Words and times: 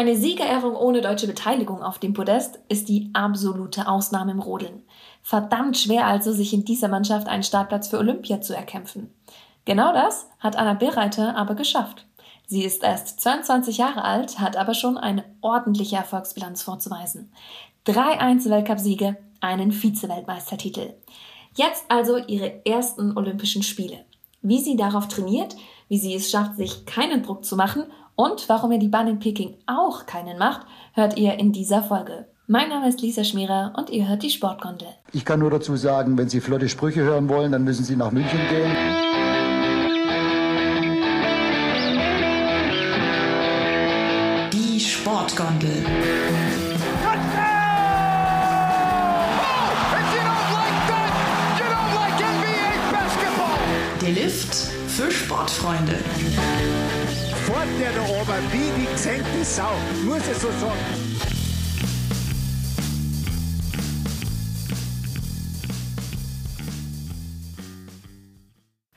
Eine 0.00 0.16
Siegerehrung 0.16 0.76
ohne 0.76 1.02
deutsche 1.02 1.26
Beteiligung 1.26 1.82
auf 1.82 1.98
dem 1.98 2.14
Podest 2.14 2.58
ist 2.70 2.88
die 2.88 3.10
absolute 3.12 3.86
Ausnahme 3.86 4.32
im 4.32 4.40
Rodeln. 4.40 4.82
Verdammt 5.20 5.76
schwer 5.76 6.06
also, 6.06 6.32
sich 6.32 6.54
in 6.54 6.64
dieser 6.64 6.88
Mannschaft 6.88 7.28
einen 7.28 7.42
Startplatz 7.42 7.88
für 7.88 7.98
Olympia 7.98 8.40
zu 8.40 8.56
erkämpfen. 8.56 9.12
Genau 9.66 9.92
das 9.92 10.26
hat 10.38 10.56
Anna 10.56 10.72
Bereiter 10.72 11.36
aber 11.36 11.54
geschafft. 11.54 12.06
Sie 12.46 12.64
ist 12.64 12.82
erst 12.82 13.20
22 13.20 13.76
Jahre 13.76 14.02
alt, 14.02 14.38
hat 14.38 14.56
aber 14.56 14.72
schon 14.72 14.96
eine 14.96 15.22
ordentliche 15.42 15.96
Erfolgsbilanz 15.96 16.62
vorzuweisen. 16.62 17.30
Drei 17.84 18.18
Einzelweltcupsiege, 18.18 19.18
einen 19.42 19.70
Vize-Weltmeistertitel. 19.70 20.94
Jetzt 21.56 21.84
also 21.90 22.16
ihre 22.16 22.64
ersten 22.64 23.18
Olympischen 23.18 23.62
Spiele. 23.62 24.06
Wie 24.40 24.60
sie 24.60 24.76
darauf 24.76 25.08
trainiert, 25.08 25.56
wie 25.88 25.98
sie 25.98 26.14
es 26.14 26.30
schafft, 26.30 26.56
sich 26.56 26.86
keinen 26.86 27.22
Druck 27.22 27.44
zu 27.44 27.54
machen 27.54 27.84
und 28.20 28.50
warum 28.50 28.70
ihr 28.70 28.78
die 28.78 28.88
Bahn 28.88 29.08
in 29.08 29.18
Peking 29.18 29.54
auch 29.66 30.04
keinen 30.04 30.36
macht, 30.36 30.66
hört 30.92 31.16
ihr 31.16 31.38
in 31.38 31.52
dieser 31.52 31.82
Folge. 31.82 32.26
Mein 32.46 32.68
Name 32.68 32.86
ist 32.88 33.00
Lisa 33.00 33.24
Schmierer 33.24 33.72
und 33.78 33.88
ihr 33.88 34.08
hört 34.08 34.22
die 34.22 34.28
Sportgondel. 34.28 34.88
Ich 35.12 35.24
kann 35.24 35.40
nur 35.40 35.50
dazu 35.50 35.74
sagen, 35.76 36.18
wenn 36.18 36.28
Sie 36.28 36.42
flotte 36.42 36.68
Sprüche 36.68 37.00
hören 37.00 37.30
wollen, 37.30 37.50
dann 37.50 37.64
müssen 37.64 37.82
Sie 37.82 37.96
nach 37.96 38.10
München 38.10 38.38
gehen. 38.50 38.70
Die 44.52 44.80
Sportgondel. 44.80 45.82
Der 54.02 54.10
Lift 54.10 54.54
für 54.88 55.10
Sportfreunde. 55.10 55.94
Fort 57.50 57.66
der 57.80 57.90
da 57.90 58.02
oben 58.02 58.52
wie 58.52 58.80
die 58.80 58.86
gesenkte 58.92 59.44
Sau. 59.44 59.72
Muss 60.04 60.18
ich 60.18 60.36
so 60.36 60.46
sagen. 60.52 60.78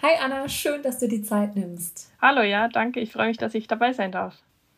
Hi 0.03 0.11
Anna, 0.23 0.47
schön, 0.47 0.83
dass 0.83 1.00
du 1.00 1.08
die 1.08 1.23
Zeit 1.23 1.55
nimmst. 1.55 2.11
Hallo, 2.22 2.44
ja, 2.44 2.67
danke. 2.67 3.00
Ich 3.00 3.11
freue 3.14 3.30
mich, 3.30 3.38
dass 3.38 3.55
ich 3.55 3.66
dabei 3.66 3.92
sein 3.92 4.11
darf. 4.11 4.36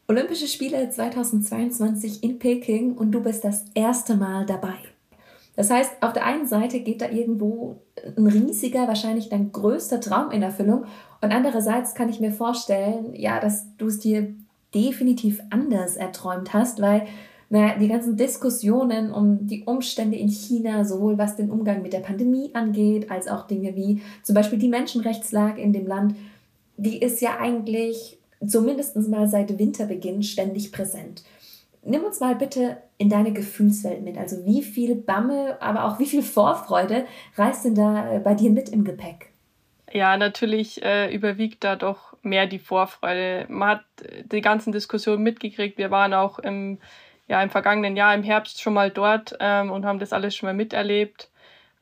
Olympische 0.08 0.48
Spiele 0.48 0.90
2022 0.90 2.24
in 2.24 2.40
Peking 2.40 2.94
und 2.94 3.12
du 3.12 3.22
bist 3.22 3.44
das 3.44 3.66
erste 3.74 4.16
Mal 4.16 4.46
dabei. 4.46 4.76
Das 5.58 5.70
heißt, 5.70 6.02
auf 6.02 6.14
der 6.14 6.26
einen 6.26 6.48
Seite 6.48 6.80
geht 6.80 7.02
da 7.02 7.10
irgendwo 7.10 7.82
ein 8.18 8.28
riesiger, 8.28 8.88
wahrscheinlich 8.88 9.30
dein 9.30 9.52
größter 9.52 10.00
Traum 10.02 10.32
in 10.32 10.44
Erfüllung 10.44 10.86
und 11.26 11.32
andererseits 11.32 11.96
kann 11.96 12.10
ich 12.10 12.20
mir 12.20 12.32
vorstellen, 12.32 13.16
ja, 13.16 13.40
dass 13.40 13.66
du 13.78 13.88
es 13.88 14.00
dir 14.00 14.34
definitiv 14.76 15.42
anders 15.50 15.96
erträumt 15.96 16.54
hast, 16.54 16.82
weil 16.82 17.08
naja, 17.50 17.76
die 17.80 17.88
ganzen 17.88 18.16
Diskussionen 18.16 19.12
um 19.12 19.48
die 19.48 19.64
Umstände 19.64 20.18
in 20.18 20.30
China, 20.30 20.86
sowohl 20.86 21.18
was 21.18 21.36
den 21.36 21.50
Umgang 21.50 21.82
mit 21.82 21.94
der 21.94 22.00
Pandemie 22.00 22.52
angeht, 22.54 23.10
als 23.10 23.28
auch 23.28 23.48
Dinge 23.48 23.76
wie 23.76 24.02
zum 24.22 24.36
Beispiel 24.36 24.60
die 24.60 24.68
Menschenrechtslage 24.68 25.62
in 25.62 25.74
dem 25.74 25.88
Land, 25.88 26.16
die 26.78 27.02
ist 27.02 27.22
ja 27.22 27.40
eigentlich 27.40 28.20
zumindest 28.46 28.96
mal 28.96 29.28
seit 29.28 29.58
Winterbeginn 29.58 30.22
ständig 30.22 30.72
präsent. 30.72 31.24
Nimm 31.84 32.04
uns 32.04 32.20
mal 32.20 32.36
bitte 32.36 32.78
in 33.00 33.10
deine 33.10 33.34
Gefühlswelt 33.34 34.04
mit. 34.04 34.18
Also 34.18 34.46
wie 34.46 34.62
viel 34.62 34.94
Bammel, 34.94 35.56
aber 35.60 35.86
auch 35.86 35.98
wie 35.98 36.06
viel 36.06 36.22
Vorfreude 36.22 37.06
reist 37.36 37.66
denn 37.66 37.74
da 37.74 38.14
äh, 38.14 38.20
bei 38.20 38.36
dir 38.36 38.52
mit 38.52 38.70
im 38.70 38.84
Gepäck? 38.84 39.35
Ja, 39.96 40.18
natürlich 40.18 40.84
äh, 40.84 41.14
überwiegt 41.14 41.64
da 41.64 41.78
doch 41.78 42.18
mehr 42.22 42.48
die 42.48 42.60
Vorfreude. 42.60 43.46
Man 43.48 43.70
hat 43.70 43.86
äh, 44.02 44.24
die 44.26 44.42
ganzen 44.42 44.74
Diskussionen 44.74 45.24
mitgekriegt. 45.24 45.78
Wir 45.78 45.90
waren 45.90 46.14
auch 46.14 46.38
im, 46.40 46.80
ja, 47.30 47.42
im 47.42 47.50
vergangenen 47.50 47.96
Jahr 47.96 48.14
im 48.14 48.24
Herbst 48.24 48.62
schon 48.62 48.74
mal 48.74 48.92
dort 48.92 49.38
ähm, 49.40 49.72
und 49.72 49.86
haben 49.86 50.00
das 50.00 50.12
alles 50.12 50.36
schon 50.36 50.48
mal 50.48 50.54
miterlebt. 50.54 51.30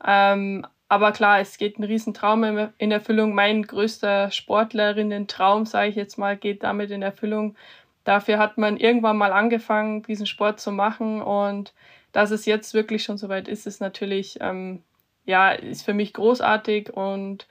Ähm, 0.06 0.64
aber 0.88 1.10
klar, 1.10 1.40
es 1.40 1.58
geht 1.58 1.78
ein 1.78 1.82
Riesentraum 1.84 2.70
in 2.78 2.92
Erfüllung. 2.92 3.34
Mein 3.34 3.64
größter 3.64 4.30
Sportlerinnen-Traum, 4.30 5.66
sage 5.66 5.88
ich 5.88 5.96
jetzt 5.96 6.16
mal, 6.16 6.36
geht 6.36 6.62
damit 6.62 6.92
in 6.92 7.02
Erfüllung, 7.02 7.56
Dafür 8.04 8.38
hat 8.38 8.58
man 8.58 8.76
irgendwann 8.76 9.16
mal 9.16 9.32
angefangen, 9.32 10.02
diesen 10.02 10.26
Sport 10.26 10.60
zu 10.60 10.70
machen 10.72 11.22
und 11.22 11.72
dass 12.12 12.30
es 12.30 12.44
jetzt 12.44 12.74
wirklich 12.74 13.02
schon 13.02 13.16
soweit 13.16 13.48
ist, 13.48 13.66
ist 13.66 13.80
natürlich, 13.80 14.38
ähm, 14.40 14.82
ja, 15.24 15.52
ist 15.52 15.84
für 15.84 15.94
mich 15.94 16.12
großartig 16.12 16.92
und 16.92 17.46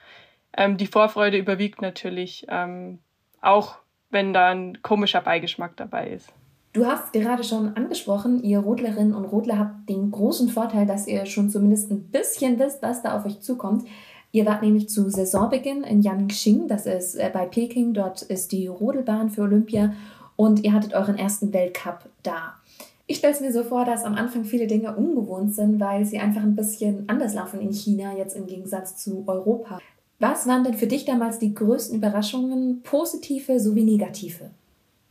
ähm, 0.58 0.78
die 0.78 0.88
Vorfreude 0.88 1.38
überwiegt 1.38 1.82
natürlich, 1.82 2.46
ähm, 2.50 3.00
auch 3.42 3.76
wenn 4.10 4.34
da 4.34 4.50
ein 4.50 4.82
komischer 4.82 5.22
Beigeschmack 5.22 5.76
dabei 5.76 6.10
ist. 6.10 6.32
Du 6.74 6.88
hast 6.88 7.14
gerade 7.14 7.44
schon 7.44 7.76
angesprochen, 7.76 8.44
ihr 8.44 8.60
Rodlerinnen 8.60 9.14
und 9.14 9.26
Rodler 9.26 9.60
habt 9.60 9.90
den 9.90 10.10
großen 10.10 10.50
Vorteil, 10.50 10.88
dass 10.88 11.08
ihr 11.08 11.26
schon 11.28 11.52
zumindest 11.52 11.92
ein 11.92 12.06
bisschen 12.06 12.58
wisst, 12.58 12.82
was 12.82 13.04
da 13.04 13.16
auf 13.16 13.26
euch 13.26 13.42
zukommt. 13.42 13.88
Ihr 14.32 14.48
wart 14.48 14.64
nämlich 14.64 14.90
zu 14.90 15.08
Saisonbeginn 15.10 15.84
in 15.84 16.02
Yangqing, 16.02 16.68
das 16.68 16.88
ist 16.88 17.14
äh, 17.14 17.30
bei 17.32 17.46
Peking, 17.46 17.94
dort 17.94 18.24
ist 18.24 18.52
die 18.52 18.66
Rodelbahn 18.66 19.30
für 19.30 19.44
Olympia 19.44 19.94
und 20.36 20.64
ihr 20.64 20.74
hattet 20.74 20.96
euren 20.96 21.20
ersten 21.20 21.54
Weltcup 21.54 22.10
da. 22.24 22.56
Ich 23.06 23.18
stelle 23.18 23.34
es 23.34 23.42
mir 23.42 23.52
so 23.52 23.64
vor, 23.64 23.86
dass 23.86 24.06
am 24.06 24.16
Anfang 24.16 24.44
viele 24.44 24.66
Dinge 24.66 24.96
ungewohnt 24.96 25.54
sind, 25.54 25.80
weil 25.80 26.06
sie 26.06 26.18
einfach 26.18 26.42
ein 26.42 26.56
bisschen 26.56 27.08
anders 27.08 27.36
laufen 27.36 27.62
in 27.62 27.72
China, 27.72 28.18
jetzt 28.18 28.36
im 28.36 28.48
Gegensatz 28.48 28.98
zu 28.98 29.24
Europa. 29.28 29.78
Was 30.20 30.48
waren 30.48 30.64
denn 30.64 30.76
für 30.76 30.88
dich 30.88 31.06
damals 31.06 31.40
die 31.40 31.54
größten 31.54 31.98
Überraschungen, 31.98 32.82
positive 32.84 33.60
sowie 33.60 33.84
negative? 33.84 34.52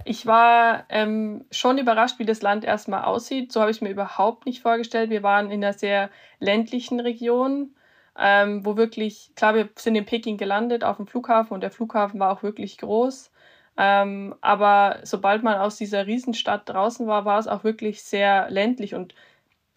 Ich 0.05 0.27
war 0.27 0.85
ähm, 0.89 1.45
schon 1.51 1.79
überrascht, 1.79 2.19
wie 2.19 2.25
das 2.25 2.43
Land 2.43 2.65
erstmal 2.65 3.05
aussieht. 3.05 3.53
So 3.53 3.61
habe 3.61 3.71
ich 3.71 3.79
es 3.79 3.81
mir 3.81 3.91
überhaupt 3.91 4.47
nicht 4.47 4.63
vorgestellt. 4.63 5.11
Wir 5.11 5.23
waren 5.23 5.51
in 5.51 5.63
einer 5.63 5.75
sehr 5.75 6.11
ländlichen 6.41 6.99
Region, 6.99 7.75
ähm, 8.19 8.65
wo 8.65 8.77
wirklich, 8.77 9.33
klar, 9.37 9.55
wir 9.55 9.69
sind 9.77 9.95
in 9.95 10.05
Peking 10.05 10.39
gelandet 10.39 10.83
auf 10.85 10.97
dem 10.97 11.07
Flughafen 11.07 11.55
und 11.55 11.61
der 11.61 11.71
Flughafen 11.71 12.19
war 12.19 12.33
auch 12.33 12.43
wirklich 12.43 12.79
groß. 12.79 13.31
Ähm, 13.77 14.35
aber 14.41 14.99
sobald 15.03 15.43
man 15.43 15.59
aus 15.59 15.77
dieser 15.77 16.07
Riesenstadt 16.07 16.69
draußen 16.69 17.07
war, 17.07 17.25
war 17.25 17.39
es 17.39 17.49
auch 17.49 17.65
wirklich 17.65 18.03
sehr 18.03 18.51
ländlich 18.51 18.95
und 18.95 19.15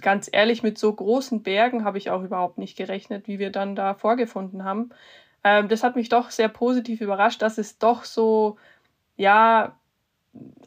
ganz 0.05 0.29
ehrlich, 0.31 0.61
mit 0.61 0.77
so 0.77 0.93
großen 0.93 1.41
Bergen 1.41 1.83
habe 1.83 1.97
ich 1.97 2.11
auch 2.11 2.21
überhaupt 2.21 2.59
nicht 2.59 2.77
gerechnet, 2.77 3.27
wie 3.27 3.39
wir 3.39 3.51
dann 3.51 3.75
da 3.75 3.95
vorgefunden 3.95 4.63
haben. 4.63 4.91
Ähm, 5.43 5.67
das 5.67 5.83
hat 5.83 5.95
mich 5.95 6.09
doch 6.09 6.29
sehr 6.29 6.47
positiv 6.47 7.01
überrascht, 7.01 7.41
dass 7.41 7.57
es 7.57 7.79
doch 7.79 8.03
so, 8.03 8.57
ja, 9.17 9.75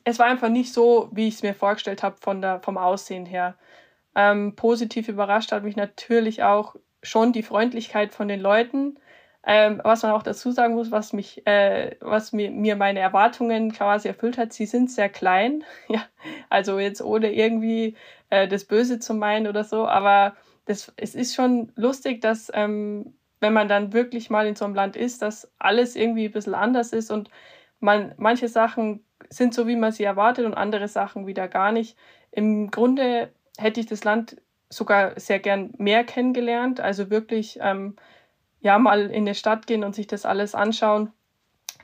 es 0.02 0.18
war 0.18 0.26
einfach 0.26 0.48
nicht 0.48 0.72
so, 0.72 1.08
wie 1.12 1.28
ich 1.28 1.36
es 1.36 1.42
mir 1.44 1.54
vorgestellt 1.54 2.02
habe 2.02 2.16
vom 2.18 2.76
Aussehen 2.76 3.26
her. 3.26 3.54
Ähm, 4.16 4.56
positiv 4.56 5.08
überrascht 5.08 5.52
hat 5.52 5.62
mich 5.62 5.76
natürlich 5.76 6.42
auch 6.42 6.74
schon 7.04 7.32
die 7.32 7.44
Freundlichkeit 7.44 8.12
von 8.12 8.26
den 8.26 8.40
Leuten. 8.40 8.98
Ähm, 9.46 9.80
was 9.84 10.02
man 10.02 10.12
auch 10.12 10.22
dazu 10.22 10.50
sagen 10.50 10.74
muss, 10.74 10.90
was 10.90 11.12
mich, 11.12 11.46
äh, 11.46 11.96
was 12.00 12.32
mir, 12.32 12.50
mir 12.50 12.76
meine 12.76 13.00
Erwartungen 13.00 13.72
quasi 13.72 14.08
erfüllt 14.08 14.36
hat, 14.36 14.52
sie 14.52 14.66
sind 14.66 14.90
sehr 14.90 15.08
klein. 15.08 15.64
ja, 15.88 16.02
also 16.50 16.78
jetzt 16.78 17.00
ohne 17.02 17.32
irgendwie 17.32 17.96
äh, 18.30 18.48
das 18.48 18.64
Böse 18.64 18.98
zu 18.98 19.14
meinen 19.14 19.46
oder 19.46 19.64
so, 19.64 19.86
aber 19.86 20.36
das, 20.66 20.92
es 20.96 21.14
ist 21.14 21.34
schon 21.34 21.72
lustig, 21.76 22.20
dass 22.20 22.50
ähm, 22.52 23.14
wenn 23.40 23.52
man 23.52 23.68
dann 23.68 23.92
wirklich 23.92 24.30
mal 24.30 24.46
in 24.46 24.56
so 24.56 24.64
einem 24.64 24.74
Land 24.74 24.96
ist, 24.96 25.22
dass 25.22 25.50
alles 25.58 25.96
irgendwie 25.96 26.26
ein 26.26 26.32
bisschen 26.32 26.54
anders 26.54 26.92
ist 26.92 27.10
und 27.10 27.30
man 27.80 28.12
manche 28.16 28.48
Sachen 28.48 29.04
sind 29.30 29.54
so, 29.54 29.66
wie 29.66 29.76
man 29.76 29.92
sie 29.92 30.04
erwartet 30.04 30.44
und 30.46 30.54
andere 30.54 30.88
Sachen 30.88 31.26
wieder 31.26 31.48
gar 31.48 31.72
nicht. 31.72 31.96
Im 32.30 32.70
Grunde 32.70 33.32
hätte 33.56 33.80
ich 33.80 33.86
das 33.86 34.04
Land 34.04 34.36
sogar 34.68 35.18
sehr 35.18 35.38
gern 35.38 35.72
mehr 35.78 36.04
kennengelernt, 36.04 36.80
also 36.80 37.10
wirklich 37.10 37.58
ähm, 37.62 37.96
ja, 38.60 38.78
mal 38.78 39.10
in 39.10 39.22
eine 39.22 39.34
Stadt 39.34 39.66
gehen 39.66 39.84
und 39.84 39.94
sich 39.94 40.06
das 40.06 40.24
alles 40.24 40.54
anschauen. 40.54 41.10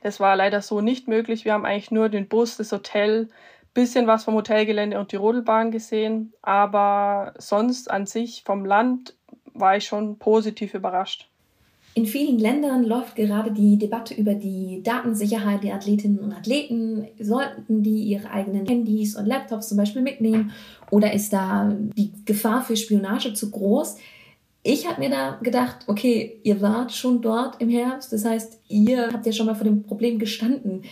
Das 0.03 0.21
war 0.21 0.37
leider 0.37 0.61
so 0.61 0.81
nicht 0.81 1.09
möglich. 1.09 1.45
Wir 1.45 1.55
haben 1.55 1.65
eigentlich 1.65 1.91
nur 1.91 2.09
den 2.09 2.29
Bus, 2.29 2.57
das 2.57 2.73
Hotel, 2.73 3.29
bisschen 3.73 4.07
was 4.07 4.25
vom 4.25 4.35
Hotelgelände 4.35 4.99
und 4.99 5.13
die 5.13 5.17
Rodelbahn 5.17 5.71
gesehen. 5.71 6.33
Aber 6.43 7.35
sonst 7.39 7.91
an 7.91 8.07
sich 8.07 8.43
vom 8.45 8.65
Land 8.65 9.15
war 9.53 9.77
ich 9.77 9.85
schon 9.85 10.19
positiv 10.19 10.75
überrascht. 10.75 11.29
In 11.97 12.07
vielen 12.07 12.41
Ländern 12.41 12.83
läuft 12.83 13.15
gerade 13.15 13.53
die 13.53 13.79
Debatte 13.79 14.15
über 14.15 14.35
die 14.35 14.83
Datensicherheit 14.83 15.63
der 15.63 15.77
Athletinnen 15.77 16.19
und 16.19 16.33
Athleten. 16.33 17.07
Sollten 17.21 17.85
die 17.85 18.03
ihre 18.03 18.31
eigenen 18.31 18.67
Handys 18.67 19.15
und 19.15 19.27
Laptops 19.27 19.69
zum 19.69 19.79
Beispiel 19.79 20.03
mitnehmen? 20.03 20.51
Oder 20.91 21.13
ist 21.13 21.33
da 21.33 21.73
die 21.97 22.11
Gefahr 22.25 22.63
für 22.63 22.77
Spionage 22.77 23.33
zu 23.35 23.49
groß? 23.51 23.97
Ich 24.65 24.89
habe 24.89 25.01
mir 25.01 25.11
da 25.11 25.39
gedacht, 25.43 25.85
okay, 25.87 26.41
ihr 26.43 26.61
wart 26.61 26.91
schon 26.91 27.23
dort 27.23 27.61
im 27.61 27.69
Herbst, 27.69 28.13
das 28.13 28.25
heißt, 28.25 28.61
ihr 28.69 29.11
habt 29.13 29.27
ja 29.27 29.33
schon 29.33 29.47
mal 29.47 29.55
vor 29.55 29.65
dem 29.65 29.85
Problem 29.85 30.19
gestanden. 30.19 30.83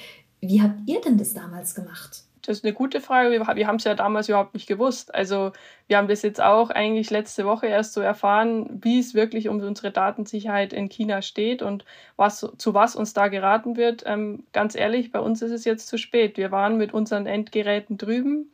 Wie 0.40 0.62
habt 0.62 0.80
ihr 0.86 1.00
denn 1.00 1.18
das 1.18 1.34
damals 1.34 1.74
gemacht? 1.74 2.24
das 2.42 2.58
ist 2.58 2.64
eine 2.64 2.74
gute 2.74 3.00
Frage. 3.00 3.30
Wir, 3.30 3.40
wir 3.54 3.66
haben 3.66 3.76
es 3.76 3.84
ja 3.84 3.94
damals 3.94 4.28
überhaupt 4.28 4.54
nicht 4.54 4.66
gewusst. 4.66 5.14
Also 5.14 5.52
wir 5.86 5.96
haben 5.96 6.08
das 6.08 6.22
jetzt 6.22 6.40
auch 6.40 6.70
eigentlich 6.70 7.10
letzte 7.10 7.46
Woche 7.46 7.66
erst 7.66 7.92
so 7.92 8.00
erfahren, 8.00 8.80
wie 8.82 8.98
es 8.98 9.14
wirklich 9.14 9.48
um 9.48 9.60
unsere 9.60 9.92
Datensicherheit 9.92 10.72
in 10.72 10.88
China 10.88 11.22
steht 11.22 11.62
und 11.62 11.84
was, 12.16 12.46
zu 12.58 12.74
was 12.74 12.96
uns 12.96 13.14
da 13.14 13.28
geraten 13.28 13.76
wird. 13.76 14.02
Ähm, 14.06 14.44
ganz 14.52 14.74
ehrlich, 14.74 15.12
bei 15.12 15.20
uns 15.20 15.40
ist 15.40 15.52
es 15.52 15.64
jetzt 15.64 15.86
zu 15.86 15.98
spät. 15.98 16.36
Wir 16.36 16.50
waren 16.50 16.76
mit 16.76 16.92
unseren 16.92 17.26
Endgeräten 17.26 17.96
drüben. 17.96 18.50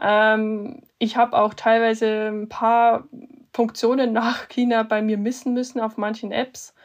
Ähm, 0.00 0.82
ich 1.00 1.16
habe 1.16 1.36
auch 1.36 1.54
teilweise 1.54 2.28
ein 2.28 2.48
paar 2.48 3.08
Funktionen 3.58 4.12
nach 4.12 4.48
China 4.48 4.84
bei 4.84 5.02
mir 5.02 5.18
missen 5.18 5.52
müssen 5.52 5.80
auf 5.80 5.96
manchen 5.96 6.30
Apps. 6.30 6.76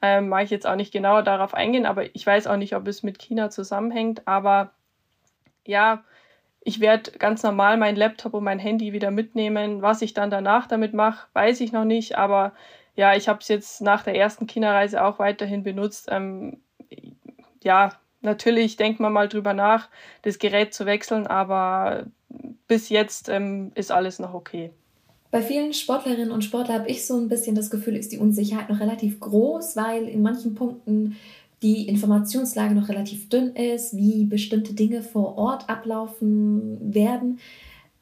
Ähm, 0.00 0.30
mag 0.30 0.44
ich 0.44 0.50
jetzt 0.50 0.66
auch 0.66 0.76
nicht 0.76 0.90
genauer 0.90 1.22
darauf 1.22 1.52
eingehen, 1.52 1.84
aber 1.84 2.06
ich 2.16 2.26
weiß 2.26 2.46
auch 2.46 2.56
nicht, 2.56 2.74
ob 2.74 2.88
es 2.88 3.02
mit 3.02 3.18
China 3.18 3.50
zusammenhängt. 3.50 4.26
Aber 4.26 4.70
ja, 5.66 6.02
ich 6.62 6.80
werde 6.80 7.10
ganz 7.18 7.42
normal 7.42 7.76
meinen 7.76 7.98
Laptop 7.98 8.32
und 8.32 8.44
mein 8.44 8.58
Handy 8.58 8.94
wieder 8.94 9.10
mitnehmen. 9.10 9.82
Was 9.82 10.00
ich 10.00 10.14
dann 10.14 10.30
danach 10.30 10.66
damit 10.66 10.94
mache, 10.94 11.26
weiß 11.34 11.60
ich 11.60 11.70
noch 11.70 11.84
nicht. 11.84 12.16
Aber 12.16 12.52
ja, 12.96 13.14
ich 13.14 13.28
habe 13.28 13.40
es 13.40 13.48
jetzt 13.48 13.82
nach 13.82 14.02
der 14.02 14.16
ersten 14.16 14.46
China-Reise 14.46 15.04
auch 15.04 15.18
weiterhin 15.18 15.62
benutzt. 15.62 16.08
Ähm, 16.10 16.62
ja, 17.62 17.92
natürlich 18.22 18.76
denkt 18.76 19.00
man 19.00 19.12
mal 19.12 19.28
drüber 19.28 19.52
nach, 19.52 19.90
das 20.22 20.38
Gerät 20.38 20.72
zu 20.72 20.86
wechseln, 20.86 21.26
aber 21.26 22.06
bis 22.68 22.88
jetzt 22.88 23.28
ähm, 23.28 23.72
ist 23.74 23.92
alles 23.92 24.18
noch 24.18 24.32
okay. 24.32 24.72
Bei 25.32 25.40
vielen 25.40 25.72
Sportlerinnen 25.72 26.30
und 26.30 26.44
Sportlern 26.44 26.80
habe 26.80 26.90
ich 26.90 27.06
so 27.06 27.16
ein 27.16 27.28
bisschen 27.28 27.54
das 27.54 27.70
Gefühl, 27.70 27.96
ist 27.96 28.12
die 28.12 28.18
Unsicherheit 28.18 28.68
noch 28.68 28.80
relativ 28.80 29.18
groß, 29.18 29.76
weil 29.76 30.06
in 30.06 30.20
manchen 30.20 30.54
Punkten 30.54 31.16
die 31.62 31.88
Informationslage 31.88 32.74
noch 32.74 32.90
relativ 32.90 33.30
dünn 33.30 33.56
ist, 33.56 33.96
wie 33.96 34.26
bestimmte 34.26 34.74
Dinge 34.74 35.02
vor 35.02 35.38
Ort 35.38 35.70
ablaufen 35.70 36.94
werden. 36.94 37.38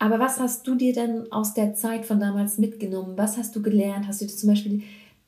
Aber 0.01 0.19
was 0.19 0.41
hast 0.41 0.67
du 0.67 0.75
dir 0.75 0.93
denn 0.93 1.31
aus 1.31 1.55
der 1.55 1.75
Zeit 1.75 2.05
von 2.05 2.19
damals 2.19 2.59
mitgenommen? 2.59 3.17
Was 3.17 3.37
hast 3.37 3.55
du 3.55 3.63
gelernt? 3.63 4.09
Hast 4.09 4.21
du 4.21 4.25
dir 4.25 4.35
zum 4.35 4.49
Beispiel 4.49 4.83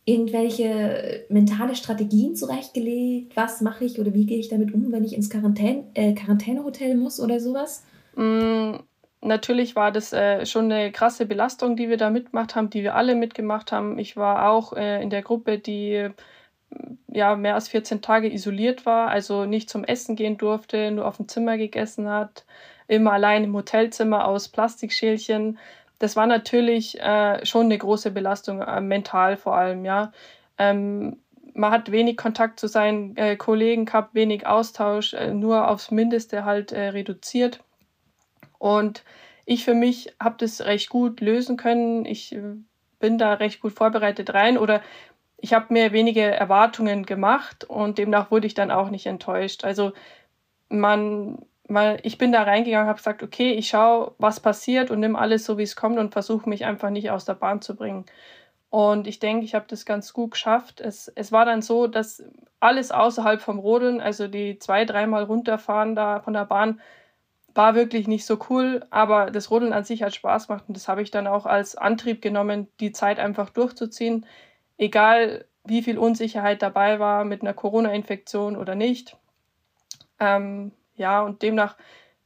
irgendwelche 0.05 1.25
mentale 1.29 1.77
Strategien 1.77 2.35
zurechtgelegt? 2.35 3.37
Was 3.37 3.61
mache 3.61 3.85
ich 3.85 4.01
oder 4.01 4.13
wie 4.13 4.27
gehe 4.27 4.39
ich 4.39 4.49
damit 4.49 4.75
um, 4.75 4.91
wenn 4.91 5.05
ich 5.05 5.15
ins 5.15 5.31
Quarantän 5.31 5.85
äh, 5.95 6.15
Quarantänehotel 6.15 6.97
muss 6.97 7.21
oder 7.21 7.39
sowas? 7.39 7.85
Mm, 9.23 9.29
Natürlich 9.29 9.77
war 9.77 9.93
das 9.93 10.13
äh, 10.13 10.47
schon 10.47 10.71
eine 10.71 10.93
krasse 10.93 11.27
Belastung, 11.27 11.77
die 11.77 11.89
wir 11.89 11.97
da 11.97 12.11
mitgemacht 12.11 12.55
haben, 12.57 12.71
die 12.71 12.83
wir 12.83 12.95
alle 12.97 13.15
mitgemacht 13.15 13.73
haben. 13.73 13.99
Ich 13.99 14.17
war 14.17 14.51
auch 14.51 14.73
äh, 14.75 15.03
in 15.03 15.11
der 15.11 15.23
Gruppe, 15.23 15.59
die 15.59 15.93
äh, 15.95 16.11
ja 17.09 17.37
mehr 17.37 17.55
als 17.55 17.69
14 17.69 18.03
Tage 18.03 18.33
isoliert 18.33 18.87
war, 18.87 19.09
also 19.09 19.45
nicht 19.45 19.71
zum 19.71 19.85
Essen 19.85 20.17
gehen 20.17 20.39
durfte, 20.39 20.91
nur 20.91 21.07
auf 21.07 21.17
dem 21.19 21.29
Zimmer 21.29 21.57
gegessen 21.59 22.09
hat, 22.09 22.45
immer 22.89 23.13
allein 23.13 23.45
im 23.45 23.55
Hotelzimmer 23.55 24.27
aus 24.27 24.49
Plastikschälchen. 24.49 25.59
Das 25.99 26.17
war 26.17 26.27
natürlich 26.27 27.01
äh, 27.01 27.45
schon 27.47 27.67
eine 27.67 27.79
große 27.79 28.11
Belastung, 28.11 28.61
äh, 28.61 28.81
mental 28.81 29.37
vor 29.37 29.57
allem, 29.57 29.85
ja. 29.85 30.13
Ähm, 30.59 31.19
man 31.55 31.71
hat 31.73 31.93
wenig 31.93 32.17
Kontakt 32.17 32.59
zu 32.61 32.67
seinen 32.67 33.17
äh, 33.17 33.37
Kollegen 33.37 33.85
gehabt, 33.87 34.15
wenig 34.15 34.47
Austausch, 34.47 35.15
nur 35.35 35.69
aufs 35.69 35.91
Mindeste 35.91 36.45
halt 36.47 36.73
reduziert. 36.73 37.61
Und 38.63 39.03
ich 39.45 39.65
für 39.65 39.75
mich 39.75 40.15
habe 40.21 40.37
das 40.39 40.61
recht 40.61 40.89
gut 40.89 41.21
lösen 41.21 41.57
können. 41.57 42.05
Ich 42.05 42.33
äh, 42.33 42.55
bin 43.01 43.19
da 43.19 43.35
recht 43.35 43.61
gut 43.61 43.73
vorbereitet 43.73 44.35
rein 44.35 44.57
oder 44.57 44.83
ich 45.37 45.53
habe 45.53 45.73
mir 45.73 45.91
wenige 45.91 46.23
Erwartungen 46.23 47.05
gemacht 47.05 47.65
und 47.65 47.99
demnach 47.99 48.31
wurde 48.31 48.47
ich 48.47 48.55
dann 48.55 48.71
auch 48.71 48.91
nicht 48.91 49.07
enttäuscht. 49.07 49.65
Also 49.65 49.91
man, 50.69 51.45
mal, 51.67 51.99
ich 52.05 52.19
bin 52.19 52.31
da 52.31 52.45
reingegangen, 52.45 52.87
habe 52.87 52.99
gesagt, 52.99 53.25
okay, 53.25 53.51
ich 53.51 53.69
schaue, 53.69 54.15
was 54.19 54.39
passiert 54.39 54.93
und 54.93 55.01
nimm 55.01 55.17
alles 55.17 55.45
so, 55.45 55.59
wie 55.59 55.65
es 55.65 55.75
kommt 55.75 55.99
und 55.99 56.13
versuche 56.13 56.49
mich 56.49 56.65
einfach 56.65 56.91
nicht 56.91 57.11
aus 57.11 57.25
der 57.25 57.35
Bahn 57.35 57.63
zu 57.63 57.75
bringen. 57.75 58.07
Und 58.71 59.09
ich 59.09 59.19
denke, 59.19 59.45
ich 59.45 59.57
habe 59.57 59.67
das 59.67 59.85
ganz 59.85 60.13
gut 60.13 60.31
geschafft. 60.33 60.81
Es, 60.81 61.09
es 61.09 61.33
war 61.33 61.45
dann 61.45 61.63
so, 61.63 61.89
dass 61.89 62.23
alles 62.61 62.93
außerhalb 62.93 63.43
vom 63.43 63.59
Rodeln, 63.59 64.01
also 64.01 64.29
die 64.29 64.61
zwei, 64.61 64.85
dreimal 64.85 65.25
runterfahren 65.25 65.97
da 65.97 66.21
von 66.21 66.35
der 66.35 66.45
Bahn, 66.45 66.81
war 67.55 67.75
wirklich 67.75 68.09
nicht 68.09 68.25
so 68.25 68.39
cool, 68.51 68.85
aber 68.91 69.31
das 69.31 69.51
Rodeln 69.51 69.73
an 69.73 69.85
sich 69.85 70.03
hat 70.03 70.15
Spaß 70.15 70.49
gemacht 70.49 70.65
und 70.69 70.77
das 70.77 70.89
habe 70.89 71.03
ich 71.03 71.11
dann 71.11 71.27
auch 71.27 71.47
als 71.47 71.77
Antrieb 71.77 72.23
genommen, 72.23 72.69
die 72.81 72.93
Zeit 72.93 73.19
einfach 73.19 73.51
durchzuziehen, 73.51 74.27
egal 74.79 75.45
wie 75.65 75.83
viel 75.83 75.99
Unsicherheit 75.99 76.63
dabei 76.63 76.99
war 76.99 77.25
mit 77.25 77.43
einer 77.43 77.55
Corona-Infektion 77.55 78.57
oder 78.57 78.75
nicht. 78.75 79.17
Ähm, 80.19 80.73
ja, 80.97 81.23
und 81.23 81.43
demnach 81.43 81.77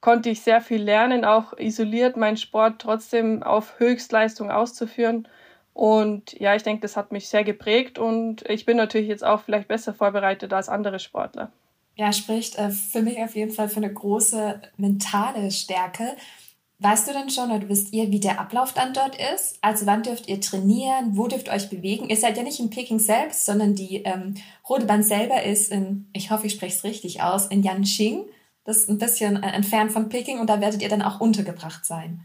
konnte 0.01 0.31
ich 0.31 0.43
sehr 0.43 0.61
viel 0.61 0.83
lernen, 0.83 1.25
auch 1.25 1.57
isoliert 1.59 2.17
meinen 2.17 2.37
Sport 2.37 2.81
trotzdem 2.81 3.43
auf 3.43 3.79
Höchstleistung 3.79 4.51
auszuführen. 4.51 5.29
Und 5.73 6.33
ja, 6.41 6.55
ich 6.55 6.63
denke, 6.63 6.83
das 6.83 6.97
hat 6.97 7.13
mich 7.13 7.29
sehr 7.29 7.45
geprägt 7.45 7.99
und 7.99 8.49
ich 8.49 8.65
bin 8.65 8.77
natürlich 8.77 9.09
jetzt 9.09 9.25
auch 9.25 9.43
vielleicht 9.43 9.69
besser 9.69 9.93
vorbereitet 9.93 10.53
als 10.53 10.69
andere 10.69 10.99
Sportler 10.99 11.53
ja, 11.97 12.13
spricht 12.13 12.57
äh, 12.57 12.71
für 12.71 13.03
mich 13.03 13.19
auf 13.19 13.35
jeden 13.35 13.53
Fall 13.53 13.69
für 13.69 13.79
eine 13.79 13.93
große 13.93 14.61
mentale 14.77 15.51
Stärke. 15.51 16.17
Weißt 16.79 17.09
du 17.09 17.13
denn 17.15 17.31
schon 17.31 17.51
oder 17.51 17.71
wisst 17.71 17.95
ihr, 17.95 18.11
wie 18.11 18.21
der 18.21 18.39
Ablauf 18.39 18.75
dann 18.75 18.93
dort 18.93 19.17
ist? 19.35 19.59
Also 19.63 19.87
wann 19.87 20.03
dürft 20.03 20.29
ihr 20.29 20.41
trainieren? 20.43 21.17
Wo 21.17 21.27
dürft 21.27 21.49
ihr 21.49 21.55
euch 21.55 21.71
bewegen? 21.71 22.11
Ihr 22.11 22.19
seid 22.19 22.37
ja 22.37 22.43
nicht 22.43 22.61
in 22.61 22.69
Peking 22.69 22.99
selbst, 22.99 23.47
sondern 23.47 23.75
die 23.75 24.03
ähm, 24.05 24.35
Rodebahn 24.69 25.03
selber 25.03 25.43
ist 25.43 25.73
in, 25.73 26.07
ich 26.13 26.31
hoffe, 26.31 26.47
ich 26.47 26.53
spreche 26.53 26.77
es 26.77 26.85
richtig 26.85 27.23
aus, 27.23 27.47
in 27.47 27.63
Yanqing. 27.63 28.27
Das 28.65 28.79
ist 28.79 28.91
ein 28.91 28.99
bisschen 28.99 29.43
entfernt 29.43 29.93
von 29.93 30.11
Peking 30.11 30.39
und 30.39 30.51
da 30.51 30.61
werdet 30.61 30.83
ihr 30.83 30.91
dann 30.91 31.01
auch 31.01 31.21
untergebracht 31.21 31.87
sein. 31.87 32.21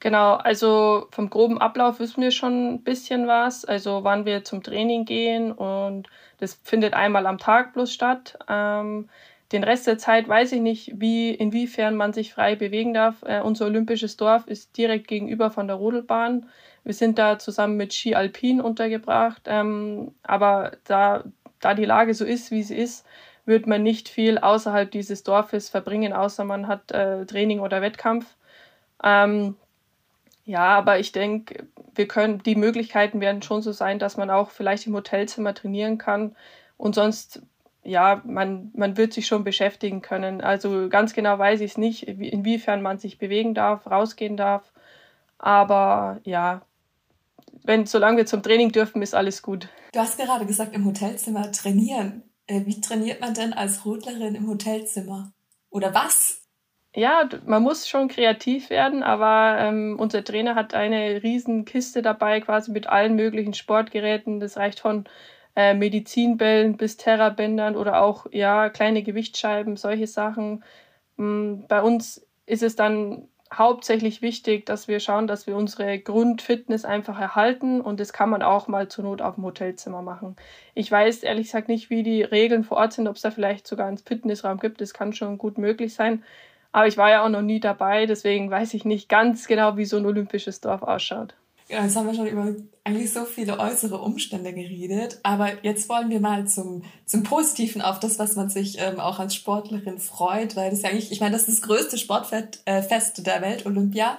Genau, 0.00 0.34
also 0.34 1.08
vom 1.10 1.30
groben 1.30 1.58
Ablauf 1.58 2.00
wissen 2.00 2.22
wir 2.22 2.30
schon 2.30 2.74
ein 2.74 2.82
bisschen 2.82 3.26
was. 3.26 3.64
Also 3.64 4.04
wann 4.04 4.26
wir 4.26 4.44
zum 4.44 4.62
Training 4.62 5.04
gehen 5.06 5.52
und 5.52 6.08
das 6.38 6.60
findet 6.62 6.94
einmal 6.94 7.26
am 7.26 7.38
Tag 7.38 7.72
bloß 7.72 7.92
statt. 7.92 8.38
Ähm, 8.48 9.08
den 9.52 9.64
Rest 9.64 9.86
der 9.86 9.96
Zeit 9.96 10.28
weiß 10.28 10.52
ich 10.52 10.60
nicht, 10.60 10.92
wie, 10.96 11.30
inwiefern 11.30 11.96
man 11.96 12.12
sich 12.12 12.34
frei 12.34 12.56
bewegen 12.56 12.92
darf. 12.94 13.22
Äh, 13.22 13.40
unser 13.40 13.66
olympisches 13.66 14.16
Dorf 14.16 14.46
ist 14.46 14.76
direkt 14.76 15.08
gegenüber 15.08 15.50
von 15.50 15.66
der 15.66 15.76
Rodelbahn. 15.76 16.48
Wir 16.84 16.94
sind 16.94 17.18
da 17.18 17.38
zusammen 17.38 17.76
mit 17.76 17.94
Ski 17.94 18.14
Alpin 18.14 18.60
untergebracht. 18.60 19.42
Ähm, 19.46 20.14
aber 20.24 20.72
da, 20.84 21.24
da 21.60 21.74
die 21.74 21.84
Lage 21.84 22.12
so 22.14 22.24
ist, 22.24 22.50
wie 22.50 22.62
sie 22.62 22.76
ist, 22.76 23.06
wird 23.46 23.66
man 23.66 23.82
nicht 23.82 24.08
viel 24.08 24.38
außerhalb 24.38 24.90
dieses 24.90 25.22
Dorfes 25.22 25.68
verbringen, 25.70 26.12
außer 26.12 26.44
man 26.44 26.66
hat 26.68 26.90
äh, 26.92 27.24
Training 27.24 27.60
oder 27.60 27.80
Wettkampf. 27.80 28.26
Ähm, 29.02 29.56
ja, 30.46 30.78
aber 30.78 31.00
ich 31.00 31.10
denke, 31.10 31.66
wir 31.94 32.06
können, 32.06 32.40
die 32.44 32.54
Möglichkeiten 32.54 33.20
werden 33.20 33.42
schon 33.42 33.62
so 33.62 33.72
sein, 33.72 33.98
dass 33.98 34.16
man 34.16 34.30
auch 34.30 34.50
vielleicht 34.50 34.86
im 34.86 34.94
Hotelzimmer 34.94 35.54
trainieren 35.54 35.98
kann. 35.98 36.36
Und 36.76 36.94
sonst, 36.94 37.42
ja, 37.82 38.22
man, 38.24 38.70
man 38.74 38.96
wird 38.96 39.12
sich 39.12 39.26
schon 39.26 39.42
beschäftigen 39.42 40.02
können. 40.02 40.40
Also 40.40 40.88
ganz 40.88 41.14
genau 41.14 41.36
weiß 41.36 41.60
ich 41.62 41.72
es 41.72 41.78
nicht, 41.78 42.04
inwiefern 42.06 42.80
man 42.80 42.98
sich 42.98 43.18
bewegen 43.18 43.54
darf, 43.54 43.90
rausgehen 43.90 44.36
darf. 44.36 44.72
Aber 45.36 46.20
ja, 46.22 46.62
wenn, 47.64 47.84
solange 47.86 48.18
wir 48.18 48.26
zum 48.26 48.44
Training 48.44 48.70
dürfen, 48.70 49.02
ist 49.02 49.16
alles 49.16 49.42
gut. 49.42 49.68
Du 49.92 49.98
hast 49.98 50.16
gerade 50.16 50.46
gesagt, 50.46 50.76
im 50.76 50.84
Hotelzimmer 50.84 51.50
trainieren. 51.50 52.22
Äh, 52.46 52.64
wie 52.66 52.80
trainiert 52.80 53.20
man 53.20 53.34
denn 53.34 53.52
als 53.52 53.84
Rodlerin 53.84 54.36
im 54.36 54.48
Hotelzimmer? 54.48 55.32
Oder 55.70 55.92
was? 55.92 56.45
Ja, 56.96 57.28
man 57.44 57.62
muss 57.62 57.88
schon 57.88 58.08
kreativ 58.08 58.70
werden, 58.70 59.02
aber 59.02 59.58
ähm, 59.60 59.96
unser 59.98 60.24
Trainer 60.24 60.54
hat 60.54 60.72
eine 60.72 61.22
riesen 61.22 61.66
Kiste 61.66 62.00
dabei, 62.00 62.40
quasi 62.40 62.70
mit 62.70 62.86
allen 62.88 63.16
möglichen 63.16 63.52
Sportgeräten. 63.52 64.40
Das 64.40 64.56
reicht 64.56 64.80
von 64.80 65.04
äh, 65.54 65.74
Medizinbällen 65.74 66.78
bis 66.78 66.96
Terrabändern 66.96 67.76
oder 67.76 68.00
auch 68.00 68.26
ja 68.32 68.70
kleine 68.70 69.02
Gewichtsscheiben, 69.02 69.76
solche 69.76 70.06
Sachen. 70.06 70.64
Ähm, 71.18 71.66
bei 71.68 71.82
uns 71.82 72.26
ist 72.46 72.62
es 72.62 72.76
dann 72.76 73.28
hauptsächlich 73.52 74.22
wichtig, 74.22 74.64
dass 74.64 74.88
wir 74.88 74.98
schauen, 74.98 75.26
dass 75.26 75.46
wir 75.46 75.54
unsere 75.54 75.98
Grundfitness 75.98 76.86
einfach 76.86 77.20
erhalten 77.20 77.82
und 77.82 78.00
das 78.00 78.14
kann 78.14 78.30
man 78.30 78.42
auch 78.42 78.68
mal 78.68 78.88
zur 78.88 79.04
Not 79.04 79.20
auf 79.20 79.34
dem 79.34 79.44
Hotelzimmer 79.44 80.00
machen. 80.00 80.34
Ich 80.74 80.90
weiß 80.90 81.22
ehrlich 81.24 81.48
gesagt 81.48 81.68
nicht, 81.68 81.90
wie 81.90 82.02
die 82.02 82.22
Regeln 82.22 82.64
vor 82.64 82.78
Ort 82.78 82.94
sind, 82.94 83.06
ob 83.06 83.16
es 83.16 83.22
da 83.22 83.30
vielleicht 83.30 83.66
sogar 83.66 83.86
einen 83.86 83.98
Fitnessraum 83.98 84.58
gibt. 84.58 84.80
Das 84.80 84.94
kann 84.94 85.12
schon 85.12 85.36
gut 85.36 85.58
möglich 85.58 85.94
sein. 85.94 86.24
Aber 86.72 86.86
ich 86.86 86.96
war 86.96 87.10
ja 87.10 87.24
auch 87.24 87.28
noch 87.28 87.42
nie 87.42 87.60
dabei, 87.60 88.06
deswegen 88.06 88.50
weiß 88.50 88.74
ich 88.74 88.84
nicht 88.84 89.08
ganz 89.08 89.46
genau, 89.46 89.76
wie 89.76 89.84
so 89.84 89.96
ein 89.96 90.06
olympisches 90.06 90.60
Dorf 90.60 90.82
ausschaut. 90.82 91.34
Ja, 91.68 91.82
jetzt 91.82 91.96
haben 91.96 92.06
wir 92.06 92.14
schon 92.14 92.28
über 92.28 92.54
eigentlich 92.84 93.12
so 93.12 93.24
viele 93.24 93.58
äußere 93.58 93.98
Umstände 93.98 94.52
geredet, 94.52 95.18
aber 95.24 95.64
jetzt 95.64 95.88
wollen 95.88 96.10
wir 96.10 96.20
mal 96.20 96.46
zum, 96.46 96.84
zum 97.06 97.24
Positiven 97.24 97.82
auf 97.82 97.98
das, 97.98 98.20
was 98.20 98.36
man 98.36 98.48
sich 98.48 98.78
ähm, 98.78 99.00
auch 99.00 99.18
als 99.18 99.34
Sportlerin 99.34 99.98
freut, 99.98 100.54
weil 100.54 100.70
das 100.70 100.82
ja 100.82 100.90
eigentlich, 100.90 101.10
ich 101.10 101.20
meine, 101.20 101.32
das 101.32 101.48
ist 101.48 101.62
das 101.62 101.68
größte 101.68 101.98
Sportfest 101.98 103.18
äh, 103.18 103.22
der 103.22 103.42
Welt, 103.42 103.66
Olympia. 103.66 104.16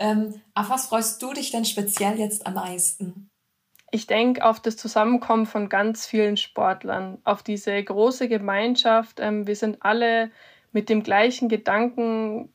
Ähm, 0.00 0.40
auf 0.54 0.70
was 0.70 0.86
freust 0.86 1.22
du 1.22 1.32
dich 1.32 1.52
denn 1.52 1.64
speziell 1.64 2.18
jetzt 2.18 2.46
am 2.48 2.54
meisten? 2.54 3.28
Ich 3.92 4.08
denke 4.08 4.44
auf 4.44 4.60
das 4.60 4.76
Zusammenkommen 4.76 5.46
von 5.46 5.68
ganz 5.68 6.04
vielen 6.04 6.36
Sportlern, 6.36 7.18
auf 7.22 7.44
diese 7.44 7.82
große 7.82 8.28
Gemeinschaft. 8.28 9.20
Ähm, 9.20 9.46
wir 9.46 9.56
sind 9.56 9.78
alle 9.82 10.32
mit 10.78 10.88
dem 10.88 11.02
gleichen 11.02 11.48
Gedanken 11.48 12.54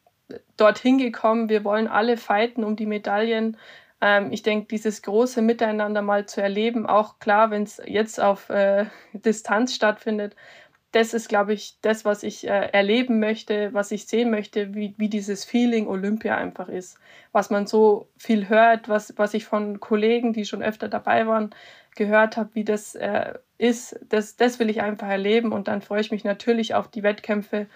dorthin 0.56 0.98
gekommen. 0.98 1.50
Wir 1.50 1.65
wollen 1.65 1.89
alle 1.89 2.15
fighten 2.15 2.63
um 2.63 2.77
die 2.77 2.86
Medaillen. 2.86 3.58
Ähm, 4.00 4.32
ich 4.32 4.44
denke, 4.44 4.68
dieses 4.68 5.01
große 5.01 5.42
Miteinander 5.42 6.01
mal 6.01 6.25
zu 6.25 6.42
erleben, 6.42 6.86
auch 6.86 7.20
klar, 7.20 7.51
wenn 7.51 7.63
es 7.63 7.82
jetzt 7.86 8.22
auf 8.22 8.50
äh, 8.50 8.86
Distanz 9.13 9.75
stattfindet, 9.75 10.38
das 10.94 11.13
ist, 11.13 11.27
glaube 11.27 11.51
ich, 11.51 11.80
das, 11.82 12.06
was 12.06 12.24
ich 12.24 12.48
äh, 12.48 12.70
erleben 12.72 13.20
möchte, 13.20 13.74
was 13.74 13.92
ich 13.92 14.06
sehen 14.06 14.32
möchte, 14.32 14.74
wie, 14.74 14.94
wie 14.98 15.10
dieses 15.10 15.44
Feeling 15.44 15.88
Olympia 15.88 16.38
einfach 16.38 16.70
ist. 16.70 16.98
Was 17.34 17.50
man 17.50 17.68
so 17.68 18.08
viel 18.15 18.48
hört, 18.48 18.88
was, 18.88 19.15
was 19.18 19.34
ich 19.34 19.44
von 19.44 19.82
Kollegen, 19.82 20.32
die 20.32 20.46
schon 20.46 20.63
öfter 20.63 20.88
dabei 20.88 21.27
waren, 21.27 21.50
gehört 21.96 22.38
habe, 22.38 22.51
wie 22.53 22.63
das 22.63 22.96
äh, 22.96 23.34
ist, 23.58 24.00
das, 24.08 24.38
das 24.38 24.60
will 24.60 24.70
ich 24.70 24.82
einfach 24.82 25.10
erleben. 25.10 25.51
Und 25.51 25.68
dann 25.68 25.82
freue 25.82 26.01
ich 26.01 26.12
mich 26.12 26.24
natürlich 26.24 26.74
auf 26.74 26.88
die 26.88 27.03
Wettkämpfe, 27.03 27.68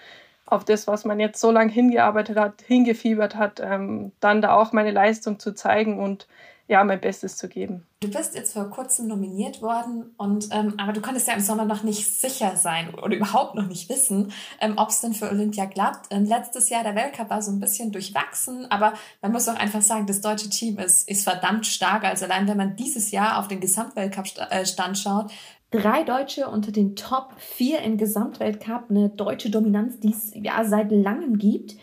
auf 0.47 0.65
das, 0.65 0.87
was 0.87 1.05
man 1.05 1.19
jetzt 1.19 1.39
so 1.39 1.51
lange 1.51 1.71
hingearbeitet 1.71 2.37
hat, 2.37 2.61
hingefiebert 2.65 3.35
hat, 3.35 3.59
ähm, 3.59 4.11
dann 4.19 4.41
da 4.41 4.55
auch 4.55 4.71
meine 4.71 4.91
Leistung 4.91 5.39
zu 5.39 5.53
zeigen 5.53 5.99
und 5.99 6.27
ja, 6.69 6.83
mein 6.83 6.99
Bestes 6.99 7.37
zu 7.37 7.47
geben. 7.47 7.85
Du 8.01 8.11
bist 8.11 8.35
jetzt 8.35 8.53
vor 8.53 8.69
kurzem 8.69 9.07
nominiert 9.07 9.61
worden 9.61 10.13
und 10.17 10.49
ähm, 10.51 10.73
aber 10.77 10.91
du 10.93 11.01
konntest 11.01 11.27
ja 11.27 11.33
im 11.33 11.39
Sommer 11.39 11.65
noch 11.65 11.83
nicht 11.83 12.05
sicher 12.19 12.55
sein 12.57 12.93
oder 12.93 13.15
überhaupt 13.15 13.55
noch 13.55 13.65
nicht 13.67 13.89
wissen, 13.89 14.33
ähm, 14.59 14.73
ob 14.75 14.89
es 14.89 14.99
denn 14.99 15.13
für 15.13 15.31
Olympia 15.31 15.65
klappt. 15.65 16.07
Ähm, 16.11 16.25
letztes 16.25 16.69
Jahr 16.69 16.83
der 16.83 16.93
Weltcup 16.93 17.29
war 17.29 17.41
so 17.41 17.51
ein 17.51 17.59
bisschen 17.59 17.91
durchwachsen, 17.91 18.69
aber 18.69 18.93
man 19.21 19.31
muss 19.31 19.47
auch 19.47 19.55
einfach 19.55 19.81
sagen, 19.81 20.05
das 20.07 20.21
deutsche 20.21 20.49
Team 20.49 20.77
ist, 20.77 21.09
ist 21.09 21.23
verdammt 21.23 21.65
stark. 21.65 22.03
Also 22.03 22.25
allein 22.25 22.47
wenn 22.47 22.57
man 22.57 22.75
dieses 22.75 23.11
Jahr 23.11 23.39
auf 23.39 23.47
den 23.47 23.61
Gesamtweltcup-Stand 23.61 24.97
schaut, 24.97 25.31
drei 25.71 26.03
Deutsche 26.03 26.47
unter 26.47 26.71
den 26.71 26.95
Top 26.95 27.33
4 27.37 27.81
im 27.81 27.97
Gesamtweltcup, 27.97 28.89
eine 28.89 29.09
deutsche 29.09 29.49
Dominanz, 29.49 29.99
die 29.99 30.11
es 30.11 30.31
ja 30.33 30.63
seit 30.65 30.91
langem 30.91 31.37
gibt. 31.37 31.75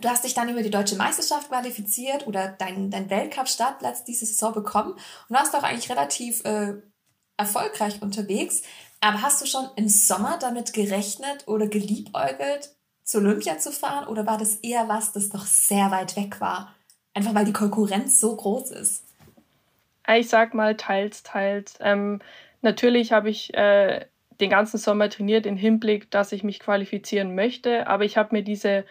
Du 0.00 0.08
hast 0.08 0.24
dich 0.24 0.34
dann 0.34 0.48
über 0.48 0.62
die 0.62 0.70
deutsche 0.70 0.96
Meisterschaft 0.96 1.48
qualifiziert 1.48 2.26
oder 2.26 2.48
deinen 2.48 2.90
dein 2.90 3.10
Weltcup-Startplatz 3.10 4.04
diese 4.04 4.26
Saison 4.26 4.52
bekommen 4.52 4.92
und 4.92 5.36
warst 5.36 5.54
auch 5.54 5.62
eigentlich 5.62 5.90
relativ 5.90 6.44
äh, 6.44 6.74
erfolgreich 7.36 8.02
unterwegs. 8.02 8.62
Aber 9.00 9.22
hast 9.22 9.40
du 9.40 9.46
schon 9.46 9.68
im 9.76 9.88
Sommer 9.88 10.38
damit 10.40 10.72
gerechnet 10.72 11.46
oder 11.46 11.68
geliebäugelt, 11.68 12.74
zu 13.04 13.18
Olympia 13.18 13.58
zu 13.58 13.70
fahren? 13.70 14.08
Oder 14.08 14.26
war 14.26 14.38
das 14.38 14.56
eher 14.56 14.88
was, 14.88 15.12
das 15.12 15.32
noch 15.32 15.46
sehr 15.46 15.90
weit 15.90 16.16
weg 16.16 16.40
war? 16.40 16.74
Einfach 17.12 17.34
weil 17.34 17.44
die 17.44 17.52
Konkurrenz 17.52 18.18
so 18.18 18.34
groß 18.34 18.70
ist. 18.72 19.04
Ich 20.08 20.28
sag 20.28 20.54
mal 20.54 20.76
teils, 20.76 21.22
teils. 21.22 21.74
Ähm, 21.80 22.20
natürlich 22.64 23.12
habe 23.12 23.30
ich 23.30 23.54
äh, 23.54 24.06
den 24.40 24.50
ganzen 24.50 24.78
Sommer 24.78 25.08
trainiert 25.08 25.46
im 25.46 25.56
Hinblick, 25.56 26.10
dass 26.10 26.32
ich 26.32 26.42
mich 26.42 26.58
qualifizieren 26.60 27.34
möchte, 27.34 27.86
aber 27.86 28.04
ich 28.04 28.16
habe 28.16 28.34
mir 28.34 28.42
diese 28.42 28.84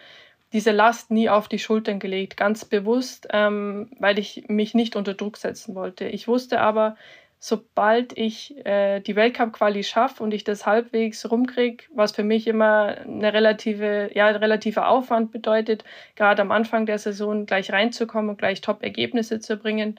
diese 0.54 0.70
Last 0.70 1.10
nie 1.10 1.28
auf 1.28 1.48
die 1.48 1.58
Schultern 1.58 1.98
gelegt, 1.98 2.36
ganz 2.36 2.64
bewusst, 2.64 3.26
ähm, 3.32 3.90
weil 3.98 4.20
ich 4.20 4.44
mich 4.46 4.72
nicht 4.72 4.94
unter 4.94 5.12
Druck 5.12 5.36
setzen 5.36 5.74
wollte. 5.74 6.04
Ich 6.04 6.28
wusste 6.28 6.60
aber, 6.60 6.96
sobald 7.40 8.16
ich 8.16 8.64
äh, 8.64 9.00
die 9.00 9.16
Weltcup-Quali 9.16 9.82
schaffe 9.82 10.22
und 10.22 10.32
ich 10.32 10.44
das 10.44 10.64
halbwegs 10.64 11.28
rumkriege, 11.28 11.84
was 11.92 12.12
für 12.12 12.22
mich 12.22 12.46
immer 12.46 12.98
eine 12.98 13.32
relative, 13.32 14.10
ja, 14.14 14.28
ein 14.28 14.36
relativer 14.36 14.88
Aufwand 14.88 15.32
bedeutet, 15.32 15.82
gerade 16.14 16.40
am 16.40 16.52
Anfang 16.52 16.86
der 16.86 16.98
Saison 16.98 17.46
gleich 17.46 17.72
reinzukommen 17.72 18.30
und 18.30 18.38
gleich 18.38 18.60
Top-Ergebnisse 18.60 19.40
zu 19.40 19.56
bringen, 19.56 19.98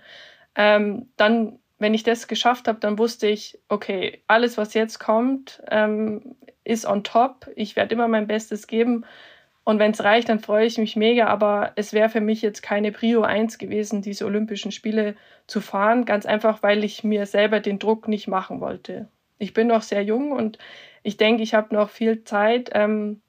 ähm, 0.55 1.09
dann, 1.17 1.59
wenn 1.77 1.93
ich 1.93 2.03
das 2.03 2.27
geschafft 2.27 2.67
habe, 2.67 2.79
dann 2.79 2.97
wusste 2.97 3.27
ich, 3.27 3.59
okay, 3.69 4.21
alles, 4.27 4.57
was 4.57 4.73
jetzt 4.73 4.99
kommt, 4.99 5.61
ähm, 5.69 6.35
ist 6.63 6.85
on 6.85 7.03
top. 7.03 7.49
Ich 7.55 7.75
werde 7.75 7.93
immer 7.93 8.07
mein 8.07 8.27
Bestes 8.27 8.67
geben 8.67 9.05
und 9.65 9.79
wenn 9.79 9.91
es 9.91 10.03
reicht, 10.03 10.29
dann 10.29 10.39
freue 10.39 10.67
ich 10.67 10.77
mich 10.77 10.95
mega, 10.95 11.25
aber 11.25 11.73
es 11.75 11.91
wäre 11.91 12.09
für 12.09 12.21
mich 12.21 12.43
jetzt 12.43 12.61
keine 12.61 12.91
Prio 12.91 13.23
1 13.23 13.57
gewesen, 13.57 14.03
diese 14.03 14.25
Olympischen 14.25 14.71
Spiele 14.71 15.15
zu 15.47 15.59
fahren, 15.59 16.05
ganz 16.05 16.27
einfach, 16.27 16.61
weil 16.61 16.83
ich 16.83 17.03
mir 17.03 17.25
selber 17.25 17.59
den 17.59 17.79
Druck 17.79 18.07
nicht 18.07 18.27
machen 18.27 18.61
wollte. 18.61 19.07
Ich 19.39 19.53
bin 19.53 19.65
noch 19.65 19.81
sehr 19.81 20.03
jung 20.03 20.31
und 20.31 20.59
ich 21.01 21.17
denke, 21.17 21.41
ich 21.41 21.55
habe 21.55 21.73
noch 21.73 21.89
viel 21.89 22.23
Zeit. 22.23 22.69
Ähm, 22.73 23.21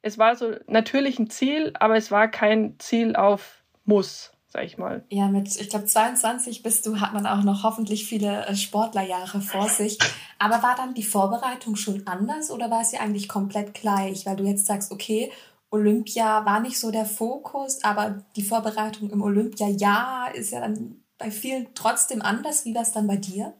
es 0.00 0.16
war 0.16 0.34
so 0.34 0.54
natürlich 0.66 1.18
ein 1.18 1.28
Ziel, 1.28 1.74
aber 1.78 1.96
es 1.96 2.10
war 2.10 2.28
kein 2.28 2.76
Ziel 2.78 3.14
auf 3.14 3.62
Muss, 3.84 4.32
sag 4.56 4.64
ich 4.64 4.78
mal. 4.78 5.04
Ja, 5.10 5.28
mit, 5.28 5.54
ich 5.60 5.68
glaube, 5.68 5.84
22 5.84 6.62
bist 6.62 6.86
du, 6.86 6.98
hat 6.98 7.12
man 7.12 7.26
auch 7.26 7.42
noch 7.42 7.62
hoffentlich 7.62 8.06
viele 8.06 8.46
äh, 8.46 8.56
Sportlerjahre 8.56 9.42
vor 9.42 9.68
sich. 9.68 9.98
Aber 10.38 10.62
war 10.62 10.74
dann 10.74 10.94
die 10.94 11.02
Vorbereitung 11.02 11.76
schon 11.76 12.06
anders 12.06 12.50
oder 12.50 12.70
war 12.70 12.80
es 12.80 12.92
ja 12.92 13.00
eigentlich 13.00 13.28
komplett 13.28 13.74
gleich, 13.74 14.24
weil 14.24 14.36
du 14.36 14.44
jetzt 14.44 14.64
sagst, 14.64 14.92
okay, 14.92 15.30
Olympia 15.70 16.46
war 16.46 16.60
nicht 16.60 16.78
so 16.78 16.90
der 16.90 17.04
Fokus, 17.04 17.84
aber 17.84 18.24
die 18.34 18.42
Vorbereitung 18.42 19.10
im 19.10 19.20
Olympiajahr 19.20 20.34
ist 20.34 20.52
ja 20.52 20.60
dann 20.60 21.02
bei 21.18 21.30
vielen 21.30 21.74
trotzdem 21.74 22.22
anders. 22.22 22.64
Wie 22.64 22.74
war 22.74 22.82
es 22.82 22.92
dann 22.92 23.06
bei 23.06 23.16
dir? 23.16 23.52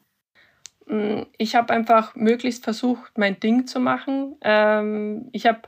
Mm, 0.86 1.24
ich 1.36 1.54
habe 1.56 1.74
einfach 1.74 2.14
möglichst 2.14 2.64
versucht, 2.64 3.18
mein 3.18 3.38
Ding 3.38 3.66
zu 3.66 3.80
machen. 3.80 4.36
Ähm, 4.40 5.28
ich 5.32 5.44
habe 5.44 5.60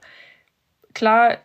klar, 0.99 1.38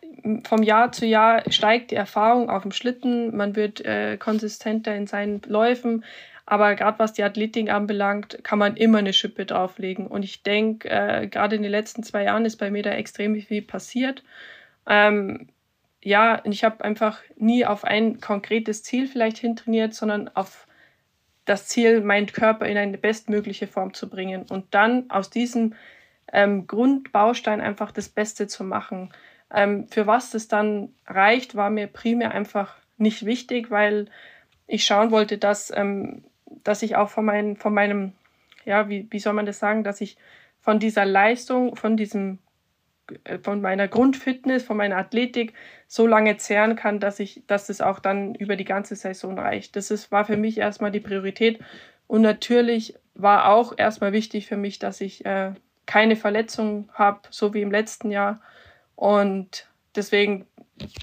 vom 0.43 0.63
Jahr 0.63 0.91
zu 0.91 1.05
Jahr 1.05 1.49
steigt 1.51 1.91
die 1.91 1.95
Erfahrung 1.95 2.49
auf 2.49 2.63
dem 2.63 2.71
Schlitten, 2.71 3.35
man 3.35 3.55
wird 3.55 3.85
äh, 3.85 4.17
konsistenter 4.17 4.95
in 4.95 5.05
seinen 5.05 5.41
Läufen, 5.45 6.03
aber 6.45 6.75
gerade 6.75 6.99
was 6.99 7.13
die 7.13 7.23
Athletik 7.23 7.69
anbelangt, 7.69 8.39
kann 8.43 8.59
man 8.59 8.75
immer 8.75 8.97
eine 8.97 9.13
Schippe 9.13 9.45
drauflegen. 9.45 10.07
Und 10.07 10.23
ich 10.23 10.43
denke, 10.43 10.89
äh, 10.89 11.27
gerade 11.27 11.55
in 11.55 11.61
den 11.61 11.71
letzten 11.71 12.03
zwei 12.03 12.23
Jahren 12.23 12.45
ist 12.45 12.57
bei 12.57 12.71
mir 12.71 12.83
da 12.83 12.91
extrem 12.91 13.39
viel 13.39 13.61
passiert. 13.61 14.23
Ähm, 14.87 15.47
ja, 16.01 16.41
ich 16.43 16.63
habe 16.63 16.83
einfach 16.83 17.21
nie 17.37 17.65
auf 17.65 17.85
ein 17.85 18.19
konkretes 18.19 18.83
Ziel 18.83 19.07
vielleicht 19.07 19.37
hintrainiert, 19.37 19.93
sondern 19.93 20.29
auf 20.35 20.67
das 21.45 21.67
Ziel, 21.67 22.01
meinen 22.01 22.27
Körper 22.27 22.65
in 22.65 22.77
eine 22.77 22.97
bestmögliche 22.97 23.67
Form 23.67 23.93
zu 23.93 24.09
bringen 24.09 24.45
und 24.49 24.73
dann 24.73 25.09
aus 25.09 25.29
diesem 25.29 25.75
ähm, 26.31 26.67
Grundbaustein 26.67 27.61
einfach 27.61 27.91
das 27.91 28.09
Beste 28.09 28.47
zu 28.47 28.63
machen. 28.63 29.13
Ähm, 29.53 29.87
für 29.87 30.07
was 30.07 30.31
das 30.31 30.47
dann 30.47 30.89
reicht, 31.07 31.55
war 31.55 31.69
mir 31.69 31.87
primär 31.87 32.31
einfach 32.31 32.75
nicht 32.97 33.25
wichtig, 33.25 33.69
weil 33.71 34.07
ich 34.67 34.85
schauen 34.85 35.11
wollte, 35.11 35.37
dass, 35.37 35.71
ähm, 35.75 36.23
dass 36.63 36.81
ich 36.81 36.95
auch 36.95 37.09
von, 37.09 37.25
mein, 37.25 37.55
von 37.55 37.73
meinem, 37.73 38.13
ja, 38.65 38.89
wie, 38.89 39.07
wie 39.09 39.19
soll 39.19 39.33
man 39.33 39.45
das 39.45 39.59
sagen, 39.59 39.83
dass 39.83 40.01
ich 40.01 40.17
von 40.59 40.79
dieser 40.79 41.05
Leistung, 41.05 41.75
von 41.75 41.97
diesem 41.97 42.39
äh, 43.25 43.37
von 43.39 43.61
meiner 43.61 43.87
Grundfitness, 43.87 44.63
von 44.63 44.77
meiner 44.77 44.97
Athletik 44.97 45.53
so 45.87 46.07
lange 46.07 46.37
zehren 46.37 46.75
kann, 46.75 46.99
dass 46.99 47.19
ich, 47.19 47.43
dass 47.47 47.69
es 47.69 47.81
auch 47.81 47.99
dann 47.99 48.35
über 48.35 48.55
die 48.55 48.65
ganze 48.65 48.95
Saison 48.95 49.37
reicht. 49.37 49.75
Das 49.75 49.91
ist, 49.91 50.11
war 50.11 50.25
für 50.25 50.37
mich 50.37 50.57
erstmal 50.57 50.91
die 50.91 50.99
Priorität. 50.99 51.59
Und 52.07 52.21
natürlich 52.21 52.95
war 53.13 53.49
auch 53.49 53.77
erstmal 53.77 54.13
wichtig 54.13 54.47
für 54.47 54.57
mich, 54.57 54.79
dass 54.79 55.01
ich 55.01 55.25
äh, 55.25 55.51
keine 55.85 56.15
Verletzungen 56.15 56.89
habe, 56.93 57.19
so 57.29 57.53
wie 57.53 57.61
im 57.61 57.71
letzten 57.71 58.11
Jahr. 58.11 58.41
Und 58.95 59.67
deswegen 59.95 60.45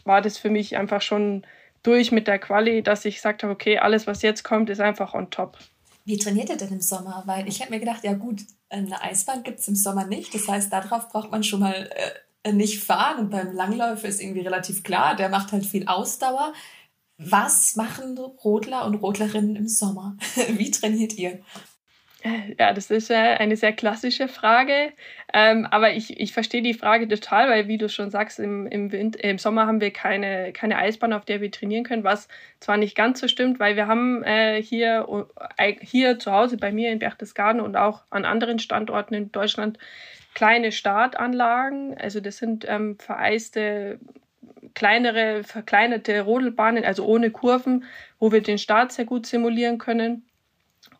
war 0.04 0.22
das 0.22 0.38
für 0.38 0.50
mich 0.50 0.76
einfach 0.76 1.02
schon 1.02 1.44
durch 1.82 2.12
mit 2.12 2.26
der 2.26 2.38
Quali, 2.38 2.82
dass 2.82 3.04
ich 3.04 3.16
gesagt 3.16 3.42
habe, 3.42 3.52
okay, 3.52 3.78
alles, 3.78 4.06
was 4.06 4.22
jetzt 4.22 4.44
kommt, 4.44 4.70
ist 4.70 4.80
einfach 4.80 5.14
on 5.14 5.30
top. 5.30 5.58
Wie 6.04 6.18
trainiert 6.18 6.50
ihr 6.50 6.56
denn 6.56 6.72
im 6.72 6.80
Sommer? 6.80 7.22
Weil 7.26 7.48
ich 7.48 7.60
habe 7.60 7.70
mir 7.70 7.80
gedacht, 7.80 8.04
ja 8.04 8.14
gut, 8.14 8.40
eine 8.68 9.02
Eisbahn 9.02 9.42
gibt 9.42 9.60
es 9.60 9.68
im 9.68 9.76
Sommer 9.76 10.06
nicht. 10.06 10.34
Das 10.34 10.48
heißt, 10.48 10.72
darauf 10.72 11.08
braucht 11.08 11.30
man 11.30 11.42
schon 11.42 11.60
mal 11.60 11.90
äh, 12.42 12.52
nicht 12.52 12.82
fahren. 12.82 13.30
Beim 13.30 13.52
Langläufer 13.52 14.08
ist 14.08 14.20
irgendwie 14.20 14.40
relativ 14.40 14.82
klar, 14.82 15.16
der 15.16 15.28
macht 15.28 15.52
halt 15.52 15.66
viel 15.66 15.86
Ausdauer. 15.86 16.52
Was 17.18 17.76
machen 17.76 18.18
Rodler 18.18 18.86
und 18.86 18.94
Rodlerinnen 18.94 19.56
im 19.56 19.68
Sommer? 19.68 20.16
Wie 20.48 20.70
trainiert 20.70 21.14
ihr? 21.14 21.40
Ja, 22.58 22.74
das 22.74 22.90
ist 22.90 23.10
eine 23.10 23.56
sehr 23.56 23.72
klassische 23.72 24.28
Frage. 24.28 24.92
Ähm, 25.32 25.66
aber 25.70 25.92
ich, 25.92 26.20
ich 26.20 26.32
verstehe 26.34 26.60
die 26.60 26.74
Frage 26.74 27.08
total, 27.08 27.48
weil, 27.48 27.66
wie 27.66 27.78
du 27.78 27.88
schon 27.88 28.10
sagst, 28.10 28.38
im, 28.38 28.66
im, 28.66 28.92
Winter, 28.92 29.24
im 29.24 29.38
Sommer 29.38 29.66
haben 29.66 29.80
wir 29.80 29.90
keine, 29.90 30.52
keine 30.52 30.76
Eisbahn, 30.76 31.14
auf 31.14 31.24
der 31.24 31.40
wir 31.40 31.50
trainieren 31.50 31.84
können, 31.84 32.04
was 32.04 32.28
zwar 32.58 32.76
nicht 32.76 32.94
ganz 32.94 33.20
so 33.20 33.28
stimmt, 33.28 33.58
weil 33.58 33.76
wir 33.76 33.86
haben 33.86 34.22
äh, 34.22 34.62
hier, 34.62 35.06
äh, 35.56 35.74
hier 35.80 36.18
zu 36.18 36.32
Hause 36.32 36.58
bei 36.58 36.72
mir 36.72 36.92
in 36.92 36.98
Berchtesgaden 36.98 37.60
und 37.60 37.76
auch 37.76 38.02
an 38.10 38.26
anderen 38.26 38.58
Standorten 38.58 39.14
in 39.14 39.32
Deutschland 39.32 39.78
kleine 40.34 40.72
Startanlagen. 40.72 41.96
Also, 41.98 42.20
das 42.20 42.36
sind 42.36 42.66
ähm, 42.68 42.98
vereiste, 42.98 43.98
kleinere, 44.74 45.42
verkleinerte 45.44 46.20
Rodelbahnen, 46.20 46.84
also 46.84 47.06
ohne 47.06 47.30
Kurven, 47.30 47.84
wo 48.18 48.30
wir 48.30 48.42
den 48.42 48.58
Start 48.58 48.92
sehr 48.92 49.06
gut 49.06 49.26
simulieren 49.26 49.78
können. 49.78 50.26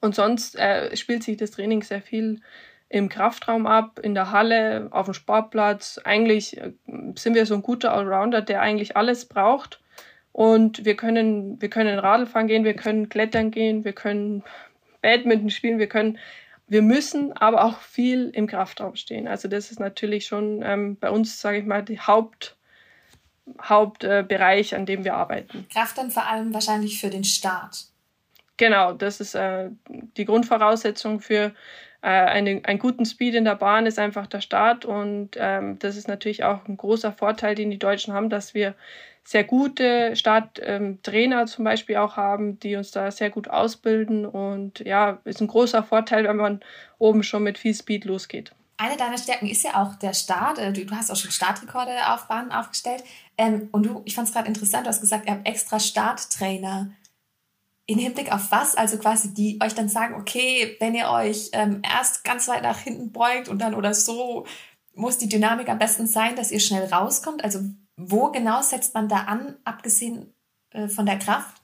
Und 0.00 0.14
sonst 0.14 0.56
äh, 0.58 0.96
spielt 0.96 1.22
sich 1.22 1.36
das 1.36 1.50
Training 1.50 1.82
sehr 1.82 2.02
viel 2.02 2.40
im 2.88 3.08
Kraftraum 3.08 3.66
ab, 3.66 4.00
in 4.02 4.14
der 4.14 4.32
Halle, 4.32 4.88
auf 4.90 5.06
dem 5.06 5.14
Sportplatz. 5.14 6.00
Eigentlich 6.04 6.58
äh, 6.58 6.72
sind 7.14 7.34
wir 7.34 7.46
so 7.46 7.54
ein 7.54 7.62
guter 7.62 7.92
Allrounder, 7.92 8.42
der 8.42 8.60
eigentlich 8.60 8.96
alles 8.96 9.26
braucht. 9.26 9.80
Und 10.32 10.84
wir 10.84 10.96
können, 10.96 11.60
wir 11.60 11.70
können 11.70 11.98
Radlfahren 11.98 12.46
gehen, 12.46 12.64
wir 12.64 12.74
können 12.74 13.08
klettern 13.08 13.50
gehen, 13.50 13.84
wir 13.84 13.92
können 13.92 14.42
Badminton 15.02 15.50
spielen, 15.50 15.78
wir 15.78 15.88
können, 15.88 16.18
wir 16.66 16.82
müssen 16.82 17.32
aber 17.32 17.64
auch 17.64 17.78
viel 17.80 18.30
im 18.30 18.46
Kraftraum 18.46 18.96
stehen. 18.96 19.28
Also 19.28 19.48
das 19.48 19.70
ist 19.70 19.80
natürlich 19.80 20.26
schon 20.26 20.62
ähm, 20.62 20.96
bei 20.96 21.10
uns, 21.10 21.40
sage 21.40 21.58
ich 21.58 21.64
mal, 21.64 21.82
die 21.82 22.00
Haupt, 22.00 22.56
Hauptbereich, 23.62 24.72
äh, 24.72 24.76
an 24.76 24.86
dem 24.86 25.04
wir 25.04 25.14
arbeiten. 25.14 25.66
Kraft 25.72 25.98
dann 25.98 26.10
vor 26.10 26.26
allem 26.26 26.54
wahrscheinlich 26.54 27.00
für 27.00 27.10
den 27.10 27.24
Start. 27.24 27.89
Genau, 28.60 28.92
das 28.92 29.20
ist 29.20 29.34
äh, 29.34 29.70
die 29.88 30.26
Grundvoraussetzung 30.26 31.20
für 31.20 31.54
äh, 32.02 32.08
eine, 32.08 32.60
einen 32.62 32.78
guten 32.78 33.06
Speed 33.06 33.34
in 33.34 33.46
der 33.46 33.54
Bahn 33.54 33.86
ist 33.86 33.98
einfach 33.98 34.26
der 34.26 34.42
Start 34.42 34.84
und 34.84 35.30
ähm, 35.38 35.78
das 35.78 35.96
ist 35.96 36.08
natürlich 36.08 36.44
auch 36.44 36.68
ein 36.68 36.76
großer 36.76 37.10
Vorteil, 37.10 37.54
den 37.54 37.70
die 37.70 37.78
Deutschen 37.78 38.12
haben, 38.12 38.28
dass 38.28 38.52
wir 38.52 38.74
sehr 39.24 39.44
gute 39.44 40.14
Starttrainer 40.14 41.40
ähm, 41.40 41.46
zum 41.46 41.64
Beispiel 41.64 41.96
auch 41.96 42.18
haben, 42.18 42.60
die 42.60 42.76
uns 42.76 42.90
da 42.90 43.10
sehr 43.10 43.30
gut 43.30 43.48
ausbilden 43.48 44.26
und 44.26 44.80
ja, 44.80 45.20
ist 45.24 45.40
ein 45.40 45.48
großer 45.48 45.82
Vorteil, 45.82 46.24
wenn 46.24 46.36
man 46.36 46.60
oben 46.98 47.22
schon 47.22 47.44
mit 47.44 47.56
viel 47.56 47.74
Speed 47.74 48.04
losgeht. 48.04 48.52
Eine 48.76 48.98
deiner 48.98 49.16
Stärken 49.16 49.46
ist 49.46 49.64
ja 49.64 49.82
auch 49.82 49.94
der 49.94 50.12
Start. 50.12 50.58
Äh, 50.58 50.74
du, 50.74 50.84
du 50.84 50.94
hast 50.94 51.10
auch 51.10 51.16
schon 51.16 51.30
Startrekorde 51.30 51.92
auf 52.08 52.28
Bahnen 52.28 52.52
aufgestellt. 52.52 53.04
Ähm, 53.38 53.70
und 53.72 53.86
du, 53.86 54.02
ich 54.04 54.14
fand 54.14 54.28
es 54.28 54.34
gerade 54.34 54.48
interessant, 54.48 54.84
du 54.84 54.90
hast 54.90 55.00
gesagt, 55.00 55.26
ihr 55.26 55.32
habt 55.32 55.48
extra 55.48 55.80
Starttrainer 55.80 56.90
in 57.90 57.98
Hinblick 57.98 58.32
auf 58.32 58.52
was? 58.52 58.76
Also 58.76 58.98
quasi 58.98 59.34
die 59.34 59.58
euch 59.60 59.74
dann 59.74 59.88
sagen, 59.88 60.14
okay, 60.14 60.76
wenn 60.78 60.94
ihr 60.94 61.10
euch 61.10 61.50
ähm, 61.52 61.82
erst 61.82 62.22
ganz 62.22 62.46
weit 62.46 62.62
nach 62.62 62.78
hinten 62.78 63.10
beugt 63.10 63.48
und 63.48 63.60
dann 63.60 63.74
oder 63.74 63.94
so, 63.94 64.46
muss 64.94 65.18
die 65.18 65.28
Dynamik 65.28 65.68
am 65.68 65.78
besten 65.78 66.06
sein, 66.06 66.36
dass 66.36 66.52
ihr 66.52 66.60
schnell 66.60 66.84
rauskommt. 66.84 67.42
Also 67.42 67.60
wo 67.96 68.30
genau 68.30 68.62
setzt 68.62 68.94
man 68.94 69.08
da 69.08 69.24
an, 69.24 69.56
abgesehen 69.64 70.32
äh, 70.70 70.86
von 70.86 71.04
der 71.04 71.18
Kraft? 71.18 71.56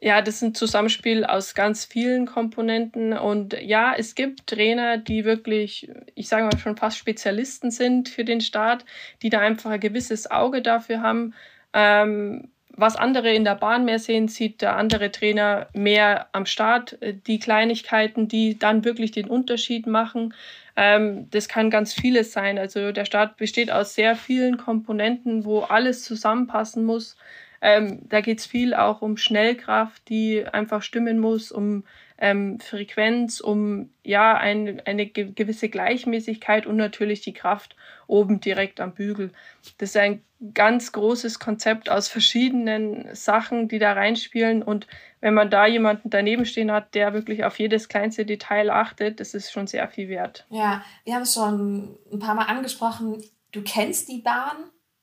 Ja, 0.00 0.22
das 0.22 0.36
ist 0.36 0.42
ein 0.42 0.54
Zusammenspiel 0.54 1.26
aus 1.26 1.54
ganz 1.54 1.84
vielen 1.84 2.24
Komponenten. 2.24 3.12
Und 3.12 3.52
ja, 3.60 3.92
es 3.94 4.14
gibt 4.14 4.46
Trainer, 4.46 4.96
die 4.96 5.26
wirklich, 5.26 5.90
ich 6.14 6.28
sage 6.28 6.44
mal, 6.44 6.56
schon 6.56 6.78
fast 6.78 6.96
Spezialisten 6.96 7.70
sind 7.70 8.08
für 8.08 8.24
den 8.24 8.40
Start, 8.40 8.86
die 9.20 9.28
da 9.28 9.40
einfach 9.40 9.72
ein 9.72 9.80
gewisses 9.80 10.30
Auge 10.30 10.62
dafür 10.62 11.02
haben. 11.02 11.34
Ähm, 11.74 12.50
was 12.80 12.96
andere 12.96 13.32
in 13.32 13.44
der 13.44 13.54
Bahn 13.54 13.84
mehr 13.84 13.98
sehen, 13.98 14.28
sieht 14.28 14.62
der 14.62 14.76
andere 14.76 15.12
Trainer 15.12 15.68
mehr 15.74 16.28
am 16.32 16.46
Start. 16.46 17.00
Äh, 17.02 17.14
die 17.14 17.38
Kleinigkeiten, 17.38 18.28
die 18.28 18.58
dann 18.58 18.84
wirklich 18.84 19.12
den 19.12 19.28
Unterschied 19.28 19.86
machen. 19.86 20.34
Ähm, 20.76 21.28
das 21.30 21.48
kann 21.48 21.70
ganz 21.70 21.92
vieles 21.92 22.32
sein. 22.32 22.58
Also 22.58 22.92
der 22.92 23.04
Start 23.04 23.36
besteht 23.36 23.70
aus 23.70 23.94
sehr 23.94 24.16
vielen 24.16 24.56
Komponenten, 24.56 25.44
wo 25.44 25.60
alles 25.60 26.02
zusammenpassen 26.04 26.84
muss. 26.84 27.16
Ähm, 27.62 28.00
da 28.08 28.22
geht 28.22 28.38
es 28.38 28.46
viel 28.46 28.72
auch 28.72 29.02
um 29.02 29.16
Schnellkraft, 29.16 30.08
die 30.08 30.46
einfach 30.46 30.82
stimmen 30.82 31.18
muss, 31.18 31.52
um 31.52 31.84
ähm, 32.20 32.60
Frequenz, 32.60 33.40
um 33.40 33.90
ja 34.04 34.36
ein, 34.36 34.80
eine 34.84 35.06
gewisse 35.06 35.68
Gleichmäßigkeit 35.68 36.66
und 36.66 36.76
natürlich 36.76 37.22
die 37.22 37.32
Kraft 37.32 37.74
oben 38.06 38.40
direkt 38.40 38.80
am 38.80 38.92
Bügel. 38.92 39.32
Das 39.78 39.90
ist 39.90 39.96
ein 39.96 40.22
ganz 40.54 40.92
großes 40.92 41.38
Konzept 41.38 41.90
aus 41.90 42.08
verschiedenen 42.08 43.14
Sachen, 43.14 43.68
die 43.68 43.78
da 43.78 43.92
reinspielen. 43.92 44.62
Und 44.62 44.86
wenn 45.20 45.34
man 45.34 45.50
da 45.50 45.66
jemanden 45.66 46.10
daneben 46.10 46.44
stehen 46.44 46.70
hat, 46.70 46.94
der 46.94 47.14
wirklich 47.14 47.44
auf 47.44 47.58
jedes 47.58 47.88
kleinste 47.88 48.24
Detail 48.24 48.70
achtet, 48.70 49.20
das 49.20 49.34
ist 49.34 49.50
schon 49.50 49.66
sehr 49.66 49.88
viel 49.88 50.08
wert. 50.08 50.46
Ja, 50.50 50.82
wir 51.04 51.14
haben 51.14 51.22
es 51.22 51.34
schon 51.34 51.98
ein 52.12 52.18
paar 52.18 52.34
Mal 52.34 52.46
angesprochen. 52.46 53.22
Du 53.52 53.62
kennst 53.62 54.08
die 54.08 54.20
Bahn 54.20 54.56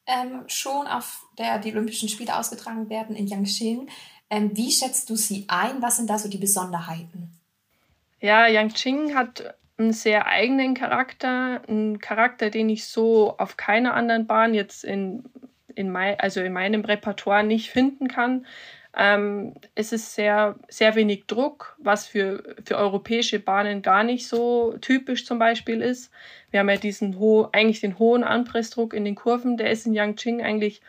ähm, 0.07 0.43
schon, 0.47 0.87
auf 0.87 1.27
der 1.37 1.59
die 1.59 1.71
Olympischen 1.71 2.09
Spiele 2.09 2.37
ausgetragen 2.37 2.89
werden 2.89 3.15
in 3.15 3.27
Yangqing. 3.27 3.89
Ähm, 4.29 4.51
wie 4.55 4.71
schätzt 4.71 5.09
du 5.09 5.15
sie 5.15 5.45
ein? 5.47 5.81
Was 5.81 5.97
sind 5.97 6.09
da 6.09 6.19
so 6.19 6.29
die 6.29 6.37
Besonderheiten? 6.37 7.31
Ja, 8.19 8.47
Yangqing 8.47 9.15
hat 9.15 9.55
einen 9.77 9.93
sehr 9.93 10.25
eigenen 10.25 10.73
Charakter, 10.73 11.61
einen 11.67 11.99
Charakter, 11.99 12.49
den 12.49 12.69
ich 12.69 12.85
so 12.85 13.37
auf 13.37 13.57
keiner 13.57 13.93
anderen 13.93 14.25
Bahn 14.25 14.53
jetzt 14.53 14.83
in, 14.83 15.23
in, 15.75 15.91
mein, 15.91 16.19
also 16.19 16.41
in 16.41 16.51
meinem 16.51 16.83
Repertoire 16.83 17.43
nicht 17.43 17.69
finden 17.69 18.07
kann. 18.07 18.45
Ähm, 18.99 19.53
es 19.75 19.91
ist 19.91 20.15
sehr, 20.15 20.55
sehr 20.67 20.95
wenig 20.95 21.27
Druck, 21.27 21.75
was 21.77 22.07
für, 22.07 22.55
für 22.65 22.77
europäische 22.77 23.39
Bahnen 23.39 23.83
gar 23.83 24.03
nicht 24.03 24.27
so 24.27 24.75
typisch 24.81 25.25
zum 25.25 25.37
Beispiel 25.37 25.81
ist. 25.81 26.11
Wir 26.49 26.61
haben 26.61 26.69
ja 26.69 26.77
diesen 26.77 27.19
ho 27.19 27.47
eigentlich 27.51 27.81
den 27.81 27.99
hohen 27.99 28.23
Anpressdruck 28.23 28.95
in 28.95 29.05
den 29.05 29.13
Kurven, 29.13 29.57
der 29.57 29.69
ist 29.69 29.85
in 29.85 29.93
Yangqing 29.93 30.41
eigentlich 30.41 30.81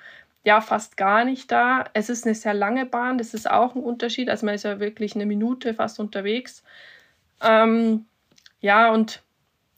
ja 0.44 0.60
fast 0.60 0.96
gar 0.96 1.24
nicht 1.24 1.50
da. 1.50 1.84
Es 1.94 2.08
ist 2.08 2.26
eine 2.26 2.34
sehr 2.34 2.54
lange 2.54 2.86
Bahn, 2.86 3.18
das 3.18 3.34
ist 3.34 3.50
auch 3.50 3.74
ein 3.74 3.82
Unterschied. 3.82 4.30
Also 4.30 4.46
man 4.46 4.54
ist 4.54 4.64
ja 4.64 4.80
wirklich 4.80 5.14
eine 5.14 5.26
Minute 5.26 5.74
fast 5.74 6.00
unterwegs. 6.00 6.62
Ähm, 7.42 8.06
ja, 8.60 8.92
und 8.92 9.22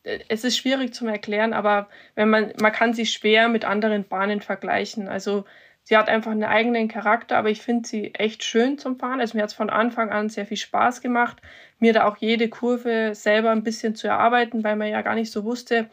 äh, 0.04 0.20
es 0.28 0.44
ist 0.44 0.56
schwierig 0.56 0.94
zu 0.94 1.06
erklären, 1.06 1.52
aber 1.52 1.88
wenn 2.14 2.30
man, 2.30 2.52
man 2.60 2.72
kann 2.72 2.94
sie 2.94 3.06
schwer 3.06 3.48
mit 3.48 3.64
anderen 3.64 4.04
Bahnen 4.08 4.40
vergleichen. 4.40 5.08
Also 5.08 5.44
sie 5.84 5.96
hat 5.96 6.08
einfach 6.08 6.30
einen 6.30 6.44
eigenen 6.44 6.88
Charakter, 6.88 7.36
aber 7.36 7.50
ich 7.50 7.62
finde 7.62 7.88
sie 7.88 8.14
echt 8.14 8.44
schön 8.44 8.78
zum 8.78 8.98
Fahren. 8.98 9.20
Also 9.20 9.36
mir 9.36 9.42
hat 9.42 9.50
es 9.50 9.56
von 9.56 9.70
Anfang 9.70 10.10
an 10.10 10.28
sehr 10.28 10.46
viel 10.46 10.56
Spaß 10.56 11.00
gemacht, 11.00 11.38
mir 11.78 11.92
da 11.92 12.06
auch 12.06 12.16
jede 12.18 12.48
Kurve 12.48 13.14
selber 13.14 13.50
ein 13.50 13.64
bisschen 13.64 13.94
zu 13.94 14.08
erarbeiten, 14.08 14.64
weil 14.64 14.76
man 14.76 14.88
ja 14.88 15.02
gar 15.02 15.14
nicht 15.14 15.32
so 15.32 15.44
wusste, 15.44 15.90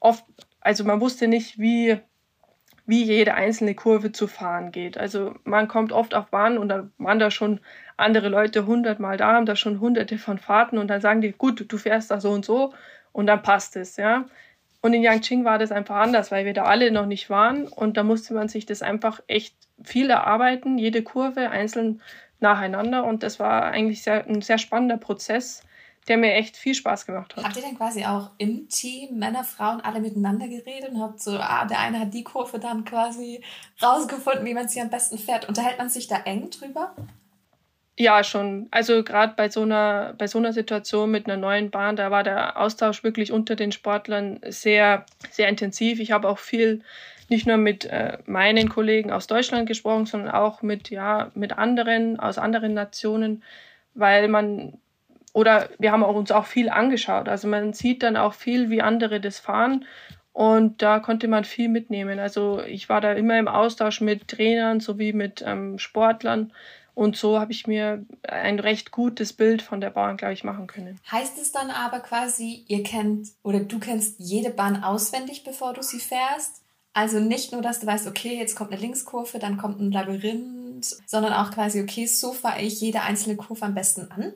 oft, 0.00 0.24
also 0.60 0.84
man 0.84 1.00
wusste 1.00 1.28
nicht, 1.28 1.58
wie, 1.58 1.98
wie 2.86 3.04
jede 3.04 3.34
einzelne 3.34 3.74
Kurve 3.74 4.12
zu 4.12 4.26
fahren 4.26 4.70
geht. 4.70 4.98
Also 4.98 5.34
man 5.44 5.68
kommt 5.68 5.92
oft 5.92 6.14
auf 6.14 6.26
Bahnen 6.26 6.58
und 6.58 6.68
dann 6.68 6.92
waren 6.98 7.18
da 7.18 7.30
schon 7.30 7.60
andere 7.96 8.28
Leute 8.28 8.66
hundertmal 8.66 9.16
da, 9.16 9.32
haben 9.32 9.46
da 9.46 9.56
schon 9.56 9.80
hunderte 9.80 10.18
von 10.18 10.38
Fahrten 10.38 10.78
und 10.78 10.88
dann 10.88 11.00
sagen 11.00 11.20
die, 11.20 11.32
gut, 11.32 11.64
du 11.66 11.78
fährst 11.78 12.10
da 12.10 12.20
so 12.20 12.30
und 12.30 12.44
so 12.44 12.74
und 13.12 13.26
dann 13.26 13.42
passt 13.42 13.76
es, 13.76 13.96
ja. 13.96 14.26
Und 14.82 14.92
in 14.92 15.02
Yangqing 15.02 15.46
war 15.46 15.58
das 15.58 15.72
einfach 15.72 15.96
anders, 15.96 16.30
weil 16.30 16.44
wir 16.44 16.52
da 16.52 16.64
alle 16.64 16.90
noch 16.90 17.06
nicht 17.06 17.30
waren 17.30 17.68
und 17.68 17.96
da 17.96 18.02
musste 18.02 18.34
man 18.34 18.48
sich 18.48 18.66
das 18.66 18.82
einfach 18.82 19.22
echt 19.28 19.56
viel 19.82 20.10
erarbeiten, 20.10 20.76
jede 20.76 21.02
Kurve 21.02 21.48
einzeln 21.48 22.02
nacheinander 22.40 23.04
und 23.04 23.22
das 23.22 23.40
war 23.40 23.64
eigentlich 23.64 24.02
sehr, 24.02 24.26
ein 24.26 24.42
sehr 24.42 24.58
spannender 24.58 24.98
Prozess, 24.98 25.62
der 26.08 26.16
mir 26.18 26.34
echt 26.34 26.56
viel 26.56 26.74
Spaß 26.74 27.06
gemacht 27.06 27.36
hat. 27.36 27.44
Habt 27.44 27.56
ihr 27.56 27.62
denn 27.62 27.76
quasi 27.76 28.04
auch 28.04 28.30
im 28.38 28.68
Team 28.68 29.18
Männer, 29.18 29.44
Frauen 29.44 29.80
alle 29.80 30.00
miteinander 30.00 30.48
geredet 30.48 30.90
und 30.90 31.00
habt 31.00 31.20
so, 31.20 31.38
ah, 31.38 31.64
der 31.64 31.80
eine 31.80 32.00
hat 32.00 32.14
die 32.14 32.24
Kurve 32.24 32.58
dann 32.58 32.84
quasi 32.84 33.42
rausgefunden, 33.82 34.44
wie 34.44 34.54
man 34.54 34.68
sie 34.68 34.80
am 34.80 34.90
besten 34.90 35.18
fährt. 35.18 35.48
Unterhält 35.48 35.78
man 35.78 35.88
sich 35.88 36.06
da 36.06 36.16
eng 36.24 36.50
drüber? 36.50 36.94
Ja, 37.96 38.24
schon. 38.24 38.66
Also 38.72 39.04
gerade 39.04 39.34
bei 39.36 39.48
so 39.48 39.62
einer, 39.62 40.14
bei 40.18 40.26
so 40.26 40.38
einer 40.38 40.52
Situation 40.52 41.10
mit 41.10 41.26
einer 41.26 41.36
neuen 41.36 41.70
Bahn, 41.70 41.94
da 41.94 42.10
war 42.10 42.24
der 42.24 42.60
Austausch 42.60 43.04
wirklich 43.04 43.30
unter 43.30 43.54
den 43.54 43.70
Sportlern 43.70 44.40
sehr, 44.48 45.06
sehr 45.30 45.48
intensiv. 45.48 46.00
Ich 46.00 46.10
habe 46.10 46.28
auch 46.28 46.38
viel 46.38 46.82
nicht 47.28 47.46
nur 47.46 47.56
mit 47.56 47.84
äh, 47.84 48.18
meinen 48.26 48.68
Kollegen 48.68 49.12
aus 49.12 49.28
Deutschland 49.28 49.68
gesprochen, 49.68 50.06
sondern 50.06 50.34
auch 50.34 50.60
mit, 50.60 50.90
ja, 50.90 51.30
mit 51.34 51.56
anderen 51.56 52.18
aus 52.18 52.36
anderen 52.36 52.74
Nationen, 52.74 53.42
weil 53.94 54.28
man 54.28 54.78
oder 55.34 55.68
wir 55.78 55.92
haben 55.92 56.02
auch 56.02 56.14
uns 56.14 56.30
auch 56.30 56.46
viel 56.46 56.70
angeschaut. 56.70 57.28
Also 57.28 57.46
man 57.46 57.74
sieht 57.74 58.02
dann 58.02 58.16
auch 58.16 58.32
viel, 58.32 58.70
wie 58.70 58.80
andere 58.80 59.20
das 59.20 59.38
fahren. 59.38 59.84
Und 60.32 60.80
da 60.80 60.98
konnte 60.98 61.28
man 61.28 61.44
viel 61.44 61.68
mitnehmen. 61.68 62.18
Also 62.18 62.62
ich 62.62 62.88
war 62.88 63.02
da 63.02 63.12
immer 63.12 63.38
im 63.38 63.46
Austausch 63.46 64.00
mit 64.00 64.28
Trainern 64.28 64.80
sowie 64.80 65.12
mit 65.12 65.44
ähm, 65.46 65.78
Sportlern 65.78 66.50
und 66.94 67.16
so 67.16 67.40
habe 67.40 67.50
ich 67.50 67.66
mir 67.66 68.06
ein 68.22 68.60
recht 68.60 68.92
gutes 68.92 69.32
Bild 69.32 69.62
von 69.62 69.80
der 69.80 69.90
Bahn, 69.90 70.16
glaube 70.16 70.34
ich, 70.34 70.44
machen 70.44 70.68
können. 70.68 71.00
Heißt 71.10 71.38
es 71.38 71.50
dann 71.50 71.70
aber 71.70 72.00
quasi, 72.00 72.64
ihr 72.68 72.84
kennt 72.84 73.28
oder 73.42 73.60
du 73.60 73.80
kennst 73.80 74.14
jede 74.18 74.50
Bahn 74.50 74.82
auswendig, 74.82 75.42
bevor 75.42 75.72
du 75.72 75.82
sie 75.82 75.98
fährst? 75.98 76.62
Also 76.92 77.18
nicht 77.18 77.50
nur, 77.50 77.62
dass 77.62 77.80
du 77.80 77.86
weißt, 77.88 78.06
okay, 78.06 78.38
jetzt 78.38 78.54
kommt 78.54 78.70
eine 78.70 78.80
Linkskurve, 78.80 79.40
dann 79.40 79.58
kommt 79.58 79.80
ein 79.80 79.90
Labyrinth, 79.90 80.86
sondern 81.06 81.32
auch 81.32 81.50
quasi, 81.50 81.82
okay, 81.82 82.06
so 82.06 82.32
fahre 82.32 82.62
ich 82.62 82.80
jede 82.80 83.02
einzelne 83.02 83.34
Kurve 83.34 83.64
am 83.64 83.74
besten 83.74 84.12
an? 84.12 84.32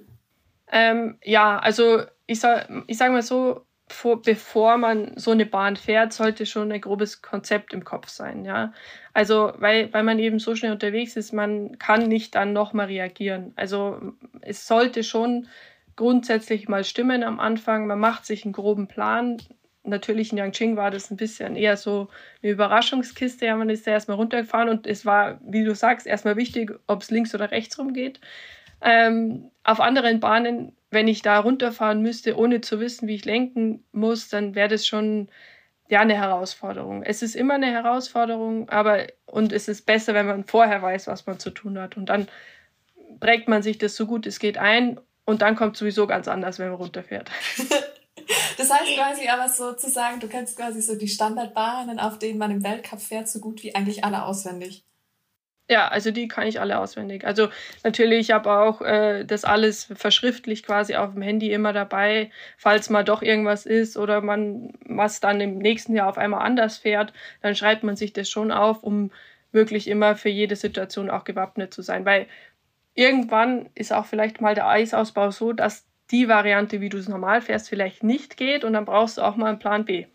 Ähm, 0.72 1.18
ja, 1.24 1.58
also 1.58 2.02
ich 2.26 2.40
sage 2.40 2.84
ich 2.86 2.98
sag 2.98 3.12
mal 3.12 3.22
so, 3.22 3.66
vor, 3.92 4.22
bevor 4.22 4.76
man 4.78 5.12
so 5.16 5.30
eine 5.30 5.46
Bahn 5.46 5.76
fährt, 5.76 6.12
sollte 6.12 6.46
schon 6.46 6.70
ein 6.72 6.80
grobes 6.80 7.22
Konzept 7.22 7.72
im 7.72 7.84
Kopf 7.84 8.08
sein. 8.08 8.44
Ja? 8.44 8.72
Also, 9.14 9.52
weil, 9.56 9.92
weil 9.92 10.02
man 10.02 10.18
eben 10.18 10.38
so 10.38 10.54
schnell 10.54 10.72
unterwegs 10.72 11.16
ist, 11.16 11.32
man 11.32 11.78
kann 11.78 12.06
nicht 12.06 12.34
dann 12.34 12.52
nochmal 12.52 12.86
reagieren. 12.86 13.52
Also, 13.56 14.00
es 14.42 14.66
sollte 14.66 15.04
schon 15.04 15.48
grundsätzlich 15.96 16.68
mal 16.68 16.84
stimmen 16.84 17.22
am 17.24 17.40
Anfang. 17.40 17.86
Man 17.86 17.98
macht 17.98 18.24
sich 18.26 18.44
einen 18.44 18.52
groben 18.52 18.88
Plan. 18.88 19.38
Natürlich 19.84 20.32
in 20.32 20.38
Yangqing 20.38 20.76
war 20.76 20.90
das 20.90 21.10
ein 21.10 21.16
bisschen 21.16 21.56
eher 21.56 21.76
so 21.76 22.08
eine 22.42 22.52
Überraschungskiste. 22.52 23.46
Ja, 23.46 23.56
man 23.56 23.70
ist 23.70 23.86
ja 23.86 23.94
erstmal 23.94 24.18
runtergefahren 24.18 24.68
und 24.68 24.86
es 24.86 25.06
war, 25.06 25.40
wie 25.42 25.64
du 25.64 25.74
sagst, 25.74 26.06
erstmal 26.06 26.36
wichtig, 26.36 26.72
ob 26.86 27.02
es 27.02 27.10
links 27.10 27.34
oder 27.34 27.50
rechts 27.50 27.78
rum 27.78 27.92
geht. 27.94 28.20
Ähm, 28.80 29.50
auf 29.64 29.80
anderen 29.80 30.20
Bahnen 30.20 30.72
wenn 30.90 31.08
ich 31.08 31.22
da 31.22 31.38
runterfahren 31.38 32.00
müsste, 32.00 32.36
ohne 32.36 32.60
zu 32.60 32.80
wissen, 32.80 33.08
wie 33.08 33.14
ich 33.14 33.24
lenken 33.24 33.84
muss, 33.92 34.28
dann 34.28 34.54
wäre 34.54 34.68
das 34.68 34.86
schon 34.86 35.28
ja 35.88 36.00
eine 36.00 36.16
Herausforderung. 36.16 37.02
Es 37.02 37.22
ist 37.22 37.34
immer 37.34 37.54
eine 37.54 37.70
Herausforderung, 37.70 38.68
aber 38.68 39.06
und 39.26 39.52
es 39.52 39.68
ist 39.68 39.86
besser, 39.86 40.14
wenn 40.14 40.26
man 40.26 40.44
vorher 40.44 40.82
weiß, 40.82 41.06
was 41.06 41.26
man 41.26 41.38
zu 41.38 41.50
tun 41.50 41.78
hat. 41.78 41.96
Und 41.96 42.06
dann 42.06 42.28
prägt 43.20 43.48
man 43.48 43.62
sich 43.62 43.78
das 43.78 43.96
so 43.96 44.06
gut 44.06 44.26
es 44.26 44.38
geht 44.38 44.58
ein 44.58 45.00
und 45.24 45.42
dann 45.42 45.56
kommt 45.56 45.76
sowieso 45.76 46.06
ganz 46.06 46.28
anders, 46.28 46.58
wenn 46.58 46.68
man 46.68 46.78
runterfährt. 46.78 47.30
Das 48.58 48.70
heißt 48.70 48.96
quasi 48.96 49.28
aber 49.28 49.48
sozusagen, 49.48 50.18
du 50.18 50.26
kennst 50.26 50.56
quasi 50.56 50.82
so 50.82 50.96
die 50.96 51.06
Standardbahnen, 51.06 52.00
auf 52.00 52.18
denen 52.18 52.38
man 52.38 52.50
im 52.50 52.64
Weltcup 52.64 53.00
fährt, 53.00 53.28
so 53.28 53.38
gut 53.38 53.62
wie 53.62 53.74
eigentlich 53.74 54.04
alle 54.04 54.24
auswendig. 54.24 54.84
Ja, 55.70 55.88
also 55.88 56.10
die 56.10 56.28
kann 56.28 56.46
ich 56.46 56.60
alle 56.60 56.78
auswendig. 56.78 57.26
Also 57.26 57.48
natürlich, 57.84 58.20
ich 58.20 58.30
habe 58.30 58.50
auch 58.50 58.80
äh, 58.80 59.24
das 59.24 59.44
alles 59.44 59.92
verschriftlich 59.94 60.62
quasi 60.62 60.96
auf 60.96 61.12
dem 61.12 61.20
Handy 61.20 61.52
immer 61.52 61.74
dabei, 61.74 62.30
falls 62.56 62.88
mal 62.88 63.04
doch 63.04 63.20
irgendwas 63.20 63.66
ist 63.66 63.98
oder 63.98 64.22
man 64.22 64.72
was 64.86 65.20
dann 65.20 65.42
im 65.42 65.58
nächsten 65.58 65.94
Jahr 65.94 66.08
auf 66.08 66.16
einmal 66.16 66.40
anders 66.40 66.78
fährt, 66.78 67.12
dann 67.42 67.54
schreibt 67.54 67.82
man 67.82 67.96
sich 67.96 68.14
das 68.14 68.30
schon 68.30 68.50
auf, 68.50 68.82
um 68.82 69.10
wirklich 69.52 69.88
immer 69.88 70.16
für 70.16 70.30
jede 70.30 70.56
Situation 70.56 71.10
auch 71.10 71.24
gewappnet 71.24 71.74
zu 71.74 71.82
sein. 71.82 72.06
Weil 72.06 72.28
irgendwann 72.94 73.68
ist 73.74 73.92
auch 73.92 74.06
vielleicht 74.06 74.40
mal 74.40 74.54
der 74.54 74.68
Eisausbau 74.68 75.30
so, 75.30 75.52
dass 75.52 75.86
die 76.10 76.28
Variante, 76.28 76.80
wie 76.80 76.88
du 76.88 76.96
es 76.96 77.08
normal 77.08 77.42
fährst, 77.42 77.68
vielleicht 77.68 78.02
nicht 78.02 78.38
geht 78.38 78.64
und 78.64 78.72
dann 78.72 78.86
brauchst 78.86 79.18
du 79.18 79.22
auch 79.22 79.36
mal 79.36 79.48
einen 79.48 79.58
Plan 79.58 79.84
B. 79.84 80.06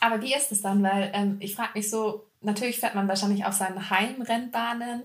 Aber 0.00 0.22
wie 0.22 0.34
ist 0.34 0.50
es 0.50 0.62
dann? 0.62 0.82
Weil 0.82 1.10
ähm, 1.12 1.36
ich 1.40 1.54
frage 1.54 1.72
mich 1.74 1.90
so, 1.90 2.27
natürlich 2.40 2.80
fährt 2.80 2.94
man 2.94 3.08
wahrscheinlich 3.08 3.44
auf 3.44 3.54
seinen 3.54 3.90
Heimrennbahnen 3.90 5.02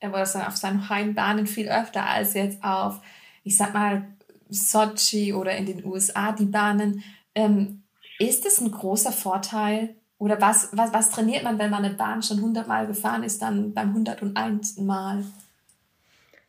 äh, 0.00 0.08
oder 0.08 0.22
auf 0.22 0.56
seinen 0.56 0.88
Heimbahnen 0.88 1.46
viel 1.46 1.68
öfter 1.68 2.06
als 2.06 2.34
jetzt 2.34 2.62
auf, 2.62 3.00
ich 3.44 3.56
sag 3.56 3.74
mal, 3.74 4.06
Sochi 4.48 5.32
oder 5.32 5.56
in 5.56 5.66
den 5.66 5.84
USA 5.84 6.32
die 6.32 6.44
Bahnen. 6.46 7.02
Ähm, 7.34 7.82
ist 8.18 8.46
es 8.46 8.60
ein 8.60 8.70
großer 8.70 9.12
Vorteil? 9.12 9.94
Oder 10.18 10.40
was, 10.40 10.70
was, 10.72 10.92
was 10.92 11.10
trainiert 11.10 11.42
man, 11.42 11.58
wenn 11.58 11.70
man 11.70 11.84
eine 11.84 11.94
Bahn 11.94 12.22
schon 12.22 12.38
100 12.38 12.66
Mal 12.66 12.86
gefahren 12.86 13.22
ist, 13.22 13.42
dann 13.42 13.74
beim 13.74 13.90
101. 13.90 14.78
Mal? 14.78 15.24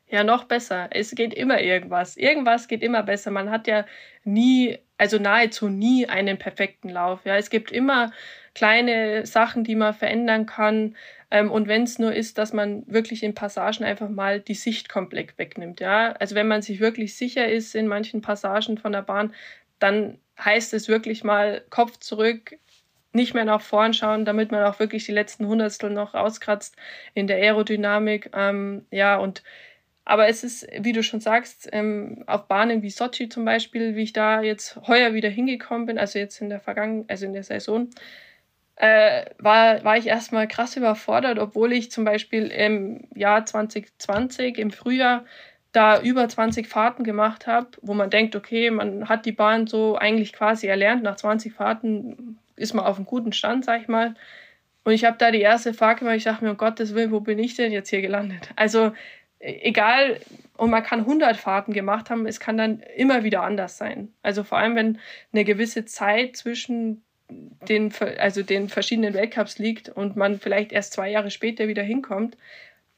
Ja, 0.09 0.23
noch 0.23 0.45
besser. 0.45 0.87
Es 0.91 1.11
geht 1.11 1.33
immer 1.33 1.59
irgendwas. 1.59 2.15
Irgendwas 2.15 2.69
geht 2.69 2.81
immer 2.81 3.03
besser. 3.03 3.29
Man 3.29 3.51
hat 3.51 3.67
ja 3.67 3.85
nie, 4.23 4.77
also 4.97 5.19
nahezu 5.19 5.69
nie 5.69 6.07
einen 6.07 6.37
perfekten 6.37 6.89
Lauf. 6.89 7.21
Ja, 7.25 7.37
es 7.37 7.49
gibt 7.49 7.71
immer 7.71 8.11
kleine 8.55 9.25
Sachen, 9.25 9.63
die 9.63 9.75
man 9.75 9.93
verändern 9.93 10.45
kann. 10.45 10.95
Ähm, 11.29 11.51
und 11.51 11.67
wenn 11.67 11.83
es 11.83 11.99
nur 11.99 12.13
ist, 12.13 12.37
dass 12.37 12.53
man 12.53 12.83
wirklich 12.87 13.23
in 13.23 13.35
Passagen 13.35 13.83
einfach 13.83 14.09
mal 14.09 14.39
die 14.39 14.55
Sicht 14.55 14.89
komplett 14.89 15.37
wegnimmt. 15.37 15.79
Ja, 15.79 16.13
also 16.13 16.35
wenn 16.35 16.47
man 16.47 16.61
sich 16.61 16.79
wirklich 16.79 17.15
sicher 17.15 17.47
ist 17.47 17.75
in 17.75 17.87
manchen 17.87 18.21
Passagen 18.21 18.77
von 18.77 18.91
der 18.91 19.03
Bahn, 19.03 19.33
dann 19.79 20.17
heißt 20.43 20.73
es 20.73 20.87
wirklich 20.87 21.23
mal 21.23 21.63
Kopf 21.69 21.97
zurück, 21.97 22.57
nicht 23.13 23.33
mehr 23.33 23.45
nach 23.45 23.61
vorn 23.61 23.93
schauen, 23.93 24.25
damit 24.25 24.51
man 24.51 24.63
auch 24.63 24.79
wirklich 24.79 25.05
die 25.05 25.11
letzten 25.11 25.47
Hundertstel 25.47 25.89
noch 25.89 26.13
rauskratzt 26.13 26.75
in 27.13 27.27
der 27.27 27.37
Aerodynamik. 27.37 28.31
Ähm, 28.33 28.85
ja, 28.91 29.17
und 29.17 29.43
aber 30.09 30.29
es 30.29 30.45
ist, 30.45 30.65
wie 30.79 30.93
du 30.93 31.03
schon 31.03 31.19
sagst, 31.19 31.67
ähm, 31.73 32.23
auf 32.27 32.47
Bahnen 32.47 32.81
wie 32.81 32.89
Sochi 32.89 33.27
zum 33.27 33.43
Beispiel, 33.43 33.97
wie 33.97 34.03
ich 34.03 34.13
da 34.13 34.41
jetzt 34.41 34.77
heuer 34.87 35.13
wieder 35.13 35.27
hingekommen 35.27 35.85
bin, 35.85 35.97
also 35.97 36.17
jetzt 36.17 36.39
in 36.39 36.49
der 36.49 36.61
Vergangenheit, 36.61 37.09
also 37.09 37.25
in 37.25 37.33
der 37.33 37.43
Saison, 37.43 37.89
äh, 38.77 39.25
war, 39.37 39.83
war 39.83 39.97
ich 39.97 40.07
erstmal 40.07 40.47
krass 40.47 40.77
überfordert, 40.77 41.39
obwohl 41.39 41.73
ich 41.73 41.91
zum 41.91 42.05
Beispiel 42.05 42.47
im 42.47 43.09
Jahr 43.15 43.45
2020, 43.45 44.57
im 44.59 44.71
Frühjahr, 44.71 45.25
da 45.73 45.99
über 46.01 46.29
20 46.29 46.69
Fahrten 46.69 47.03
gemacht 47.03 47.45
habe, 47.45 47.67
wo 47.81 47.93
man 47.93 48.09
denkt, 48.09 48.37
okay, 48.37 48.71
man 48.71 49.09
hat 49.09 49.25
die 49.25 49.33
Bahn 49.33 49.67
so 49.67 49.97
eigentlich 49.97 50.31
quasi 50.31 50.67
erlernt. 50.67 51.03
Nach 51.03 51.17
20 51.17 51.53
Fahrten 51.53 52.39
ist 52.55 52.73
man 52.73 52.85
auf 52.85 52.95
einem 52.95 53.05
guten 53.05 53.33
Stand, 53.33 53.65
sag 53.65 53.81
ich 53.81 53.89
mal. 53.89 54.15
Und 54.85 54.93
ich 54.93 55.03
habe 55.03 55.17
da 55.17 55.31
die 55.31 55.41
erste 55.41 55.73
Fahrt 55.73 55.99
gemacht, 55.99 56.15
ich 56.15 56.23
dachte 56.23 56.45
mir, 56.45 56.51
um 56.51 56.57
Gottes 56.57 56.95
Willen, 56.95 57.11
wo 57.11 57.19
bin 57.19 57.39
ich 57.39 57.55
denn 57.55 57.73
jetzt 57.73 57.89
hier 57.89 58.01
gelandet? 58.01 58.51
Also 58.55 58.93
egal, 59.39 60.19
und 60.57 60.71
man 60.71 60.83
kann 60.83 61.01
100 61.01 61.37
Fahrten 61.37 61.73
gemacht 61.73 62.09
haben, 62.09 62.25
es 62.25 62.39
kann 62.39 62.57
dann 62.57 62.79
immer 62.95 63.23
wieder 63.23 63.43
anders 63.43 63.77
sein. 63.77 64.13
Also 64.23 64.43
vor 64.43 64.57
allem, 64.57 64.75
wenn 64.75 64.99
eine 65.31 65.45
gewisse 65.45 65.85
Zeit 65.85 66.35
zwischen 66.35 67.03
den, 67.29 67.93
also 68.19 68.41
den 68.41 68.69
verschiedenen 68.69 69.13
Weltcups 69.13 69.59
liegt 69.59 69.89
und 69.89 70.15
man 70.15 70.39
vielleicht 70.39 70.71
erst 70.71 70.93
zwei 70.93 71.09
Jahre 71.09 71.29
später 71.29 71.67
wieder 71.67 71.83
hinkommt, 71.83 72.37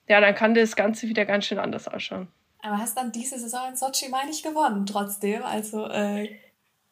ja, 0.08 0.22
dann 0.22 0.36
kann 0.36 0.56
das 0.56 0.76
Ganze 0.76 1.08
wieder 1.08 1.26
ganz 1.26 1.46
schön 1.46 1.60
anders 1.60 1.88
ausschauen. 1.88 2.28
Aber 2.62 2.78
hast 2.78 2.98
dann 2.98 3.12
diese 3.12 3.40
Saison 3.40 3.70
in 3.70 3.76
Sochi, 3.76 4.10
meine 4.10 4.32
ich, 4.32 4.44
gewonnen 4.44 4.86
trotzdem. 4.86 5.44
Also 5.44 5.88
äh, 5.88 6.30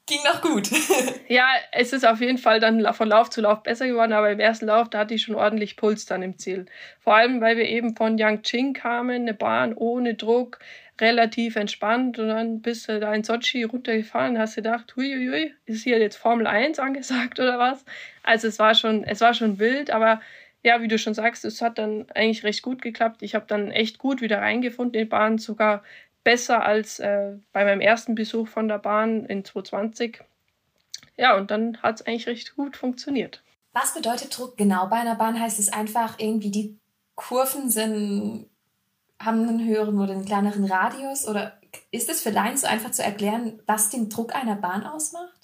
ging 0.07 0.19
noch 0.23 0.41
gut. 0.41 0.69
ja, 1.27 1.45
es 1.71 1.93
ist 1.93 2.05
auf 2.05 2.21
jeden 2.21 2.37
Fall 2.37 2.59
dann 2.59 2.93
von 2.93 3.09
Lauf 3.09 3.29
zu 3.29 3.41
Lauf 3.41 3.61
besser 3.61 3.87
geworden, 3.87 4.13
aber 4.13 4.31
im 4.31 4.39
ersten 4.39 4.65
Lauf, 4.65 4.89
da 4.89 4.99
hatte 4.99 5.13
ich 5.13 5.23
schon 5.23 5.35
ordentlich 5.35 5.77
Puls 5.77 6.05
dann 6.05 6.23
im 6.23 6.37
Ziel. 6.37 6.65
Vor 6.99 7.15
allem, 7.15 7.41
weil 7.41 7.57
wir 7.57 7.65
eben 7.65 7.95
von 7.95 8.17
Yangqing 8.17 8.73
kamen, 8.73 9.21
eine 9.21 9.33
Bahn 9.33 9.73
ohne 9.73 10.15
Druck, 10.15 10.59
relativ 10.99 11.55
entspannt 11.55 12.17
und 12.17 12.29
dann 12.29 12.61
bist 12.61 12.89
du 12.89 12.99
da 12.99 13.13
in 13.13 13.23
Sochi 13.23 13.63
runtergefahren, 13.63 14.39
hast 14.39 14.55
gedacht, 14.55 14.95
huiuiui, 14.95 15.53
ist 15.65 15.83
hier 15.83 15.99
jetzt 15.99 16.15
Formel 16.15 16.47
1 16.47 16.79
angesagt 16.79 17.39
oder 17.39 17.59
was? 17.59 17.85
Also 18.23 18.47
es 18.47 18.57
war 18.57 18.73
schon, 18.73 19.03
es 19.03 19.21
war 19.21 19.33
schon 19.33 19.59
wild, 19.59 19.91
aber 19.91 20.21
ja, 20.63 20.81
wie 20.81 20.87
du 20.87 20.97
schon 20.97 21.13
sagst, 21.13 21.45
es 21.45 21.61
hat 21.61 21.77
dann 21.77 22.07
eigentlich 22.13 22.43
recht 22.43 22.61
gut 22.61 22.81
geklappt. 22.81 23.21
Ich 23.21 23.35
habe 23.35 23.45
dann 23.47 23.71
echt 23.71 23.99
gut 23.99 24.21
wieder 24.21 24.39
reingefunden 24.39 24.95
in 24.95 25.05
die 25.05 25.09
Bahn, 25.09 25.37
sogar 25.37 25.83
besser 26.27 26.65
als 26.65 26.99
äh, 26.99 27.37
bei 27.53 27.63
meinem 27.63 27.79
ersten 27.79 28.13
Besuch 28.13 28.49
von 28.49 28.67
der 28.67 28.79
Bahn 28.79 29.25
in 29.27 29.45
2020. 29.45 30.19
Ja, 31.15 31.37
und 31.37 31.51
dann 31.51 31.81
hat 31.81 32.01
es 32.01 32.05
eigentlich 32.05 32.27
recht 32.27 32.57
gut 32.57 32.75
funktioniert. 32.75 33.41
Was 33.71 33.93
bedeutet 33.93 34.37
Druck 34.37 34.57
genau 34.57 34.87
bei 34.87 34.97
einer 34.97 35.15
Bahn? 35.15 35.39
Heißt 35.39 35.57
es 35.57 35.71
einfach 35.71 36.19
irgendwie, 36.19 36.51
die 36.51 36.77
Kurven 37.15 37.69
sind, 37.69 38.45
haben 39.21 39.47
einen 39.47 39.65
höheren 39.65 39.97
oder 40.01 40.11
einen 40.11 40.25
kleineren 40.25 40.65
Radius? 40.65 41.25
Oder 41.25 41.61
ist 41.91 42.09
es 42.09 42.21
für 42.21 42.31
Laien 42.31 42.57
so 42.57 42.67
einfach 42.67 42.91
zu 42.91 43.03
erklären, 43.03 43.61
was 43.65 43.89
den 43.89 44.09
Druck 44.09 44.35
einer 44.35 44.57
Bahn 44.57 44.83
ausmacht? 44.83 45.39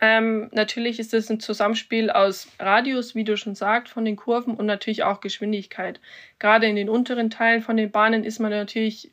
Ähm, 0.00 0.48
natürlich 0.50 0.98
ist 0.98 1.14
es 1.14 1.30
ein 1.30 1.38
Zusammenspiel 1.38 2.10
aus 2.10 2.48
Radius, 2.58 3.14
wie 3.14 3.22
du 3.22 3.36
schon 3.36 3.54
sagst, 3.54 3.92
von 3.92 4.04
den 4.04 4.16
Kurven 4.16 4.56
und 4.56 4.66
natürlich 4.66 5.04
auch 5.04 5.20
Geschwindigkeit. 5.20 6.00
Gerade 6.40 6.66
in 6.66 6.74
den 6.74 6.88
unteren 6.88 7.30
Teilen 7.30 7.62
von 7.62 7.76
den 7.76 7.92
Bahnen 7.92 8.24
ist 8.24 8.40
man 8.40 8.50
natürlich 8.50 9.12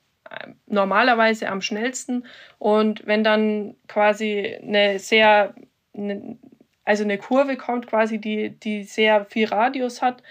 normalerweise 0.68 1.50
am 1.50 1.62
schnellsten. 1.62 2.26
Und 2.60 3.06
wenn 3.06 3.24
dann 3.24 3.76
quasi 3.88 4.60
eine 4.62 5.00
sehr, 5.00 5.54
eine, 5.94 6.38
also 6.84 7.04
eine 7.04 7.18
Kurve 7.18 7.58
kommt, 7.58 7.88
quasi, 7.88 8.20
die, 8.20 8.50
die 8.50 8.84
sehr 8.84 9.26
viel 9.26 9.48
Radius 9.48 10.02
hat, 10.02 10.24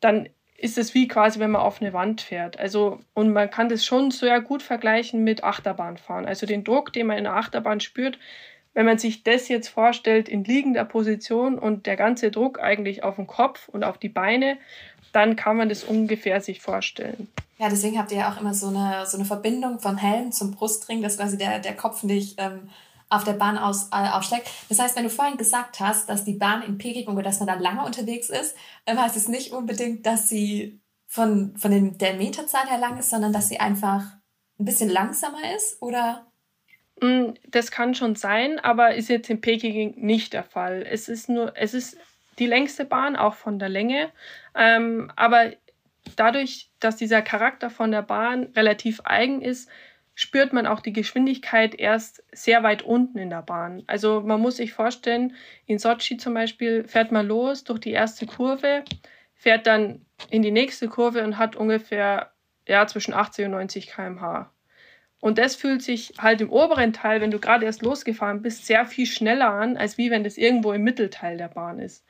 dann 0.00 0.28
ist 0.56 0.76
es 0.76 0.94
wie 0.94 1.08
quasi, 1.08 1.40
wenn 1.40 1.50
man 1.50 1.62
auf 1.62 1.80
eine 1.80 1.92
Wand 1.92 2.20
fährt. 2.20 2.58
Also, 2.58 3.00
und 3.14 3.32
man 3.32 3.50
kann 3.50 3.70
das 3.70 3.84
schon 3.84 4.10
sehr 4.10 4.40
gut 4.40 4.62
vergleichen 4.62 5.24
mit 5.24 5.42
Achterbahnfahren. 5.42 6.26
Also 6.26 6.46
den 6.46 6.64
Druck, 6.64 6.92
den 6.92 7.06
man 7.06 7.16
in 7.16 7.24
der 7.24 7.34
Achterbahn 7.34 7.80
spürt, 7.80 8.18
wenn 8.74 8.86
man 8.86 8.98
sich 8.98 9.24
das 9.24 9.48
jetzt 9.48 9.68
vorstellt 9.68 10.28
in 10.28 10.44
liegender 10.44 10.84
Position 10.84 11.58
und 11.58 11.86
der 11.86 11.96
ganze 11.96 12.30
Druck 12.30 12.60
eigentlich 12.60 13.02
auf 13.02 13.16
den 13.16 13.26
Kopf 13.26 13.68
und 13.68 13.84
auf 13.84 13.98
die 13.98 14.08
Beine, 14.08 14.58
dann 15.12 15.36
kann 15.36 15.56
man 15.56 15.68
das 15.68 15.84
ungefähr 15.84 16.40
sich 16.40 16.60
vorstellen. 16.60 17.28
Ja, 17.58 17.68
deswegen 17.68 17.98
habt 17.98 18.10
ihr 18.10 18.18
ja 18.18 18.32
auch 18.32 18.40
immer 18.40 18.54
so 18.54 18.68
eine, 18.68 19.04
so 19.06 19.16
eine 19.16 19.26
Verbindung 19.26 19.80
von 19.80 19.98
Helm 19.98 20.32
zum 20.32 20.52
Brustring, 20.52 21.02
dass 21.02 21.18
quasi 21.18 21.36
der, 21.36 21.58
der 21.58 21.76
Kopf 21.76 22.02
nicht 22.02 22.36
ähm, 22.38 22.70
auf 23.10 23.24
der 23.24 23.34
Bahn 23.34 23.58
aus, 23.58 23.90
äh, 23.92 24.08
aufschlägt. 24.08 24.48
Das 24.68 24.78
heißt, 24.78 24.96
wenn 24.96 25.04
du 25.04 25.10
vorhin 25.10 25.36
gesagt 25.36 25.80
hast, 25.80 26.08
dass 26.08 26.24
die 26.24 26.34
Bahn 26.34 26.62
in 26.62 26.78
Peking 26.78 27.08
oder 27.08 27.22
dass 27.22 27.40
man 27.40 27.48
da 27.48 27.54
lange 27.54 27.84
unterwegs 27.84 28.30
ist, 28.30 28.56
ähm, 28.86 28.98
heißt 28.98 29.16
es 29.16 29.28
nicht 29.28 29.52
unbedingt, 29.52 30.06
dass 30.06 30.28
sie 30.28 30.80
von, 31.06 31.56
von 31.56 31.72
den, 31.72 31.98
der 31.98 32.14
Meterzahl 32.14 32.68
her 32.68 32.78
lang 32.78 32.98
ist, 32.98 33.10
sondern 33.10 33.32
dass 33.32 33.48
sie 33.48 33.58
einfach 33.58 34.04
ein 34.58 34.64
bisschen 34.64 34.88
langsamer 34.88 35.54
ist, 35.56 35.82
oder? 35.82 36.26
Mm, 37.02 37.32
das 37.48 37.70
kann 37.70 37.94
schon 37.94 38.14
sein, 38.14 38.60
aber 38.60 38.94
ist 38.94 39.08
jetzt 39.08 39.28
in 39.28 39.40
Peking 39.40 39.94
nicht 39.96 40.32
der 40.32 40.44
Fall. 40.44 40.86
Es 40.88 41.08
ist 41.08 41.28
nur, 41.28 41.56
es 41.56 41.74
ist 41.74 41.96
die 42.40 42.46
längste 42.46 42.84
Bahn, 42.84 43.14
auch 43.14 43.34
von 43.34 43.58
der 43.58 43.68
Länge. 43.68 44.10
Ähm, 44.54 45.12
aber 45.14 45.52
dadurch, 46.16 46.70
dass 46.80 46.96
dieser 46.96 47.22
Charakter 47.22 47.70
von 47.70 47.90
der 47.92 48.02
Bahn 48.02 48.44
relativ 48.56 49.00
eigen 49.04 49.42
ist, 49.42 49.70
spürt 50.14 50.52
man 50.52 50.66
auch 50.66 50.80
die 50.80 50.92
Geschwindigkeit 50.92 51.74
erst 51.74 52.22
sehr 52.32 52.62
weit 52.62 52.82
unten 52.82 53.18
in 53.18 53.30
der 53.30 53.42
Bahn. 53.42 53.84
Also 53.86 54.20
man 54.20 54.40
muss 54.40 54.56
sich 54.56 54.72
vorstellen, 54.72 55.34
in 55.66 55.78
Sochi 55.78 56.16
zum 56.16 56.34
Beispiel 56.34 56.84
fährt 56.84 57.12
man 57.12 57.26
los 57.26 57.64
durch 57.64 57.80
die 57.80 57.92
erste 57.92 58.26
Kurve, 58.26 58.84
fährt 59.34 59.66
dann 59.66 60.04
in 60.28 60.42
die 60.42 60.50
nächste 60.50 60.88
Kurve 60.88 61.24
und 61.24 61.38
hat 61.38 61.56
ungefähr 61.56 62.32
ja, 62.68 62.86
zwischen 62.86 63.14
80 63.14 63.46
und 63.46 63.52
90 63.52 63.86
km/h. 63.86 64.52
Und 65.20 65.38
das 65.38 65.54
fühlt 65.54 65.82
sich 65.82 66.14
halt 66.18 66.40
im 66.40 66.50
oberen 66.50 66.92
Teil, 66.92 67.20
wenn 67.20 67.30
du 67.30 67.38
gerade 67.38 67.66
erst 67.66 67.82
losgefahren 67.82 68.42
bist, 68.42 68.66
sehr 68.66 68.86
viel 68.86 69.06
schneller 69.06 69.50
an, 69.50 69.76
als 69.76 69.98
wie 69.98 70.10
wenn 70.10 70.24
das 70.24 70.38
irgendwo 70.38 70.72
im 70.72 70.82
Mittelteil 70.82 71.36
der 71.36 71.48
Bahn 71.48 71.78
ist. 71.78 72.04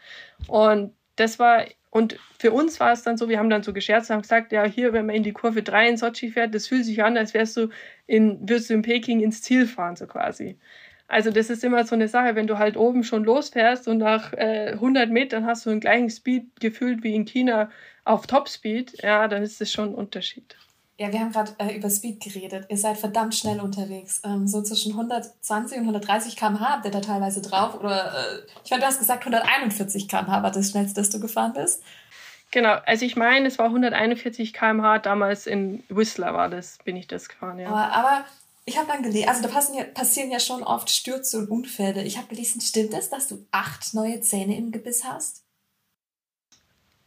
Und 0.46 0.94
das 1.16 1.38
war 1.38 1.64
und 1.90 2.16
für 2.38 2.52
uns 2.52 2.78
war 2.78 2.92
es 2.92 3.02
dann 3.02 3.16
so, 3.16 3.28
wir 3.28 3.38
haben 3.38 3.50
dann 3.50 3.64
so 3.64 3.72
gescherzt 3.72 4.10
und 4.10 4.14
haben 4.14 4.22
gesagt, 4.22 4.52
ja, 4.52 4.64
hier, 4.64 4.92
wenn 4.92 5.06
man 5.06 5.16
in 5.16 5.24
die 5.24 5.32
Kurve 5.32 5.62
3 5.62 5.88
in 5.88 5.96
Sochi 5.96 6.30
fährt, 6.30 6.54
das 6.54 6.68
fühlt 6.68 6.84
sich 6.84 7.02
an, 7.02 7.16
als 7.16 7.34
wärst 7.34 7.56
du 7.56 7.68
in, 8.06 8.38
würdest 8.48 8.70
du 8.70 8.74
in 8.74 8.82
Peking 8.82 9.20
ins 9.20 9.42
Ziel 9.42 9.66
fahren, 9.66 9.96
so 9.96 10.06
quasi. 10.06 10.56
Also 11.08 11.32
das 11.32 11.50
ist 11.50 11.64
immer 11.64 11.84
so 11.84 11.96
eine 11.96 12.06
Sache, 12.06 12.36
wenn 12.36 12.46
du 12.46 12.58
halt 12.58 12.76
oben 12.76 13.02
schon 13.02 13.24
losfährst 13.24 13.88
und 13.88 13.98
nach 13.98 14.32
äh, 14.34 14.70
100 14.74 15.10
Metern 15.10 15.44
hast 15.46 15.66
du 15.66 15.70
den 15.70 15.80
gleichen 15.80 16.10
Speed 16.10 16.60
gefühlt 16.60 17.02
wie 17.02 17.16
in 17.16 17.24
China 17.24 17.70
auf 18.04 18.28
Topspeed, 18.28 19.02
ja, 19.02 19.26
dann 19.26 19.42
ist 19.42 19.60
das 19.60 19.72
schon 19.72 19.90
ein 19.90 19.94
Unterschied. 19.94 20.56
Ja, 21.00 21.10
wir 21.10 21.20
haben 21.20 21.32
gerade 21.32 21.52
äh, 21.56 21.74
über 21.74 21.88
Speed 21.88 22.20
geredet. 22.20 22.66
Ihr 22.68 22.76
seid 22.76 22.98
verdammt 22.98 23.34
schnell 23.34 23.58
unterwegs. 23.60 24.20
Ähm, 24.22 24.46
so 24.46 24.60
zwischen 24.60 24.92
120 24.92 25.78
und 25.78 25.84
130 25.84 26.36
km/h 26.36 26.74
habt 26.74 26.84
ihr 26.84 26.90
da 26.90 27.00
teilweise 27.00 27.40
drauf. 27.40 27.74
Oder 27.80 28.12
äh, 28.12 28.40
ich 28.62 28.70
meine, 28.70 28.82
du 28.82 28.86
hast 28.86 28.98
gesagt, 28.98 29.20
141 29.20 30.08
km/h 30.08 30.42
war 30.42 30.50
das 30.50 30.70
schnellste, 30.70 31.00
das 31.00 31.08
du 31.08 31.18
gefahren 31.18 31.54
bist. 31.54 31.82
Genau, 32.50 32.76
also 32.84 33.06
ich 33.06 33.16
meine, 33.16 33.48
es 33.48 33.58
war 33.58 33.66
141 33.68 34.52
km/h 34.52 34.98
damals 34.98 35.46
in 35.46 35.82
Whistler 35.88 36.34
war 36.34 36.50
das, 36.50 36.76
bin 36.84 36.96
ich 36.96 37.06
das 37.06 37.30
gefahren, 37.30 37.58
ja. 37.58 37.68
Aber, 37.68 37.92
aber 37.94 38.24
ich 38.66 38.76
habe 38.76 38.88
dann 38.88 39.02
gelesen, 39.02 39.30
also 39.30 39.40
da 39.40 39.48
passieren 39.48 39.78
ja, 39.78 39.84
passieren 39.94 40.30
ja 40.30 40.38
schon 40.38 40.62
oft 40.62 40.90
Stürze 40.90 41.38
und 41.38 41.48
Unfälle. 41.48 42.02
Ich 42.02 42.18
habe 42.18 42.26
gelesen, 42.26 42.60
stimmt 42.60 42.92
es, 42.92 43.08
dass 43.08 43.26
du 43.26 43.46
acht 43.52 43.94
neue 43.94 44.20
Zähne 44.20 44.54
im 44.54 44.70
Gebiss 44.70 45.02
hast? 45.04 45.44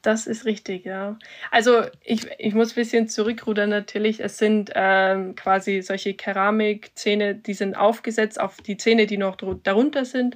Das 0.03 0.27
ist 0.27 0.43
richtig, 0.43 0.83
ja. 0.83 1.17
Also 1.49 1.83
ich, 2.03 2.27
ich 2.37 2.53
muss 2.53 2.73
ein 2.73 2.75
bisschen 2.75 3.07
zurückrudern 3.07 3.69
natürlich. 3.69 4.19
Es 4.19 4.37
sind 4.37 4.69
ähm, 4.75 5.33
quasi 5.35 5.81
solche 5.81 6.13
Keramikzähne, 6.13 7.35
die 7.35 7.53
sind 7.53 7.75
aufgesetzt 7.75 8.37
auf 8.37 8.57
die 8.57 8.75
Zähne, 8.75 9.07
die 9.07 9.17
noch 9.17 9.37
darunter 9.63 10.03
sind. 10.03 10.35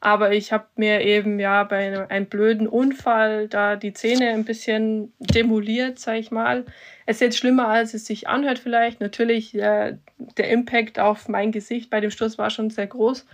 Aber 0.00 0.32
ich 0.32 0.52
habe 0.52 0.66
mir 0.76 1.00
eben 1.00 1.40
ja 1.40 1.64
bei 1.64 1.86
einem, 1.86 2.06
einem, 2.08 2.26
blöden 2.26 2.68
Unfall 2.68 3.48
da 3.48 3.76
die 3.76 3.94
Zähne 3.94 4.28
ein 4.28 4.44
bisschen 4.44 5.12
demoliert, 5.18 5.98
sag 5.98 6.16
ich 6.16 6.30
mal. 6.30 6.66
Es 7.06 7.16
ist 7.16 7.20
jetzt 7.22 7.38
schlimmer, 7.38 7.68
als 7.68 7.94
es 7.94 8.04
sich 8.04 8.28
anhört 8.28 8.58
vielleicht. 8.58 9.00
Natürlich, 9.00 9.54
äh, 9.54 9.96
der 10.36 10.50
Impact 10.50 10.98
auf 11.00 11.28
mein 11.28 11.50
Gesicht 11.50 11.88
bei 11.88 12.00
dem 12.00 12.10
Sturz 12.10 12.36
war 12.36 12.50
schon 12.50 12.68
sehr 12.68 12.86
groß. 12.86 13.26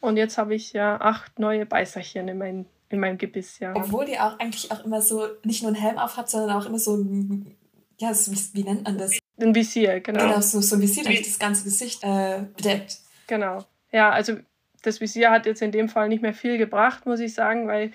Und 0.00 0.16
jetzt 0.18 0.38
habe 0.38 0.54
ich 0.54 0.72
ja 0.72 1.00
acht 1.00 1.40
neue 1.40 1.66
Beißerchen 1.66 2.28
in 2.28 2.38
meinen 2.38 2.66
in 2.88 3.00
meinem 3.00 3.18
Gebiss, 3.18 3.58
ja. 3.58 3.74
Obwohl 3.74 4.04
die 4.06 4.18
auch 4.18 4.38
eigentlich 4.38 4.70
auch 4.70 4.84
immer 4.84 5.02
so 5.02 5.26
nicht 5.44 5.62
nur 5.62 5.72
einen 5.72 5.80
Helm 5.80 5.98
auf 5.98 6.16
hat, 6.16 6.30
sondern 6.30 6.56
auch 6.56 6.66
immer 6.66 6.78
so 6.78 6.96
ein, 6.96 7.56
ja, 7.98 8.14
so, 8.14 8.32
wie, 8.32 8.38
wie, 8.52 8.64
nennt 8.64 8.84
man 8.84 8.98
das? 8.98 9.18
Ein 9.40 9.54
Visier, 9.54 10.00
genau. 10.00 10.20
Genau, 10.20 10.40
so, 10.40 10.60
so 10.60 10.76
ein 10.76 10.82
Visier, 10.82 11.04
das 11.04 11.26
das 11.26 11.38
ganze 11.38 11.64
Gesicht 11.64 12.02
äh, 12.02 12.44
bedeckt. 12.56 12.98
Genau. 13.26 13.64
Ja, 13.92 14.10
also 14.10 14.36
das 14.82 15.00
Visier 15.00 15.30
hat 15.30 15.46
jetzt 15.46 15.62
in 15.62 15.72
dem 15.72 15.88
Fall 15.88 16.08
nicht 16.08 16.22
mehr 16.22 16.34
viel 16.34 16.58
gebracht, 16.58 17.06
muss 17.06 17.20
ich 17.20 17.34
sagen, 17.34 17.66
weil 17.66 17.92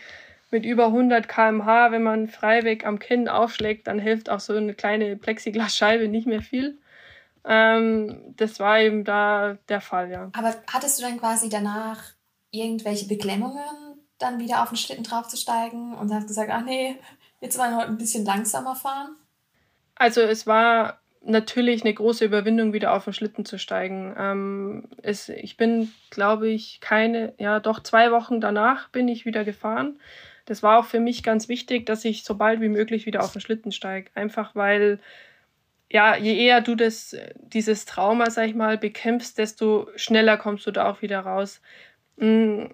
mit 0.52 0.66
über 0.66 0.88
100 0.88 1.30
km/h, 1.30 1.92
wenn 1.92 2.04
man 2.04 2.28
freiweg 2.28 2.86
am 2.86 3.00
Kinn 3.00 3.30
aufschlägt, 3.30 3.88
dann 3.88 4.00
hilft 4.00 4.30
auch 4.30 4.42
so 4.42 4.54
eine 4.54 4.74
kleine 4.74 5.16
Plexiglasscheibe 5.16 6.10
nicht 6.10 6.28
mehr 6.28 6.42
viel. 6.42 6.78
Ähm, 7.46 8.36
das 8.36 8.60
war 8.60 8.80
eben 8.80 9.04
da 9.04 9.58
der 9.70 9.82
Fall, 9.82 10.12
ja. 10.12 10.30
Aber 10.34 10.54
hattest 10.68 11.00
du 11.00 11.04
dann 11.04 11.18
quasi 11.18 11.48
danach 11.50 12.04
irgendwelche 12.52 13.08
Beklemmungen 13.08 13.91
dann 14.22 14.40
wieder 14.40 14.64
auf 14.64 14.70
den 14.70 14.78
Schlitten 14.78 15.04
draufzusteigen 15.04 15.94
und 15.94 16.14
hast 16.14 16.28
gesagt, 16.28 16.50
ach 16.52 16.64
nee, 16.64 16.98
jetzt 17.40 17.58
wollen 17.58 17.72
wir 17.72 17.78
heute 17.78 17.90
ein 17.90 17.98
bisschen 17.98 18.26
langsamer 18.26 18.76
fahren? 18.76 19.16
Also 19.96 20.22
es 20.22 20.48
war 20.48 21.00
natürlich 21.24 21.84
eine 21.84 21.94
große 21.94 22.26
Überwindung, 22.26 22.74
wieder 22.74 22.94
auf 22.94 23.04
den 23.04 23.14
Schlitten 23.14 23.46
zu 23.46 23.60
steigen. 23.60 24.16
Ähm, 24.18 24.84
es, 25.04 25.30
ich 25.30 25.58
bin, 25.58 25.92
glaube 26.10 26.50
ich, 26.50 26.80
keine, 26.82 27.34
ja 27.38 27.60
doch 27.60 27.82
zwei 27.82 28.12
Wochen 28.12 28.42
danach 28.42 28.90
bin 28.90 29.08
ich 29.08 29.26
wieder 29.26 29.44
gefahren. 29.44 30.00
Das 30.46 30.64
war 30.64 30.80
auch 30.80 30.86
für 30.86 31.00
mich 31.00 31.22
ganz 31.24 31.48
wichtig, 31.48 31.86
dass 31.86 32.04
ich 32.04 32.24
so 32.24 32.36
bald 32.36 32.62
wie 32.62 32.70
möglich 32.70 33.06
wieder 33.06 33.24
auf 33.24 33.34
den 33.34 33.42
Schlitten 33.42 33.72
steige. 33.72 34.10
Einfach 34.16 34.56
weil, 34.56 35.00
ja, 35.92 36.16
je 36.16 36.36
eher 36.36 36.62
du 36.62 36.76
das, 36.76 37.16
dieses 37.36 37.86
Trauma, 37.86 38.32
sag 38.32 38.48
ich 38.48 38.56
mal, 38.56 38.78
bekämpfst, 38.78 39.38
desto 39.38 39.88
schneller 39.96 40.38
kommst 40.38 40.66
du 40.66 40.72
da 40.72 40.90
auch 40.90 41.04
wieder 41.04 41.20
raus. 41.20 41.62
Mhm 42.18 42.72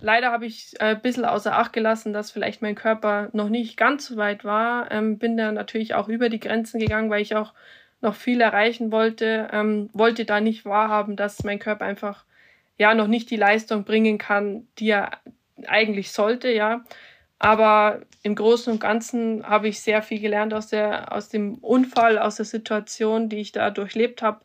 Leider 0.00 0.32
habe 0.32 0.46
ich 0.46 0.74
äh, 0.80 0.94
ein 0.94 1.02
bisschen 1.02 1.24
außer 1.24 1.56
Acht 1.56 1.72
gelassen, 1.72 2.12
dass 2.12 2.30
vielleicht 2.30 2.62
mein 2.62 2.74
Körper 2.74 3.28
noch 3.32 3.48
nicht 3.48 3.76
ganz 3.76 4.06
so 4.06 4.16
weit 4.16 4.44
war. 4.44 4.90
Ähm, 4.90 5.18
bin 5.18 5.36
da 5.36 5.52
natürlich 5.52 5.94
auch 5.94 6.08
über 6.08 6.28
die 6.28 6.40
Grenzen 6.40 6.80
gegangen, 6.80 7.10
weil 7.10 7.22
ich 7.22 7.36
auch 7.36 7.54
noch 8.00 8.14
viel 8.14 8.40
erreichen 8.40 8.92
wollte. 8.92 9.48
Ähm, 9.52 9.88
wollte 9.92 10.24
da 10.24 10.40
nicht 10.40 10.64
wahrhaben, 10.64 11.16
dass 11.16 11.44
mein 11.44 11.58
Körper 11.58 11.84
einfach 11.84 12.24
ja 12.78 12.94
noch 12.94 13.06
nicht 13.06 13.30
die 13.30 13.36
Leistung 13.36 13.84
bringen 13.84 14.18
kann, 14.18 14.66
die 14.78 14.90
er 14.90 15.12
eigentlich 15.66 16.12
sollte, 16.12 16.50
ja. 16.50 16.84
Aber 17.38 18.02
im 18.22 18.34
Großen 18.34 18.72
und 18.72 18.80
Ganzen 18.80 19.44
habe 19.48 19.68
ich 19.68 19.80
sehr 19.80 20.02
viel 20.02 20.20
gelernt 20.20 20.54
aus, 20.54 20.68
der, 20.68 21.12
aus 21.12 21.28
dem 21.28 21.54
Unfall, 21.56 22.18
aus 22.18 22.36
der 22.36 22.44
Situation, 22.44 23.28
die 23.28 23.40
ich 23.40 23.52
da 23.52 23.70
durchlebt 23.70 24.22
habe. 24.22 24.44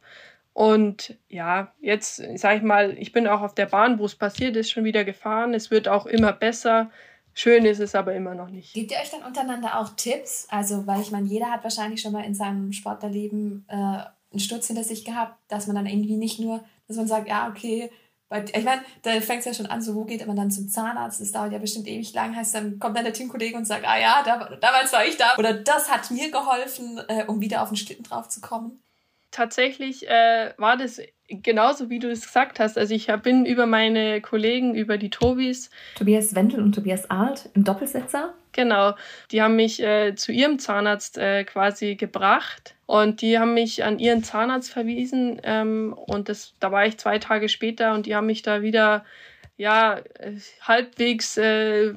Und 0.58 1.15
ja, 1.30 1.72
jetzt 1.82 2.15
sage 2.15 2.58
ich 2.58 2.63
mal, 2.63 2.98
ich 2.98 3.12
bin 3.12 3.28
auch 3.28 3.41
auf 3.41 3.54
der 3.54 3.67
Bahn, 3.67 4.00
wo 4.00 4.06
es 4.06 4.15
passiert 4.15 4.56
ist, 4.56 4.72
schon 4.72 4.86
wieder 4.86 5.04
gefahren. 5.04 5.54
Es 5.54 5.70
wird 5.70 5.88
auch 5.88 6.08
immer 6.08 6.34
besser. 6.34 6.89
Schön 7.36 7.63
ist 7.63 7.80
es 7.80 7.93
aber 7.93 8.15
immer 8.15 8.34
noch 8.34 8.50
nicht. 8.50 8.74
Gebt 8.74 8.89
ihr 8.89 8.98
euch 8.98 9.12
dann 9.12 9.22
untereinander 9.22 9.80
auch 9.80 9.89
Tipps? 9.89 10.48
Also, 10.50 10.88
weil 10.88 11.02
ich 11.02 11.12
meine, 11.12 11.28
jeder 11.28 11.52
hat 11.52 11.63
wahrscheinlich 11.63 12.02
schon 12.02 12.12
mal 12.12 12.26
in 12.26 12.34
seinem 12.34 12.72
Sportlerleben 12.72 13.67
äh, 13.67 13.76
einen 13.76 14.39
Sturz 14.39 14.65
hinter 14.65 14.84
sich 14.84 15.06
gehabt, 15.06 15.38
dass 15.48 15.67
man 15.67 15.76
dann 15.76 15.86
irgendwie 15.86 16.17
nicht 16.17 16.39
nur, 16.39 16.63
dass 16.88 16.98
man 16.98 17.08
sagt, 17.08 17.28
ja, 17.28 17.50
okay, 17.50 17.91
ich 18.52 18.65
meine, 18.65 18.82
da 19.04 19.12
fängt 19.22 19.41
es 19.41 19.46
ja 19.46 19.54
schon 19.54 19.67
an, 19.67 19.84
so 19.84 19.93
wo 19.93 20.06
geht 20.06 20.26
man 20.26 20.36
dann 20.36 20.50
zum 20.50 20.70
Zahnarzt? 20.70 21.22
Das 21.22 21.32
dauert 21.32 21.54
ja 21.54 21.60
bestimmt 21.60 21.88
ewig 21.88 22.15
lang. 22.15 22.36
Heißt, 22.36 22.56
dann 22.56 22.80
kommt 22.80 22.98
dann 22.98 23.06
der 23.06 23.13
Teamkollege 23.13 23.56
und 23.56 23.65
sagt, 23.65 23.88
ah 23.88 24.00
ja, 24.00 24.24
da, 24.26 24.56
damals 24.60 24.91
war 24.91 25.06
ich 25.06 25.17
da. 25.17 25.36
Oder 25.38 25.54
das 25.54 25.91
hat 25.91 26.10
mir 26.10 26.32
geholfen, 26.32 27.00
äh, 27.10 27.26
um 27.26 27.41
wieder 27.41 27.62
auf 27.62 27.70
den 27.70 27.78
Schlitten 27.78 28.06
drauf 28.06 28.28
zu 28.28 28.41
kommen 28.41 28.82
tatsächlich 29.38 30.10
äh, 30.10 30.52
war 30.58 30.78
das 30.78 31.00
genauso, 31.28 31.91
wie 31.91 32.00
du 32.00 32.10
es 32.10 32.21
gesagt 32.21 32.60
hast. 32.60 32.78
Also 32.78 32.95
ich 32.95 33.08
bin 33.21 33.45
über 33.45 33.67
meine 33.67 34.19
Kollegen, 34.21 34.73
über 34.73 34.97
die 34.97 35.12
Tobis. 35.12 35.69
Tobias 35.95 36.34
Wendel 36.34 36.62
und 36.62 36.73
Tobias 36.73 37.10
Arlt 37.12 37.50
im 37.54 37.63
Doppelsitzer. 37.63 38.34
Genau, 38.52 38.95
die 39.32 39.43
haben 39.43 39.56
mich 39.56 39.84
äh, 39.84 40.15
zu 40.15 40.32
ihrem 40.32 40.58
Zahnarzt 40.58 41.19
äh, 41.19 41.43
quasi 41.43 41.95
gebracht 41.95 42.73
und 42.88 43.21
die 43.21 43.38
haben 43.38 43.54
mich 43.54 43.84
an 43.84 44.00
ihren 44.00 44.23
Zahnarzt 44.23 44.71
verwiesen 44.71 45.39
ähm, 45.43 45.93
und 45.93 46.30
das, 46.30 46.56
da 46.60 46.71
war 46.71 46.88
ich 46.88 46.97
zwei 46.97 47.19
Tage 47.19 47.50
später 47.50 47.93
und 47.93 48.08
die 48.08 48.15
haben 48.15 48.26
mich 48.26 48.41
da 48.41 48.63
wieder 48.63 49.06
ja 49.58 50.00
halbwegs, 50.62 51.38
äh, 51.38 51.93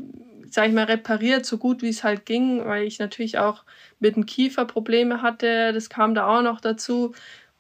sag 0.50 0.68
ich 0.68 0.74
mal, 0.74 0.84
repariert, 0.84 1.46
so 1.46 1.58
gut 1.58 1.82
wie 1.82 1.88
es 1.88 2.04
halt 2.04 2.26
ging, 2.26 2.64
weil 2.64 2.84
ich 2.84 2.98
natürlich 2.98 3.38
auch 3.38 3.64
mit 3.98 4.16
dem 4.16 4.26
Kiefer 4.26 4.64
Probleme 4.64 5.22
hatte. 5.22 5.72
Das 5.72 5.90
kam 5.90 6.14
da 6.14 6.26
auch 6.26 6.42
noch 6.42 6.60
dazu. 6.60 7.14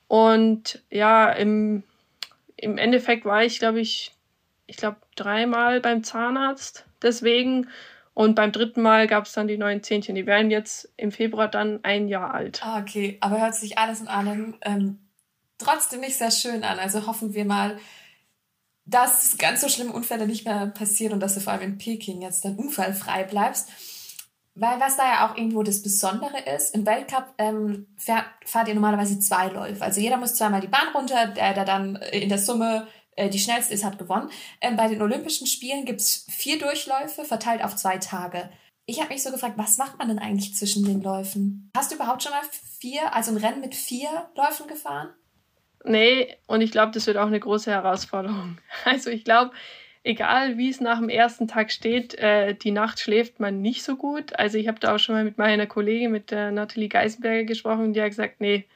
Und 0.08 0.82
ja, 0.90 1.30
im, 1.30 1.82
im 2.56 2.78
Endeffekt 2.78 3.24
war 3.24 3.44
ich, 3.44 3.58
glaube 3.58 3.80
ich, 3.80 4.12
ich 4.66 4.76
glaube, 4.76 4.96
dreimal 5.16 5.80
beim 5.80 6.04
Zahnarzt 6.04 6.84
deswegen. 7.02 7.68
Und 8.14 8.34
beim 8.34 8.52
dritten 8.52 8.82
Mal 8.82 9.06
gab 9.06 9.26
es 9.26 9.32
dann 9.32 9.48
die 9.48 9.56
neuen 9.56 9.82
Zähnchen. 9.82 10.14
Die 10.14 10.26
werden 10.26 10.50
jetzt 10.50 10.92
im 10.96 11.12
Februar 11.12 11.48
dann 11.48 11.80
ein 11.84 12.08
Jahr 12.08 12.34
alt. 12.34 12.60
Ah, 12.62 12.80
okay. 12.80 13.18
Aber 13.20 13.40
hört 13.40 13.54
sich 13.54 13.78
alles 13.78 14.00
in 14.00 14.08
allem 14.08 14.56
ähm, 14.62 14.98
trotzdem 15.58 16.00
nicht 16.00 16.16
sehr 16.16 16.30
schön 16.30 16.64
an. 16.64 16.78
Also 16.78 17.06
hoffen 17.06 17.34
wir 17.34 17.44
mal, 17.44 17.78
dass 18.84 19.38
ganz 19.38 19.60
so 19.60 19.68
schlimme 19.68 19.92
Unfälle 19.92 20.26
nicht 20.26 20.44
mehr 20.44 20.66
passieren 20.68 21.14
und 21.14 21.20
dass 21.20 21.34
du 21.34 21.40
vor 21.40 21.52
allem 21.52 21.62
in 21.62 21.78
Peking 21.78 22.22
jetzt 22.22 22.44
dann 22.44 22.56
unfallfrei 22.56 23.24
bleibst. 23.24 23.68
Weil 24.54 24.80
was 24.80 24.96
da 24.96 25.04
ja 25.04 25.28
auch 25.28 25.36
irgendwo 25.36 25.62
das 25.62 25.82
Besondere 25.82 26.38
ist, 26.54 26.74
im 26.74 26.84
Weltcup 26.84 27.34
ähm, 27.38 27.86
fährt, 27.96 28.26
fahrt 28.44 28.68
ihr 28.68 28.74
normalerweise 28.74 29.20
zwei 29.20 29.48
Läufe. 29.48 29.82
Also 29.82 30.00
jeder 30.00 30.16
muss 30.16 30.34
zweimal 30.34 30.60
die 30.60 30.66
Bahn 30.66 30.88
runter, 30.94 31.28
der, 31.28 31.54
der 31.54 31.64
dann 31.64 31.96
in 31.96 32.28
der 32.28 32.38
Summe 32.38 32.88
äh, 33.16 33.30
die 33.30 33.38
schnellste 33.38 33.74
ist, 33.74 33.84
hat 33.84 33.98
gewonnen. 33.98 34.30
Ähm, 34.60 34.76
bei 34.76 34.88
den 34.88 35.02
Olympischen 35.02 35.46
Spielen 35.46 35.84
gibt's 35.84 36.26
vier 36.28 36.58
Durchläufe, 36.58 37.24
verteilt 37.24 37.62
auf 37.62 37.76
zwei 37.76 37.98
Tage. 37.98 38.50
Ich 38.86 39.00
habe 39.00 39.12
mich 39.12 39.22
so 39.22 39.30
gefragt, 39.30 39.56
was 39.56 39.78
macht 39.78 39.98
man 39.98 40.08
denn 40.08 40.18
eigentlich 40.18 40.56
zwischen 40.56 40.84
den 40.84 41.00
Läufen? 41.00 41.70
Hast 41.76 41.92
du 41.92 41.94
überhaupt 41.94 42.22
schon 42.22 42.32
mal 42.32 42.42
vier, 42.80 43.14
also 43.14 43.30
ein 43.30 43.36
Rennen 43.36 43.60
mit 43.60 43.74
vier 43.74 44.30
Läufen 44.34 44.66
gefahren? 44.66 45.10
Nee, 45.84 46.36
und 46.46 46.60
ich 46.60 46.72
glaube, 46.72 46.92
das 46.92 47.06
wird 47.06 47.16
auch 47.16 47.26
eine 47.26 47.40
große 47.40 47.70
Herausforderung. 47.70 48.58
Also 48.84 49.10
ich 49.10 49.24
glaube, 49.24 49.52
egal 50.02 50.58
wie 50.58 50.68
es 50.70 50.80
nach 50.80 50.98
dem 50.98 51.08
ersten 51.08 51.48
Tag 51.48 51.70
steht, 51.70 52.14
äh, 52.16 52.54
die 52.54 52.70
Nacht 52.70 53.00
schläft 53.00 53.40
man 53.40 53.60
nicht 53.62 53.82
so 53.82 53.96
gut. 53.96 54.38
Also 54.38 54.58
ich 54.58 54.68
habe 54.68 54.80
da 54.80 54.94
auch 54.94 54.98
schon 54.98 55.14
mal 55.14 55.24
mit 55.24 55.38
meiner 55.38 55.66
Kollegin, 55.66 56.10
mit 56.12 56.30
der 56.30 56.52
Nathalie 56.52 56.88
Geisenberger 56.88 57.44
gesprochen, 57.44 57.92
die 57.92 58.02
hat 58.02 58.10
gesagt, 58.10 58.40
nee, 58.40 58.66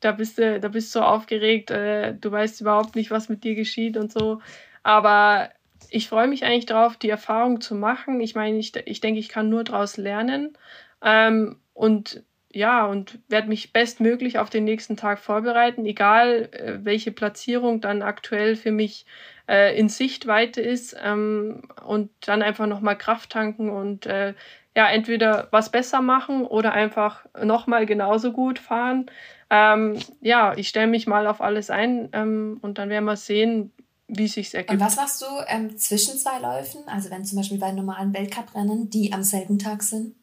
da 0.00 0.12
bist 0.12 0.38
du, 0.38 0.60
da 0.60 0.68
bist 0.68 0.94
du 0.94 1.00
so 1.00 1.04
aufgeregt, 1.04 1.70
äh, 1.70 2.14
du 2.14 2.30
weißt 2.30 2.60
überhaupt 2.60 2.96
nicht, 2.96 3.10
was 3.10 3.28
mit 3.28 3.44
dir 3.44 3.54
geschieht 3.54 3.96
und 3.96 4.12
so. 4.12 4.40
Aber 4.82 5.50
ich 5.90 6.08
freue 6.08 6.28
mich 6.28 6.44
eigentlich 6.44 6.66
darauf, 6.66 6.96
die 6.96 7.10
Erfahrung 7.10 7.60
zu 7.60 7.74
machen. 7.74 8.20
Ich 8.20 8.34
meine, 8.34 8.58
ich, 8.58 8.74
ich 8.86 9.00
denke, 9.00 9.20
ich 9.20 9.28
kann 9.28 9.48
nur 9.48 9.64
daraus 9.64 9.96
lernen. 9.96 10.56
Ähm, 11.02 11.60
und 11.74 12.22
ja, 12.56 12.86
und 12.86 13.18
werde 13.28 13.48
mich 13.48 13.74
bestmöglich 13.74 14.38
auf 14.38 14.48
den 14.48 14.64
nächsten 14.64 14.96
Tag 14.96 15.18
vorbereiten, 15.18 15.84
egal 15.84 16.48
äh, 16.52 16.78
welche 16.82 17.12
Platzierung 17.12 17.82
dann 17.82 18.00
aktuell 18.00 18.56
für 18.56 18.72
mich 18.72 19.04
äh, 19.46 19.78
in 19.78 19.90
Sichtweite 19.90 20.62
ist 20.62 20.96
ähm, 21.02 21.68
und 21.84 22.10
dann 22.20 22.40
einfach 22.40 22.66
nochmal 22.66 22.96
Kraft 22.96 23.30
tanken 23.30 23.68
und 23.68 24.06
äh, 24.06 24.32
ja, 24.74 24.88
entweder 24.88 25.48
was 25.50 25.70
besser 25.70 26.00
machen 26.00 26.46
oder 26.46 26.72
einfach 26.72 27.26
nochmal 27.42 27.84
genauso 27.84 28.32
gut 28.32 28.58
fahren. 28.58 29.10
Ähm, 29.50 29.98
ja, 30.22 30.54
ich 30.56 30.68
stelle 30.68 30.86
mich 30.86 31.06
mal 31.06 31.26
auf 31.26 31.42
alles 31.42 31.68
ein 31.68 32.08
ähm, 32.12 32.58
und 32.62 32.78
dann 32.78 32.88
werden 32.88 33.04
wir 33.04 33.16
sehen, 33.16 33.70
wie 34.08 34.28
sich 34.28 34.54
ergibt. 34.54 34.72
Und 34.72 34.80
was 34.80 34.96
machst 34.96 35.20
du 35.20 35.26
ähm, 35.46 35.76
zwischen 35.76 36.16
zwei 36.16 36.38
Läufen? 36.38 36.80
Also 36.86 37.10
wenn 37.10 37.24
zum 37.24 37.36
Beispiel 37.36 37.58
bei 37.58 37.72
normalen 37.72 38.14
Weltcuprennen, 38.14 38.88
die 38.88 39.12
am 39.12 39.22
selben 39.22 39.58
Tag 39.58 39.82
sind? 39.82 40.14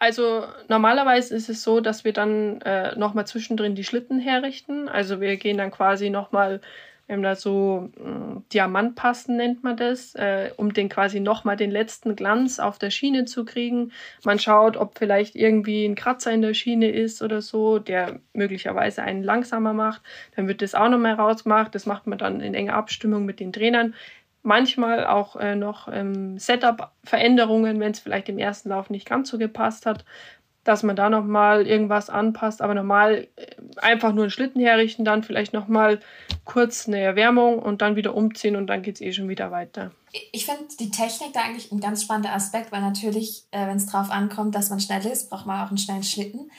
Also 0.00 0.46
normalerweise 0.68 1.36
ist 1.36 1.50
es 1.50 1.62
so, 1.62 1.80
dass 1.80 2.04
wir 2.04 2.14
dann 2.14 2.62
äh, 2.62 2.96
nochmal 2.96 3.26
zwischendrin 3.26 3.74
die 3.74 3.84
Schlitten 3.84 4.18
herrichten. 4.18 4.88
Also 4.88 5.20
wir 5.20 5.36
gehen 5.36 5.58
dann 5.58 5.70
quasi 5.70 6.08
nochmal, 6.08 6.62
wir 7.06 7.16
haben 7.16 7.22
da 7.22 7.36
so 7.36 7.90
äh, 7.98 8.40
Diamantpassen 8.50 9.36
nennt 9.36 9.62
man 9.62 9.76
das, 9.76 10.14
äh, 10.14 10.52
um 10.56 10.72
den 10.72 10.88
quasi 10.88 11.20
nochmal 11.20 11.58
den 11.58 11.70
letzten 11.70 12.16
Glanz 12.16 12.60
auf 12.60 12.78
der 12.78 12.88
Schiene 12.88 13.26
zu 13.26 13.44
kriegen. 13.44 13.92
Man 14.24 14.38
schaut, 14.38 14.78
ob 14.78 14.96
vielleicht 14.96 15.36
irgendwie 15.36 15.84
ein 15.84 15.96
Kratzer 15.96 16.32
in 16.32 16.40
der 16.40 16.54
Schiene 16.54 16.90
ist 16.90 17.20
oder 17.20 17.42
so, 17.42 17.78
der 17.78 18.20
möglicherweise 18.32 19.02
einen 19.02 19.22
langsamer 19.22 19.74
macht. 19.74 20.00
Dann 20.34 20.48
wird 20.48 20.62
das 20.62 20.74
auch 20.74 20.88
nochmal 20.88 21.12
rausgemacht. 21.12 21.74
Das 21.74 21.84
macht 21.84 22.06
man 22.06 22.16
dann 22.16 22.40
in 22.40 22.54
enger 22.54 22.72
Abstimmung 22.72 23.26
mit 23.26 23.38
den 23.38 23.52
Trainern 23.52 23.94
manchmal 24.42 25.06
auch 25.06 25.36
äh, 25.36 25.56
noch 25.56 25.88
ähm, 25.92 26.38
Setup-Veränderungen, 26.38 27.80
wenn 27.80 27.92
es 27.92 28.00
vielleicht 28.00 28.28
im 28.28 28.38
ersten 28.38 28.70
Lauf 28.70 28.90
nicht 28.90 29.08
ganz 29.08 29.28
so 29.28 29.38
gepasst 29.38 29.86
hat, 29.86 30.04
dass 30.64 30.82
man 30.82 30.96
da 30.96 31.08
nochmal 31.08 31.66
irgendwas 31.66 32.10
anpasst, 32.10 32.60
aber 32.62 32.74
normal 32.74 33.28
äh, 33.36 33.46
einfach 33.76 34.12
nur 34.12 34.24
einen 34.24 34.30
Schlitten 34.30 34.60
herrichten, 34.60 35.04
dann 35.04 35.22
vielleicht 35.22 35.52
nochmal 35.52 36.00
kurz 36.44 36.86
eine 36.86 37.00
Erwärmung 37.00 37.58
und 37.58 37.82
dann 37.82 37.96
wieder 37.96 38.14
umziehen 38.14 38.56
und 38.56 38.66
dann 38.66 38.82
geht 38.82 38.96
es 38.96 39.00
eh 39.00 39.12
schon 39.12 39.28
wieder 39.28 39.50
weiter. 39.50 39.92
Ich 40.32 40.46
finde 40.46 40.64
die 40.78 40.90
Technik 40.90 41.32
da 41.32 41.40
eigentlich 41.40 41.70
ein 41.70 41.80
ganz 41.80 42.02
spannender 42.02 42.34
Aspekt, 42.34 42.72
weil 42.72 42.80
natürlich, 42.80 43.44
äh, 43.52 43.66
wenn 43.66 43.76
es 43.76 43.86
darauf 43.86 44.10
ankommt, 44.10 44.54
dass 44.54 44.70
man 44.70 44.80
schnell 44.80 45.04
ist, 45.06 45.30
braucht 45.30 45.46
man 45.46 45.64
auch 45.64 45.68
einen 45.68 45.78
schnellen 45.78 46.02
Schlitten. 46.02 46.50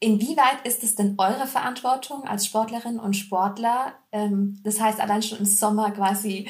Inwieweit 0.00 0.64
ist 0.64 0.84
es 0.84 0.94
denn 0.94 1.14
eure 1.18 1.48
Verantwortung 1.48 2.24
als 2.24 2.46
Sportlerin 2.46 3.00
und 3.00 3.14
Sportler? 3.14 3.94
Ähm, 4.12 4.60
das 4.62 4.80
heißt, 4.80 5.00
allein 5.00 5.22
schon 5.22 5.38
im 5.38 5.44
Sommer 5.44 5.90
quasi 5.90 6.48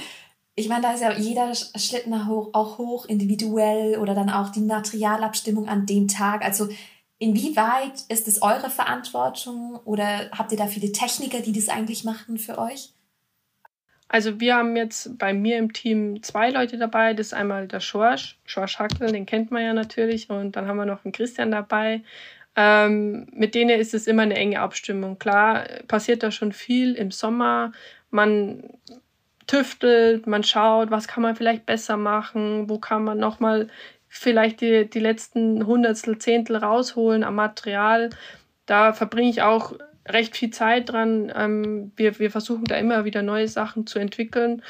ich 0.59 0.68
meine, 0.68 0.83
da 0.83 0.92
ist 0.92 1.03
ja 1.03 1.12
jeder 1.12 1.55
Schlitten 1.55 2.12
auch 2.12 2.79
hoch 2.79 3.07
individuell 3.07 3.97
oder 3.99 4.14
dann 4.14 4.29
auch 4.29 4.51
die 4.51 4.61
Materialabstimmung 4.61 5.68
an 5.68 5.87
dem 5.87 6.09
Tag. 6.09 6.44
Also 6.44 6.68
inwieweit 7.18 8.03
ist 8.09 8.27
es 8.27 8.42
eure 8.42 8.68
Verantwortung 8.68 9.79
oder 9.85 10.31
habt 10.33 10.51
ihr 10.51 10.59
da 10.59 10.66
viele 10.66 10.90
Techniker, 10.90 11.40
die 11.40 11.53
das 11.53 11.68
eigentlich 11.68 12.03
machen 12.03 12.38
für 12.38 12.59
euch? 12.59 12.92
Also 14.09 14.40
wir 14.40 14.57
haben 14.57 14.75
jetzt 14.75 15.16
bei 15.16 15.33
mir 15.33 15.59
im 15.59 15.73
Team 15.73 16.23
zwei 16.25 16.51
Leute 16.51 16.77
dabei. 16.77 17.14
Das 17.14 17.29
ist 17.29 17.35
einmal 17.35 17.68
der 17.68 17.81
Schorsch, 17.81 18.38
Schorsch 18.44 18.81
Hackel, 18.81 19.12
den 19.12 19.27
kennt 19.27 19.53
man 19.53 19.62
ja 19.62 19.73
natürlich. 19.75 20.29
Und 20.29 20.57
dann 20.57 20.66
haben 20.66 20.79
wir 20.79 20.87
noch 20.87 21.05
einen 21.05 21.12
Christian 21.12 21.53
dabei. 21.53 22.03
Ähm, 22.57 23.29
mit 23.33 23.55
denen 23.55 23.79
ist 23.79 23.94
es 23.94 24.09
immer 24.09 24.23
eine 24.23 24.35
enge 24.35 24.59
Abstimmung. 24.59 25.21
Klar, 25.21 25.68
passiert 25.87 26.25
da 26.25 26.33
schon 26.33 26.53
viel 26.53 26.94
im 26.94 27.12
Sommer. 27.12 27.71
Man 28.11 28.64
tüftelt, 29.48 30.28
man 30.28 30.44
schaut, 30.44 30.92
was 30.92 31.08
kann 31.08 31.24
man 31.24 31.34
vielleicht 31.34 31.66
besser 31.66 31.96
machen, 31.96 32.68
wo 32.68 32.78
kann 32.78 33.02
man 33.02 33.18
nochmal 33.18 33.66
vielleicht 34.08 34.61
die, 34.61 34.88
die 34.88 35.00
letzten 35.00 35.66
Hundertstel, 35.66 36.18
Zehntel 36.18 36.56
rausholen 36.56 37.24
am 37.24 37.34
Material. 37.34 38.11
Da 38.66 38.92
verbringe 38.92 39.30
ich 39.30 39.42
auch 39.42 39.74
recht 40.06 40.37
viel 40.37 40.50
Zeit 40.50 40.90
dran. 40.90 41.32
Ähm, 41.34 41.92
wir, 41.96 42.18
wir 42.18 42.30
versuchen 42.30 42.64
da 42.64 42.76
immer 42.76 43.04
wieder 43.04 43.22
neue 43.22 43.48
Sachen 43.48 43.87
zu 43.87 43.98
entwickeln. 43.98 44.62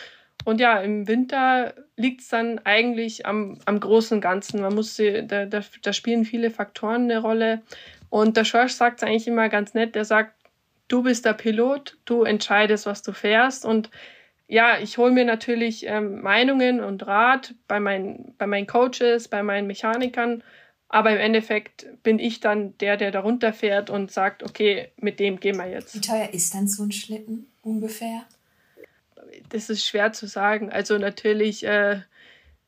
Und 0.44 0.60
ja, 0.60 0.80
im 0.80 1.08
Winter 1.08 1.74
liegt 1.96 2.22
es 2.22 2.28
dann 2.28 2.60
eigentlich 2.60 3.26
am, 3.26 3.58
am 3.66 3.80
großen 3.80 4.20
Ganzen. 4.20 4.60
Man 4.62 4.74
muss, 4.74 4.96
da, 4.96 5.44
da, 5.46 5.60
da 5.82 5.92
spielen 5.92 6.24
viele 6.24 6.50
Faktoren 6.50 7.02
eine 7.02 7.18
Rolle. 7.18 7.62
Und 8.10 8.36
der 8.36 8.44
Schorsch 8.44 8.72
sagt 8.72 8.98
es 8.98 9.08
eigentlich 9.08 9.28
immer 9.28 9.48
ganz 9.48 9.74
nett. 9.74 9.94
Der 9.94 10.04
sagt, 10.04 10.34
du 10.86 11.02
bist 11.02 11.24
der 11.24 11.34
Pilot, 11.34 11.98
du 12.04 12.22
entscheidest, 12.22 12.86
was 12.86 13.02
du 13.02 13.12
fährst. 13.12 13.64
Und 13.64 13.90
ja, 14.48 14.78
ich 14.78 14.96
hole 14.96 15.12
mir 15.12 15.26
natürlich 15.26 15.86
ähm, 15.86 16.22
Meinungen 16.22 16.80
und 16.80 17.06
Rat 17.06 17.54
bei 17.68 17.78
meinen, 17.80 18.34
bei 18.38 18.46
meinen 18.46 18.66
Coaches, 18.66 19.28
bei 19.28 19.42
meinen 19.42 19.66
Mechanikern, 19.66 20.42
aber 20.88 21.10
im 21.10 21.18
Endeffekt 21.18 21.86
bin 22.02 22.18
ich 22.18 22.40
dann 22.40 22.76
der, 22.78 22.96
der 22.96 23.10
darunter 23.10 23.52
fährt 23.52 23.90
und 23.90 24.10
sagt, 24.10 24.42
okay, 24.42 24.90
mit 24.96 25.20
dem 25.20 25.38
gehen 25.38 25.58
wir 25.58 25.68
jetzt. 25.68 25.94
Wie 25.94 26.00
teuer 26.00 26.30
ist 26.32 26.54
dann 26.54 26.66
so 26.66 26.82
ein 26.82 26.92
Schlitten 26.92 27.46
ungefähr? 27.62 28.24
Das 29.50 29.68
ist 29.68 29.84
schwer 29.84 30.12
zu 30.14 30.26
sagen. 30.26 30.72
Also 30.72 30.96
natürlich 30.96 31.66
äh, 31.66 32.00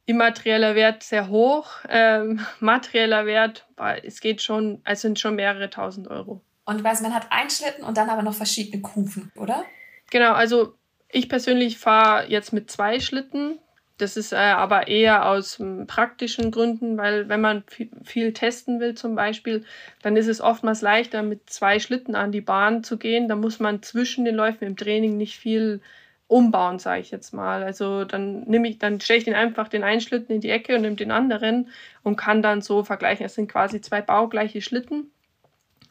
immaterieller 0.04 0.74
Wert 0.74 1.02
sehr 1.02 1.30
hoch, 1.30 1.70
ähm, 1.88 2.44
materieller 2.60 3.24
Wert, 3.24 3.66
es 4.02 4.20
geht 4.20 4.42
schon, 4.42 4.82
es 4.84 5.00
sind 5.00 5.18
schon 5.18 5.36
mehrere 5.36 5.70
tausend 5.70 6.08
Euro. 6.08 6.42
Und 6.66 6.84
weiß, 6.84 7.00
man 7.00 7.14
hat 7.14 7.32
einen 7.32 7.48
Schlitten 7.48 7.84
und 7.84 7.96
dann 7.96 8.10
aber 8.10 8.22
noch 8.22 8.34
verschiedene 8.34 8.82
Kufen, 8.82 9.32
oder? 9.34 9.64
Genau, 10.10 10.32
also 10.32 10.74
ich 11.12 11.28
persönlich 11.28 11.78
fahre 11.78 12.28
jetzt 12.28 12.52
mit 12.52 12.70
zwei 12.70 13.00
Schlitten. 13.00 13.58
Das 13.98 14.16
ist 14.16 14.32
äh, 14.32 14.36
aber 14.36 14.88
eher 14.88 15.28
aus 15.28 15.60
ähm, 15.60 15.86
praktischen 15.86 16.50
Gründen, 16.50 16.96
weil 16.96 17.28
wenn 17.28 17.42
man 17.42 17.64
viel 18.02 18.32
testen 18.32 18.80
will 18.80 18.94
zum 18.94 19.14
Beispiel, 19.14 19.64
dann 20.02 20.16
ist 20.16 20.26
es 20.26 20.40
oftmals 20.40 20.80
leichter, 20.80 21.22
mit 21.22 21.50
zwei 21.50 21.78
Schlitten 21.78 22.14
an 22.14 22.32
die 22.32 22.40
Bahn 22.40 22.82
zu 22.82 22.96
gehen. 22.96 23.28
Da 23.28 23.36
muss 23.36 23.60
man 23.60 23.82
zwischen 23.82 24.24
den 24.24 24.36
Läufen 24.36 24.66
im 24.66 24.76
Training 24.76 25.18
nicht 25.18 25.36
viel 25.36 25.82
umbauen, 26.28 26.78
sage 26.78 27.02
ich 27.02 27.10
jetzt 27.10 27.34
mal. 27.34 27.62
Also 27.62 28.04
dann 28.04 28.42
nehme 28.44 28.68
ich, 28.68 28.78
dann 28.78 29.00
stelle 29.00 29.18
ich 29.18 29.24
den 29.24 29.34
einfach 29.34 29.68
den 29.68 29.82
einen 29.82 30.00
Schlitten 30.00 30.32
in 30.32 30.40
die 30.40 30.50
Ecke 30.50 30.76
und 30.76 30.82
nehme 30.82 30.96
den 30.96 31.10
anderen 31.10 31.68
und 32.02 32.16
kann 32.16 32.40
dann 32.40 32.62
so 32.62 32.84
vergleichen. 32.84 33.26
Es 33.26 33.34
sind 33.34 33.50
quasi 33.50 33.80
zwei 33.80 34.00
baugleiche 34.00 34.62
Schlitten. 34.62 35.10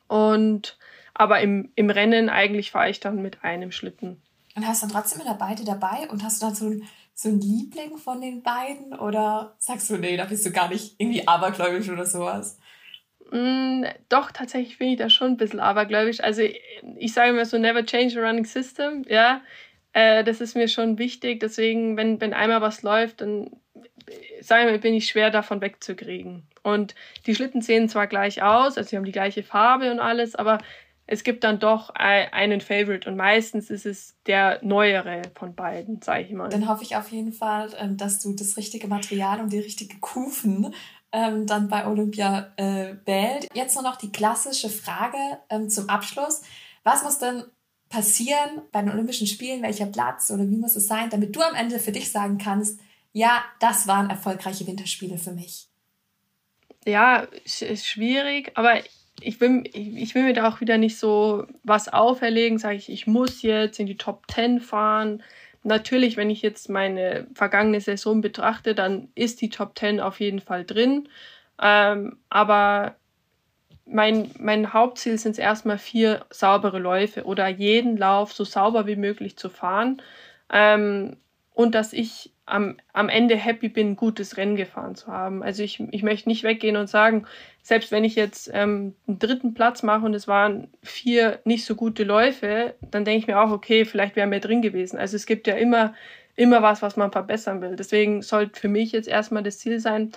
Und 0.07 0.77
aber 1.13 1.41
im, 1.41 1.71
im 1.75 1.89
Rennen 1.89 2.29
eigentlich 2.29 2.71
fahre 2.71 2.89
ich 2.89 3.01
dann 3.01 3.21
mit 3.21 3.43
einem 3.43 3.71
Schlitten. 3.71 4.21
Und 4.59 4.67
hast 4.67 4.83
dann 4.83 4.89
trotzdem 4.89 5.21
immer 5.21 5.35
beide 5.35 5.63
dabei 5.63 6.09
und 6.11 6.21
hast 6.21 6.41
du 6.41 6.47
dann 6.47 6.55
so 6.55 6.65
ein, 6.65 6.83
so 7.13 7.29
ein 7.29 7.39
Liebling 7.39 7.97
von 7.97 8.19
den 8.19 8.43
beiden 8.43 8.93
oder 8.93 9.55
sagst 9.57 9.89
du, 9.89 9.95
nee, 9.95 10.17
da 10.17 10.25
bist 10.25 10.45
du 10.45 10.51
gar 10.51 10.67
nicht 10.67 10.95
irgendwie 10.97 11.25
abergläubisch 11.25 11.89
oder 11.89 12.05
sowas? 12.05 12.59
Mm, 13.31 13.85
doch, 14.09 14.31
tatsächlich 14.31 14.77
bin 14.77 14.89
ich 14.89 14.97
da 14.97 15.09
schon 15.09 15.29
ein 15.29 15.37
bisschen 15.37 15.61
abergläubisch. 15.61 16.19
Also 16.19 16.41
ich, 16.41 16.59
ich 16.97 17.13
sage 17.13 17.29
immer 17.29 17.45
so, 17.45 17.57
never 17.57 17.85
change 17.85 18.19
a 18.19 18.27
running 18.27 18.43
system, 18.43 19.05
ja. 19.07 19.41
Äh, 19.93 20.25
das 20.25 20.41
ist 20.41 20.57
mir 20.57 20.67
schon 20.67 20.97
wichtig. 20.97 21.39
Deswegen, 21.39 21.95
wenn, 21.95 22.19
wenn 22.19 22.33
einmal 22.33 22.59
was 22.59 22.81
läuft, 22.81 23.21
dann 23.21 23.49
sage 24.41 24.75
ich 24.75 24.81
bin 24.81 24.93
ich 24.93 25.07
schwer 25.07 25.29
davon 25.29 25.61
wegzukriegen. 25.61 26.47
Und 26.63 26.95
die 27.25 27.33
Schlitten 27.33 27.61
sehen 27.61 27.87
zwar 27.87 28.07
gleich 28.07 28.43
aus, 28.43 28.77
also 28.77 28.89
sie 28.89 28.97
haben 28.97 29.05
die 29.05 29.13
gleiche 29.13 29.41
Farbe 29.41 29.89
und 29.89 30.01
alles, 30.01 30.35
aber 30.35 30.57
es 31.11 31.23
gibt 31.23 31.43
dann 31.43 31.57
doch 31.57 31.89
einen 31.89 32.61
Favorite 32.61 33.09
und 33.09 33.17
meistens 33.17 33.71
ist 33.71 33.87
es 33.87 34.15
der 34.27 34.59
neuere 34.63 35.23
von 35.33 35.55
beiden, 35.55 36.03
sage 36.03 36.25
ich 36.25 36.31
mal. 36.33 36.49
Dann 36.49 36.69
hoffe 36.69 36.83
ich 36.83 36.95
auf 36.95 37.09
jeden 37.09 37.33
Fall, 37.33 37.71
ähm, 37.79 37.97
dass 37.97 38.19
du 38.19 38.33
das 38.33 38.57
richtige 38.57 38.87
Material 38.87 39.39
und 39.39 39.51
die 39.51 39.57
richtige 39.57 39.97
Kufen 39.97 40.71
ähm, 41.11 41.47
dann 41.47 41.67
bei 41.67 41.87
Olympia 41.87 42.53
äh, 42.57 42.93
wählt. 43.05 43.47
Jetzt 43.55 43.73
nur 43.73 43.83
noch 43.83 43.95
die 43.95 44.11
klassische 44.11 44.69
Frage 44.69 45.17
ähm, 45.49 45.67
zum 45.71 45.89
Abschluss. 45.89 46.43
Was 46.83 47.01
muss 47.01 47.17
denn 47.17 47.43
passieren 47.89 48.61
bei 48.71 48.81
den 48.81 48.91
Olympischen 48.91 49.25
Spielen? 49.25 49.63
Welcher 49.63 49.87
Platz 49.87 50.29
oder 50.29 50.47
wie 50.47 50.57
muss 50.57 50.75
es 50.75 50.87
sein, 50.87 51.09
damit 51.09 51.35
du 51.35 51.41
am 51.41 51.55
Ende 51.55 51.79
für 51.79 51.91
dich 51.91 52.11
sagen 52.11 52.37
kannst, 52.37 52.79
ja, 53.13 53.43
das 53.59 53.87
waren 53.87 54.11
erfolgreiche 54.11 54.67
Winterspiele 54.67 55.17
für 55.17 55.31
mich? 55.31 55.69
Ja, 56.85 57.27
ist 57.43 57.87
schwierig, 57.87 58.51
aber 58.53 58.75
ich 59.21 59.41
will, 59.41 59.63
ich 59.73 60.15
will 60.15 60.23
mir 60.23 60.33
da 60.33 60.47
auch 60.47 60.61
wieder 60.61 60.77
nicht 60.77 60.97
so 60.97 61.45
was 61.63 61.89
auferlegen, 61.89 62.57
sage 62.57 62.75
ich, 62.75 62.89
ich 62.89 63.07
muss 63.07 63.41
jetzt 63.41 63.79
in 63.79 63.85
die 63.85 63.97
Top 63.97 64.23
10 64.31 64.59
fahren. 64.59 65.23
Natürlich, 65.63 66.17
wenn 66.17 66.29
ich 66.29 66.41
jetzt 66.41 66.69
meine 66.69 67.27
vergangene 67.33 67.81
Saison 67.81 68.21
betrachte, 68.21 68.75
dann 68.75 69.09
ist 69.15 69.41
die 69.41 69.49
Top 69.49 69.77
10 69.77 69.99
auf 69.99 70.19
jeden 70.19 70.39
Fall 70.39 70.65
drin. 70.65 71.09
Ähm, 71.61 72.17
aber 72.29 72.95
mein, 73.85 74.31
mein 74.39 74.73
Hauptziel 74.73 75.17
sind 75.17 75.33
es 75.33 75.39
erstmal 75.39 75.77
vier 75.77 76.25
saubere 76.29 76.79
Läufe 76.79 77.25
oder 77.25 77.47
jeden 77.47 77.97
Lauf 77.97 78.33
so 78.33 78.43
sauber 78.43 78.87
wie 78.87 78.95
möglich 78.95 79.37
zu 79.37 79.49
fahren. 79.49 80.01
Ähm, 80.51 81.17
und 81.59 81.75
dass 81.75 81.91
ich 81.91 82.31
am, 82.45 82.77
am 82.93 83.09
Ende 83.09 83.35
happy 83.35 83.67
bin, 83.67 83.97
gutes 83.97 84.37
Rennen 84.37 84.55
gefahren 84.55 84.95
zu 84.95 85.07
haben. 85.07 85.43
Also 85.43 85.61
ich, 85.61 85.83
ich 85.91 86.03
möchte 86.03 86.29
nicht 86.29 86.43
weggehen 86.43 86.77
und 86.77 86.87
sagen, 86.87 87.25
selbst 87.63 87.91
wenn 87.91 88.05
ich 88.05 88.15
jetzt 88.15 88.49
ähm, 88.53 88.95
einen 89.05 89.19
dritten 89.19 89.53
Platz 89.55 89.83
mache 89.83 90.05
und 90.05 90.13
es 90.13 90.25
waren 90.25 90.69
vier 90.81 91.41
nicht 91.43 91.65
so 91.65 91.75
gute 91.75 92.05
Läufe, 92.05 92.75
dann 92.91 93.03
denke 93.03 93.19
ich 93.19 93.27
mir 93.27 93.41
auch, 93.41 93.51
okay, 93.51 93.83
vielleicht 93.83 94.15
wäre 94.15 94.25
mehr 94.25 94.39
drin 94.39 94.61
gewesen. 94.61 94.97
Also 94.97 95.17
es 95.17 95.25
gibt 95.25 95.47
ja 95.47 95.55
immer, 95.55 95.93
immer 96.37 96.61
was, 96.61 96.81
was 96.81 96.95
man 96.95 97.11
verbessern 97.11 97.61
will. 97.61 97.75
Deswegen 97.75 98.21
sollte 98.21 98.57
für 98.57 98.69
mich 98.69 98.93
jetzt 98.93 99.09
erstmal 99.09 99.43
das 99.43 99.59
Ziel 99.59 99.81
sein, 99.81 100.13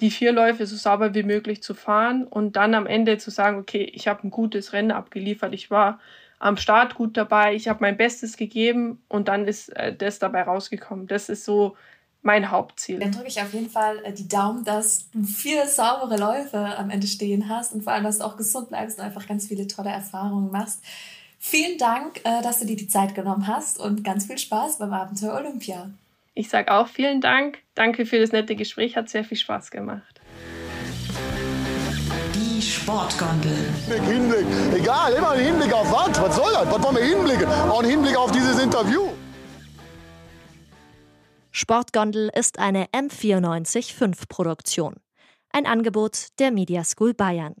die 0.00 0.10
vier 0.10 0.32
Läufe 0.32 0.64
so 0.64 0.76
sauber 0.76 1.14
wie 1.14 1.24
möglich 1.24 1.62
zu 1.62 1.74
fahren 1.74 2.24
und 2.24 2.56
dann 2.56 2.72
am 2.72 2.86
Ende 2.86 3.18
zu 3.18 3.30
sagen, 3.30 3.58
okay, 3.58 3.82
ich 3.82 4.08
habe 4.08 4.26
ein 4.26 4.30
gutes 4.30 4.72
Rennen 4.72 4.92
abgeliefert, 4.92 5.52
ich 5.52 5.70
war 5.70 6.00
am 6.40 6.56
Start 6.56 6.96
gut 6.96 7.16
dabei, 7.16 7.54
ich 7.54 7.68
habe 7.68 7.80
mein 7.82 7.96
Bestes 7.96 8.36
gegeben 8.36 9.02
und 9.08 9.28
dann 9.28 9.46
ist 9.46 9.68
äh, 9.76 9.94
das 9.94 10.18
dabei 10.18 10.42
rausgekommen. 10.42 11.06
Das 11.06 11.28
ist 11.28 11.44
so 11.44 11.76
mein 12.22 12.50
Hauptziel. 12.50 12.98
Dann 12.98 13.12
drücke 13.12 13.28
ich 13.28 13.40
auf 13.40 13.52
jeden 13.52 13.70
Fall 13.70 14.02
äh, 14.04 14.12
die 14.12 14.26
Daumen, 14.26 14.64
dass 14.64 15.10
du 15.10 15.22
viele 15.22 15.68
saubere 15.68 16.18
Läufe 16.18 16.58
am 16.58 16.90
Ende 16.90 17.06
stehen 17.06 17.48
hast 17.48 17.74
und 17.74 17.82
vor 17.82 17.92
allem, 17.92 18.04
dass 18.04 18.18
du 18.18 18.24
auch 18.24 18.36
gesund 18.36 18.70
bleibst 18.70 18.98
und 18.98 19.04
einfach 19.04 19.26
ganz 19.28 19.46
viele 19.46 19.66
tolle 19.66 19.90
Erfahrungen 19.90 20.50
machst. 20.50 20.82
Vielen 21.38 21.78
Dank, 21.78 22.20
äh, 22.24 22.42
dass 22.42 22.60
du 22.60 22.66
dir 22.66 22.76
die 22.76 22.88
Zeit 22.88 23.14
genommen 23.14 23.46
hast 23.46 23.78
und 23.78 24.02
ganz 24.02 24.26
viel 24.26 24.38
Spaß 24.38 24.78
beim 24.78 24.92
Abenteuer 24.92 25.34
Olympia. 25.34 25.90
Ich 26.34 26.48
sage 26.48 26.72
auch 26.72 26.88
vielen 26.88 27.20
Dank. 27.20 27.58
Danke 27.74 28.06
für 28.06 28.18
das 28.18 28.32
nette 28.32 28.56
Gespräch, 28.56 28.96
hat 28.96 29.10
sehr 29.10 29.24
viel 29.24 29.36
Spaß 29.36 29.70
gemacht. 29.70 30.20
Die 32.60 32.66
Sportgondel. 32.66 33.72
Hinblick, 33.88 34.44
egal, 34.74 35.14
immer 35.14 35.30
ein 35.30 35.42
Hinblick 35.42 35.72
auf 35.72 35.90
was? 35.90 36.20
Was 36.20 36.36
soll 36.36 36.52
das? 36.52 36.70
Was 36.70 36.82
wollen 36.82 36.96
wir 36.96 37.04
hinblicken? 37.04 37.48
Auch 37.48 37.82
ein 37.82 37.88
Hinblick 37.88 38.14
auf 38.14 38.32
dieses 38.32 38.58
Interview. 38.58 39.08
Sportgondel 41.52 42.30
ist 42.34 42.58
eine 42.58 42.84
M945 42.88 44.28
Produktion. 44.28 44.96
Ein 45.50 45.64
Angebot 45.64 46.38
der 46.38 46.50
Media 46.50 46.84
School 46.84 47.14
Bayern. 47.14 47.54